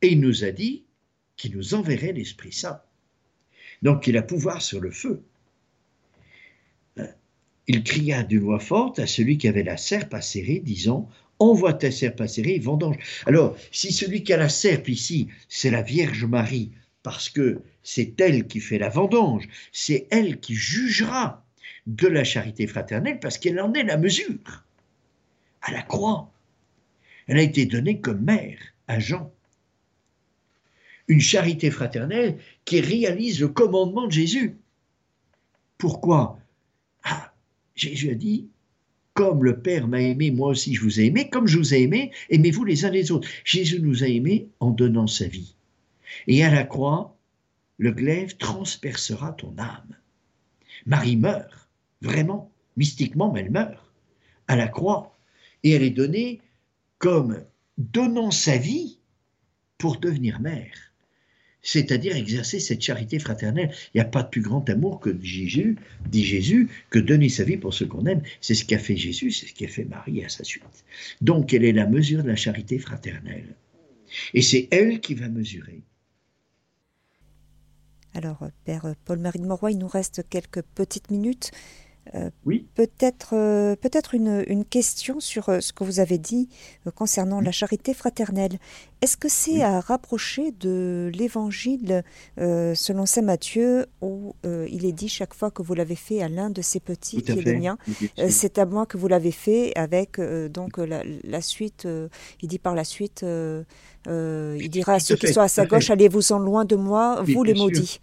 et 0.01 0.10
il 0.10 0.20
nous 0.20 0.43
a 0.43 0.51
dit 0.51 0.84
qu'il 1.38 1.56
nous 1.56 1.74
enverrait 1.74 2.14
l'Esprit 2.14 2.53
Saint. 2.53 2.82
Donc 3.82 4.08
il 4.08 4.18
a 4.18 4.22
pouvoir 4.22 4.62
sur 4.62 4.80
le 4.80 4.91
feu. 4.91 5.22
Il 7.68 7.84
cria 7.84 8.24
d'une 8.24 8.41
voix 8.41 8.60
forte 8.60 8.99
à 8.99 9.08
celui 9.08 9.38
qui 9.38 9.47
avait 9.47 9.64
la 9.64 9.78
serpe 9.78 10.14
acérée, 10.14 10.60
disant 10.60 11.10
Envoie 11.39 11.74
ta 11.74 11.91
serpe 11.91 12.22
acérée, 12.22 12.60
vendange. 12.60 12.97
Alors, 13.26 13.58
si 13.72 13.91
celui 13.91 14.24
qui 14.24 14.32
a 14.32 14.38
la 14.38 14.47
serpe 14.47 14.88
ici, 14.88 15.28
c'est 15.49 15.72
la 15.72 15.82
Vierge 15.82 16.24
Marie, 16.24 16.72
parce 17.06 17.30
que 17.30 17.62
c'est 17.84 18.20
elle 18.20 18.47
qui 18.47 18.60
fait 18.60 18.80
la 18.80 18.89
vendange, 18.89 19.47
c'est 19.72 20.08
elle 20.10 20.39
qui 20.39 20.56
jugera 20.56 21.45
de 21.86 22.08
la 22.08 22.24
charité 22.24 22.66
fraternelle, 22.66 23.20
parce 23.20 23.38
qu'elle 23.38 23.62
en 23.62 23.76
est 23.76 23.84
la 23.84 23.97
mesure. 23.97 24.66
À 25.62 25.72
la 25.72 25.84
croix, 25.84 26.32
elle 27.28 27.38
a 27.38 27.43
été 27.43 27.68
donnée 27.68 28.01
comme 28.01 28.22
mère 28.22 28.58
à 28.88 28.97
Jean. 28.97 29.32
Une 31.08 31.22
charité 31.22 31.70
fraternelle 31.70 32.39
qui 32.66 32.82
réalise 32.82 33.39
le 33.39 33.49
commandement 33.49 34.08
de 34.08 34.12
Jésus. 34.12 34.58
Pourquoi? 35.78 36.39
Ah, 37.03 37.36
Jésus 37.76 38.10
a 38.10 38.16
dit, 38.16 38.49
comme 39.14 39.43
le 39.43 39.60
Père 39.60 39.88
m'a 39.88 40.01
aimé, 40.01 40.32
moi 40.32 40.49
aussi 40.49 40.74
je 40.74 40.82
vous 40.82 40.99
ai 40.99 41.06
aimé, 41.06 41.30
comme 41.30 41.45
je 41.45 41.60
vous 41.60 41.76
ai 41.76 41.84
aimé, 41.84 42.10
aimez-vous 42.32 42.64
les 42.64 42.84
uns 42.84 42.89
les 42.89 43.12
autres. 43.12 43.30
Jésus 43.43 43.80
nous 43.80 44.03
a 44.03 44.08
aimés 44.08 44.47
en 44.60 44.72
donnant 44.72 45.06
sa 45.06 45.28
vie. 45.28 45.55
Et 46.28 46.43
à 46.43 46.51
la 46.53 46.63
croix, 46.63 47.18
le 47.78 47.91
glaive 47.91 48.38
transpercera 48.38 49.34
ton 49.34 49.53
âme. 49.57 49.95
Marie 50.86 51.18
meurt, 51.18 51.70
vraiment, 52.01 52.51
mystiquement, 52.78 53.32
mais 53.32 53.41
elle 53.41 53.51
meurt 53.51 53.84
à 54.47 54.55
la 54.55 54.68
croix. 54.68 55.18
Et 55.63 55.72
elle 55.72 55.84
est 55.84 55.89
donnée 55.89 56.41
comme 56.99 57.43
donnant 57.78 58.32
sa 58.32 58.57
vie 58.57 58.99
pour 59.78 59.97
devenir 59.97 60.39
mère, 60.39 60.93
c'est-à-dire 61.61 62.16
exercer 62.16 62.59
cette 62.59 62.82
charité 62.82 63.20
fraternelle. 63.20 63.72
Il 63.93 63.97
n'y 63.97 64.01
a 64.01 64.05
pas 64.05 64.24
de 64.24 64.30
plus 64.30 64.41
grand 64.41 64.70
amour 64.70 64.99
que 64.99 65.18
Jésus, 65.22 65.78
dit 66.07 66.24
Jésus, 66.24 66.70
que 66.89 66.99
donner 66.99 67.30
sa 67.30 67.43
vie 67.43 67.57
pour 67.57 67.74
ceux 67.74 67.88
qu'on 67.88 68.05
aime. 68.05 68.22
C'est 68.39 68.53
ce 68.53 68.63
qu'a 68.63 68.78
fait 68.78 68.95
Jésus, 68.95 69.32
c'est 69.32 69.47
ce 69.47 69.53
qu'a 69.53 69.68
fait 69.68 69.86
Marie 69.86 70.24
à 70.24 70.30
sa 70.30 70.43
suite. 70.43 70.86
Donc, 71.22 71.53
elle 71.53 71.66
est 71.66 71.74
la 71.74 71.88
mesure 71.88 72.24
de 72.24 72.30
la 72.30 72.36
charité 72.36 72.80
fraternelle. 72.80 73.55
Et 74.34 74.41
c'est 74.41 74.68
elle 74.72 75.01
qui 75.01 75.16
va 75.16 75.28
mesurer. 75.28 75.82
Alors, 78.16 78.39
Père 78.63 78.95
Paul-Marie 79.05 79.39
de 79.39 79.45
Moroy, 79.45 79.72
il 79.72 79.78
nous 79.78 79.88
reste 79.88 80.28
quelques 80.30 80.61
petites 80.61 81.11
minutes. 81.11 81.51
Euh, 82.13 82.30
oui. 82.45 82.68
Peut-être 82.76 83.34
euh, 83.34 83.76
peut-être 83.76 84.13
une, 84.13 84.43
une, 84.47 84.63
question 84.63 85.20
sur 85.20 85.49
euh, 85.49 85.59
ce 85.59 85.74
que 85.74 85.84
vous 85.84 85.99
avez 85.99 86.20
dit 86.20 86.49
concernant 86.93 87.41
la 87.41 87.51
charité 87.51 87.95
fraternelle. 87.95 88.59
Est-ce 89.01 89.18
que 89.18 89.28
c'est 89.28 89.63
à 89.63 89.80
rapprocher 89.80 90.51
de 90.51 91.11
l'évangile 91.13 92.03
selon 92.38 93.05
saint 93.05 93.22
Matthieu 93.22 93.86
où 94.01 94.34
il 94.43 94.86
est 94.86 94.91
dit 94.91 95.09
chaque 95.09 95.34
fois 95.34 95.51
que 95.51 95.61
vous 95.61 95.74
l'avez 95.74 95.95
fait 95.95 96.22
à 96.22 96.30
l'un 96.30 96.49
de 96.49 96.61
ses 96.61 96.80
petits 96.80 97.22
qui 97.22 97.34
est 97.34 97.41
le 97.43 97.57
mien, 97.59 97.78
c'est 98.28 98.57
à 98.57 98.66
moi 98.66 98.86
que 98.86 98.97
vous 98.97 99.07
l'avez 99.07 99.32
fait 99.32 99.74
avec 99.76 100.20
donc 100.49 100.78
la, 100.78 101.03
la 101.24 101.41
suite. 101.41 101.88
il 102.41 102.47
dit 102.47 102.57
par 102.57 102.74
la 102.74 102.84
suite, 102.84 103.24
il 104.07 104.70
dira 104.70 104.93
à 104.93 104.99
ceux 104.99 105.16
qui 105.18 105.28
sont 105.28 105.41
à 105.41 105.47
sa 105.47 105.66
gauche, 105.66 105.91
allez-vous-en 105.91 106.39
loin 106.39 106.66
de 106.66 106.76
moi, 106.76 107.22
vous 107.22 107.43
les 107.43 107.53
maudits. 107.53 107.99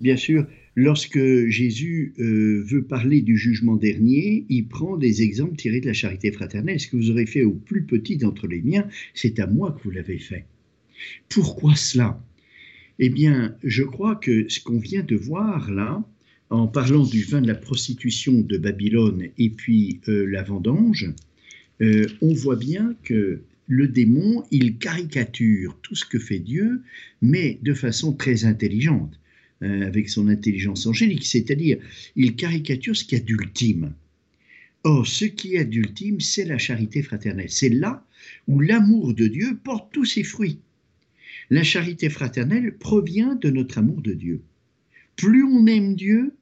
Bien 0.00 0.16
sûr, 0.16 0.46
lorsque 0.76 1.18
Jésus 1.48 2.14
euh, 2.18 2.62
veut 2.64 2.84
parler 2.84 3.20
du 3.20 3.36
jugement 3.36 3.76
dernier, 3.76 4.46
il 4.48 4.68
prend 4.68 4.96
des 4.96 5.22
exemples 5.22 5.56
tirés 5.56 5.80
de 5.80 5.86
la 5.86 5.92
charité 5.92 6.30
fraternelle. 6.30 6.78
Ce 6.78 6.86
que 6.86 6.96
vous 6.96 7.10
aurez 7.10 7.26
fait 7.26 7.42
au 7.42 7.52
plus 7.52 7.82
petit 7.82 8.16
d'entre 8.16 8.46
les 8.46 8.62
miens, 8.62 8.86
c'est 9.14 9.40
à 9.40 9.46
moi 9.46 9.72
que 9.72 9.82
vous 9.82 9.90
l'avez 9.90 10.18
fait. 10.18 10.44
Pourquoi 11.28 11.74
cela? 11.74 12.22
Eh 13.00 13.10
bien, 13.10 13.56
je 13.62 13.82
crois 13.82 14.16
que 14.16 14.48
ce 14.48 14.60
qu'on 14.60 14.78
vient 14.78 15.02
de 15.02 15.16
voir 15.16 15.70
là, 15.70 16.04
en 16.50 16.66
parlant 16.66 17.04
du 17.04 17.22
vin 17.22 17.40
de 17.40 17.46
la 17.46 17.54
prostitution 17.54 18.40
de 18.40 18.56
Babylone 18.56 19.28
et 19.36 19.50
puis 19.50 20.00
euh, 20.08 20.26
la 20.26 20.42
vendange, 20.42 21.12
euh, 21.80 22.06
on 22.22 22.32
voit 22.32 22.56
bien 22.56 22.96
que 23.04 23.42
le 23.66 23.86
démon, 23.86 24.44
il 24.50 24.78
caricature 24.78 25.78
tout 25.82 25.94
ce 25.94 26.06
que 26.06 26.18
fait 26.18 26.38
Dieu, 26.38 26.82
mais 27.20 27.58
de 27.62 27.74
façon 27.74 28.14
très 28.14 28.44
intelligente. 28.46 29.20
Euh, 29.64 29.88
avec 29.88 30.08
son 30.08 30.28
intelligence 30.28 30.86
angélique, 30.86 31.26
c'est-à-dire 31.26 31.78
il 32.14 32.36
caricature 32.36 32.96
ce 32.96 33.02
qu'il 33.02 33.18
y 33.18 33.20
a 33.20 33.24
d'ultime. 33.24 33.92
Or, 34.84 35.04
ce 35.04 35.24
qui 35.24 35.56
est 35.56 35.64
d'ultime, 35.64 36.20
c'est 36.20 36.44
la 36.44 36.58
charité 36.58 37.02
fraternelle. 37.02 37.50
C'est 37.50 37.68
là 37.68 38.06
où 38.46 38.60
l'amour 38.60 39.14
de 39.14 39.26
Dieu 39.26 39.58
porte 39.64 39.92
tous 39.92 40.04
ses 40.04 40.22
fruits. 40.22 40.60
La 41.50 41.64
charité 41.64 42.08
fraternelle 42.08 42.76
provient 42.78 43.34
de 43.34 43.50
notre 43.50 43.78
amour 43.78 44.00
de 44.00 44.12
Dieu. 44.12 44.42
Plus 45.16 45.42
on 45.42 45.66
aime 45.66 45.96
Dieu, 45.96 46.36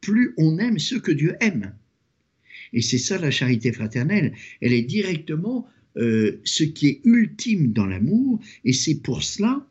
plus 0.00 0.34
on 0.36 0.58
aime 0.58 0.80
ce 0.80 0.96
que 0.96 1.12
Dieu 1.12 1.36
aime. 1.38 1.72
Et 2.72 2.82
c'est 2.82 2.98
ça 2.98 3.16
la 3.16 3.30
charité 3.30 3.70
fraternelle. 3.70 4.32
Elle 4.60 4.72
est 4.72 4.82
directement 4.82 5.68
euh, 5.96 6.40
ce 6.42 6.64
qui 6.64 6.88
est 6.88 7.00
ultime 7.04 7.72
dans 7.72 7.86
l'amour, 7.86 8.40
et 8.64 8.72
c'est 8.72 8.96
pour 8.96 9.22
cela 9.22 9.64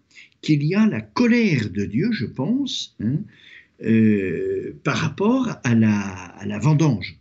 qu'il 0.46 0.64
y 0.64 0.76
a 0.76 0.86
la 0.86 1.02
colère 1.02 1.70
de 1.72 1.86
Dieu, 1.86 2.12
je 2.14 2.26
pense, 2.26 2.96
hein, 3.02 3.18
euh, 3.84 4.78
par 4.84 4.98
rapport 4.98 5.58
à 5.64 5.76
la, 5.76 6.60
vendange. 6.60 7.20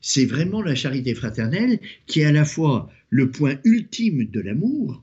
C'est 0.00 0.26
vraiment 0.26 0.62
la 0.62 0.74
charité 0.74 1.14
fraternelle 1.14 1.78
qui 2.06 2.20
est 2.20 2.24
à 2.24 2.32
la 2.32 2.44
fois 2.44 2.90
le 3.08 3.30
point 3.30 3.58
ultime 3.64 4.24
de 4.24 4.40
l'amour 4.40 5.02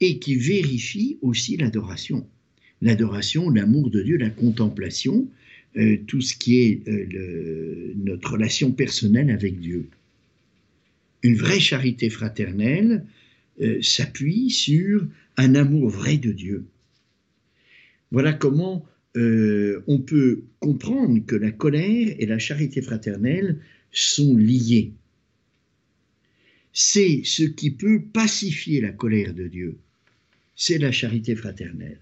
et 0.00 0.18
qui 0.18 0.34
vérifie 0.34 1.18
aussi 1.22 1.56
l'adoration. 1.56 2.26
L'adoration, 2.82 3.48
l'amour 3.48 3.88
de 3.90 4.02
Dieu, 4.02 4.16
la 4.16 4.30
contemplation, 4.30 5.28
euh, 5.76 5.98
tout 6.08 6.20
ce 6.20 6.34
qui 6.34 6.58
est 6.62 6.88
euh, 6.88 7.94
notre 7.96 8.32
relation 8.32 8.72
personnelle 8.72 9.30
avec 9.30 9.60
Dieu. 9.60 9.88
Une 11.22 11.36
vraie 11.36 11.60
charité 11.60 12.10
fraternelle 12.10 13.04
s'appuie 13.80 14.50
sur 14.50 15.06
un 15.36 15.54
amour 15.54 15.88
vrai 15.88 16.16
de 16.16 16.32
Dieu. 16.32 16.66
Voilà 18.10 18.32
comment 18.32 18.84
euh, 19.16 19.82
on 19.86 19.98
peut 19.98 20.44
comprendre 20.60 21.24
que 21.26 21.36
la 21.36 21.50
colère 21.50 22.14
et 22.18 22.26
la 22.26 22.38
charité 22.38 22.82
fraternelle 22.82 23.58
sont 23.90 24.36
liées. 24.36 24.92
C'est 26.72 27.22
ce 27.24 27.42
qui 27.42 27.70
peut 27.70 28.02
pacifier 28.02 28.80
la 28.80 28.92
colère 28.92 29.34
de 29.34 29.46
Dieu. 29.46 29.76
C'est 30.56 30.78
la 30.78 30.92
charité 30.92 31.34
fraternelle, 31.34 32.00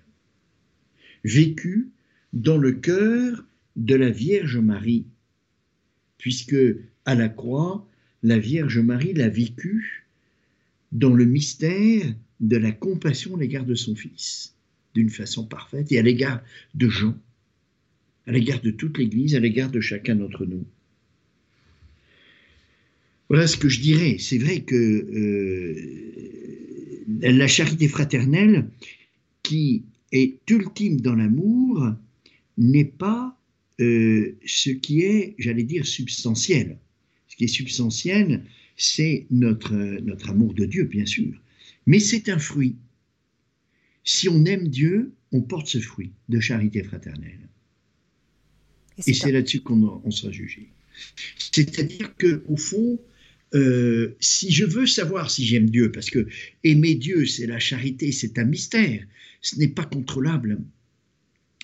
vécue 1.24 1.88
dans 2.32 2.58
le 2.58 2.72
cœur 2.72 3.44
de 3.76 3.94
la 3.94 4.10
Vierge 4.10 4.58
Marie, 4.58 5.06
puisque 6.18 6.56
à 7.04 7.14
la 7.14 7.28
croix, 7.28 7.86
la 8.22 8.38
Vierge 8.38 8.78
Marie 8.78 9.14
l'a 9.14 9.28
vécue 9.28 10.06
dans 10.92 11.14
le 11.14 11.24
mystère 11.24 12.04
de 12.40 12.56
la 12.56 12.72
compassion 12.72 13.36
à 13.36 13.40
l'égard 13.40 13.64
de 13.64 13.74
son 13.74 13.94
Fils, 13.94 14.54
d'une 14.94 15.10
façon 15.10 15.46
parfaite, 15.46 15.92
et 15.92 15.98
à 15.98 16.02
l'égard 16.02 16.42
de 16.74 16.88
Jean, 16.88 17.14
à 18.26 18.32
l'égard 18.32 18.60
de 18.60 18.70
toute 18.70 18.98
l'Église, 18.98 19.34
à 19.34 19.40
l'égard 19.40 19.70
de 19.70 19.80
chacun 19.80 20.16
d'entre 20.16 20.44
nous. 20.46 20.64
Voilà 23.28 23.46
ce 23.46 23.56
que 23.56 23.68
je 23.68 23.80
dirais. 23.80 24.16
C'est 24.18 24.38
vrai 24.38 24.62
que 24.62 24.74
euh, 24.74 25.74
la 27.20 27.46
charité 27.46 27.86
fraternelle, 27.86 28.68
qui 29.42 29.84
est 30.12 30.38
ultime 30.50 31.00
dans 31.00 31.14
l'amour, 31.14 31.92
n'est 32.58 32.84
pas 32.84 33.38
euh, 33.80 34.34
ce 34.44 34.70
qui 34.70 35.02
est, 35.02 35.34
j'allais 35.38 35.62
dire, 35.62 35.86
substantiel. 35.86 36.78
Ce 37.28 37.36
qui 37.36 37.44
est 37.44 37.48
substantiel, 37.48 38.42
c'est 38.76 39.26
notre, 39.30 39.74
notre 39.74 40.30
amour 40.30 40.54
de 40.54 40.64
Dieu, 40.64 40.84
bien 40.84 41.06
sûr. 41.06 41.40
Mais 41.90 41.98
c'est 41.98 42.28
un 42.28 42.38
fruit. 42.38 42.76
Si 44.04 44.28
on 44.28 44.44
aime 44.44 44.68
Dieu, 44.68 45.12
on 45.32 45.40
porte 45.40 45.66
ce 45.66 45.80
fruit 45.80 46.12
de 46.28 46.38
charité 46.38 46.84
fraternelle. 46.84 47.48
Et 49.08 49.12
c'est 49.12 49.32
là-dessus 49.32 49.58
qu'on 49.58 50.08
sera 50.12 50.30
jugé. 50.30 50.68
C'est-à-dire 51.36 52.14
que 52.16 52.44
au 52.46 52.56
fond, 52.56 53.00
euh, 53.54 54.14
si 54.20 54.52
je 54.52 54.64
veux 54.64 54.86
savoir 54.86 55.32
si 55.32 55.44
j'aime 55.44 55.68
Dieu, 55.68 55.90
parce 55.90 56.10
que 56.10 56.28
aimer 56.62 56.94
Dieu, 56.94 57.26
c'est 57.26 57.48
la 57.48 57.58
charité, 57.58 58.12
c'est 58.12 58.38
un 58.38 58.44
mystère, 58.44 59.04
ce 59.40 59.58
n'est 59.58 59.74
pas 59.80 59.84
contrôlable. 59.84 60.60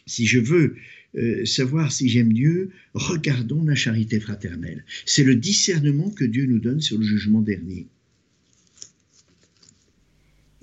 Si 0.06 0.26
je 0.26 0.40
veux 0.40 0.74
euh, 1.14 1.44
savoir 1.44 1.92
si 1.92 2.08
j'aime 2.08 2.32
Dieu, 2.32 2.72
regardons 2.94 3.62
la 3.62 3.76
charité 3.76 4.18
fraternelle. 4.18 4.84
C'est 5.04 5.22
le 5.22 5.36
discernement 5.36 6.10
que 6.10 6.24
Dieu 6.24 6.46
nous 6.46 6.58
donne 6.58 6.80
sur 6.80 6.98
le 6.98 7.04
jugement 7.04 7.42
dernier. 7.42 7.86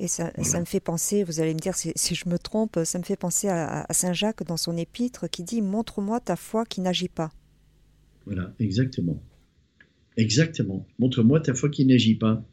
Et 0.04 0.08
ça, 0.08 0.60
me 0.60 0.66
fait 0.66 0.82
penser, 0.82 1.24
vous 1.24 1.40
allez 1.40 1.54
me 1.54 1.60
dire 1.60 1.76
si, 1.76 1.94
je 2.14 2.28
me 2.28 2.38
trompe, 2.38 2.78
ça 2.84 3.00
me 3.00 3.06
fait 3.06 3.16
penser 3.16 3.48
à, 3.48 3.88
Saint 3.92 4.12
Jacques 4.12 4.44
dans 4.44 4.58
son 4.58 4.76
épître 4.76 5.30
qui 5.30 5.44
dit 5.44 5.62
Montre-moi 5.62 6.20
ta 6.20 6.36
foi 6.36 6.66
qui 6.66 6.82
n'agit 6.82 7.08
pas. 7.08 7.32
Voilà, 8.26 8.54
exactement. 8.60 9.24
Exactement. 10.18 10.86
Montre-moi 11.00 11.40
ta 11.40 11.54
foi 11.54 11.70
qui 11.70 11.86
n'agit 11.86 12.16
pas. 12.16 12.46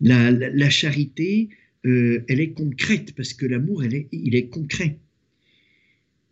La, 0.00 0.70
charité, 0.70 1.48
euh, 1.86 2.24
elle 2.28 2.38
est 2.38 2.52
concrète 2.52 3.16
parce 3.16 3.34
que 3.34 3.46
l'amour, 3.46 3.82
est, 3.82 4.06
il 4.12 4.36
est 4.36 4.46
concret. 4.46 5.00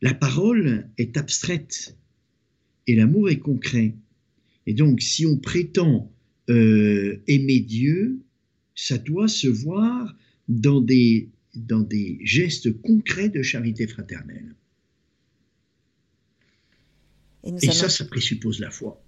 La 0.02 0.14
parole 0.14 0.88
est 0.98 1.16
abstraite 1.16 1.96
et 2.86 2.94
l'amour 2.94 3.28
est 3.28 3.40
concret. 3.40 3.96
Et 4.68 4.74
donc, 4.74 5.02
si 5.02 5.26
on 5.26 5.36
prétend 5.38 6.12
euh, 6.48 7.20
aimer 7.26 7.58
Dieu, 7.58 8.20
ça 8.74 8.98
doit 8.98 9.28
se 9.28 9.48
voir 9.48 10.16
dans 10.48 10.80
des, 10.80 11.28
dans 11.54 11.80
des 11.80 12.18
gestes 12.22 12.72
concrets 12.80 13.28
de 13.28 13.42
charité 13.42 13.86
fraternelle. 13.86 14.54
Et, 17.44 17.72
ça, 17.72 17.88
ça 17.88 18.04
présuppose 18.04 18.60
la 18.60 18.70
foi. 18.70 19.02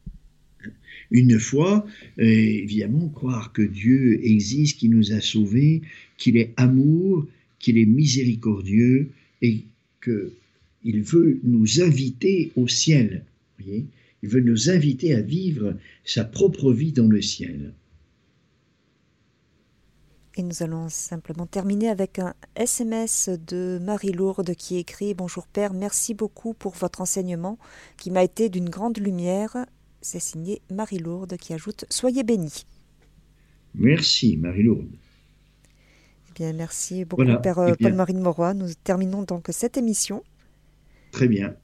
Une 1.11 1.39
foi, 1.39 1.87
euh, 2.19 2.25
évidemment, 2.25 3.09
croire 3.09 3.53
que 3.53 3.63
Dieu 3.63 4.25
existe, 4.25 4.79
qu'il 4.79 4.91
nous 4.91 5.13
a 5.13 5.21
sauvés, 5.21 5.83
qu'il 6.17 6.37
est 6.37 6.53
amour, 6.57 7.27
qu'il 7.59 7.79
est 7.79 7.87
miséricordieux 7.87 9.11
et 9.43 9.65
qu'il 10.03 11.03
veut 11.03 11.41
nous 11.45 11.81
inviter 11.81 12.51
au 12.57 12.67
ciel. 12.67 13.25
Voyez? 13.59 13.85
Il 14.23 14.31
veut 14.31 14.41
nous 14.41 14.71
inviter 14.71 15.15
à 15.15 15.21
vivre 15.21 15.77
sa 16.05 16.25
propre 16.25 16.73
vie 16.73 16.93
dans 16.93 17.07
le 17.07 17.21
ciel. 17.21 17.73
Et 20.37 20.43
nous 20.43 20.65
allons 20.65 20.89
simplement 20.89 21.47
terminer 21.47 21.89
avec 21.89 22.19
un 22.19 22.35
SMS 22.57 23.31
de 23.47 23.79
Marie-Lourde 23.81 24.57
qui 24.57 24.79
écrit 24.79 25.15
Bonjour 25.15 25.47
Père, 25.47 25.73
merci 25.73 26.13
beaucoup 26.13 26.55
pour 26.55 26.75
votre 26.75 27.01
enseignement 27.01 27.57
qui 27.99 28.11
m'a 28.11 28.25
été 28.25 28.49
d'une 28.49 28.69
grande 28.69 28.99
lumière. 28.99 29.57
C'est 30.01 30.19
signé 30.19 30.61
Marie-Lourde 30.73 31.37
qui 31.37 31.55
ajoute 31.55 31.85
Soyez 31.89 32.25
bénis. 32.25 32.67
Merci 33.77 34.37
Marie-Lourde. 34.37 34.91
Eh 36.31 36.33
bien, 36.35 36.53
merci 36.53 37.05
beaucoup 37.05 37.25
Père 37.41 37.69
eh 37.69 37.81
Paul-Marie 37.81 38.15
de 38.15 38.19
Moroy. 38.19 38.55
Nous 38.55 38.75
terminons 38.83 39.23
donc 39.23 39.47
cette 39.53 39.77
émission. 39.77 40.25
Très 41.13 41.29
bien. 41.29 41.55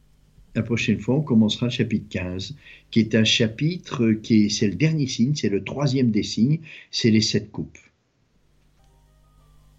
La 0.54 0.62
prochaine 0.62 1.00
fois, 1.00 1.16
on 1.16 1.22
commencera 1.22 1.66
le 1.66 1.72
chapitre 1.72 2.06
15, 2.08 2.54
qui 2.92 3.00
est 3.00 3.16
un 3.16 3.24
chapitre 3.24 4.12
qui 4.12 4.44
est, 4.44 4.48
c'est 4.48 4.68
le 4.68 4.76
dernier 4.76 5.08
signe, 5.08 5.34
c'est 5.34 5.48
le 5.48 5.64
troisième 5.64 6.12
des 6.12 6.22
signes, 6.22 6.60
c'est 6.92 7.10
les 7.10 7.20
sept 7.20 7.50
coupes. 7.50 7.78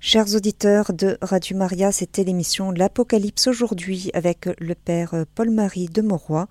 Chers 0.04 0.34
auditeurs 0.34 0.94
de 0.94 1.20
Radio 1.22 1.56
Maria, 1.56 1.92
c'était 1.92 2.24
l'émission 2.24 2.72
L'Apocalypse 2.72 3.46
aujourd'hui 3.46 4.10
avec 4.16 4.50
le 4.60 4.74
Père 4.74 5.14
Paul-Marie 5.36 5.90
de 5.90 6.02
Mauroy. 6.02 6.48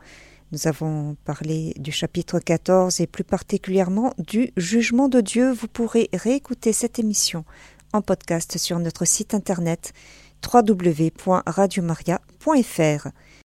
Nous 0.52 0.68
avons 0.68 1.16
parlé 1.24 1.74
du 1.76 1.90
chapitre 1.90 2.38
14 2.38 3.00
et 3.00 3.08
plus 3.08 3.24
particulièrement 3.24 4.14
du 4.18 4.52
jugement 4.56 5.08
de 5.08 5.20
Dieu. 5.20 5.50
Vous 5.50 5.66
pourrez 5.66 6.10
réécouter 6.12 6.72
cette 6.72 7.00
émission 7.00 7.44
en 7.92 8.02
podcast 8.02 8.56
sur 8.56 8.78
notre 8.78 9.04
site 9.04 9.34
internet 9.34 9.94
www.radiomaria.fr. 10.46 13.08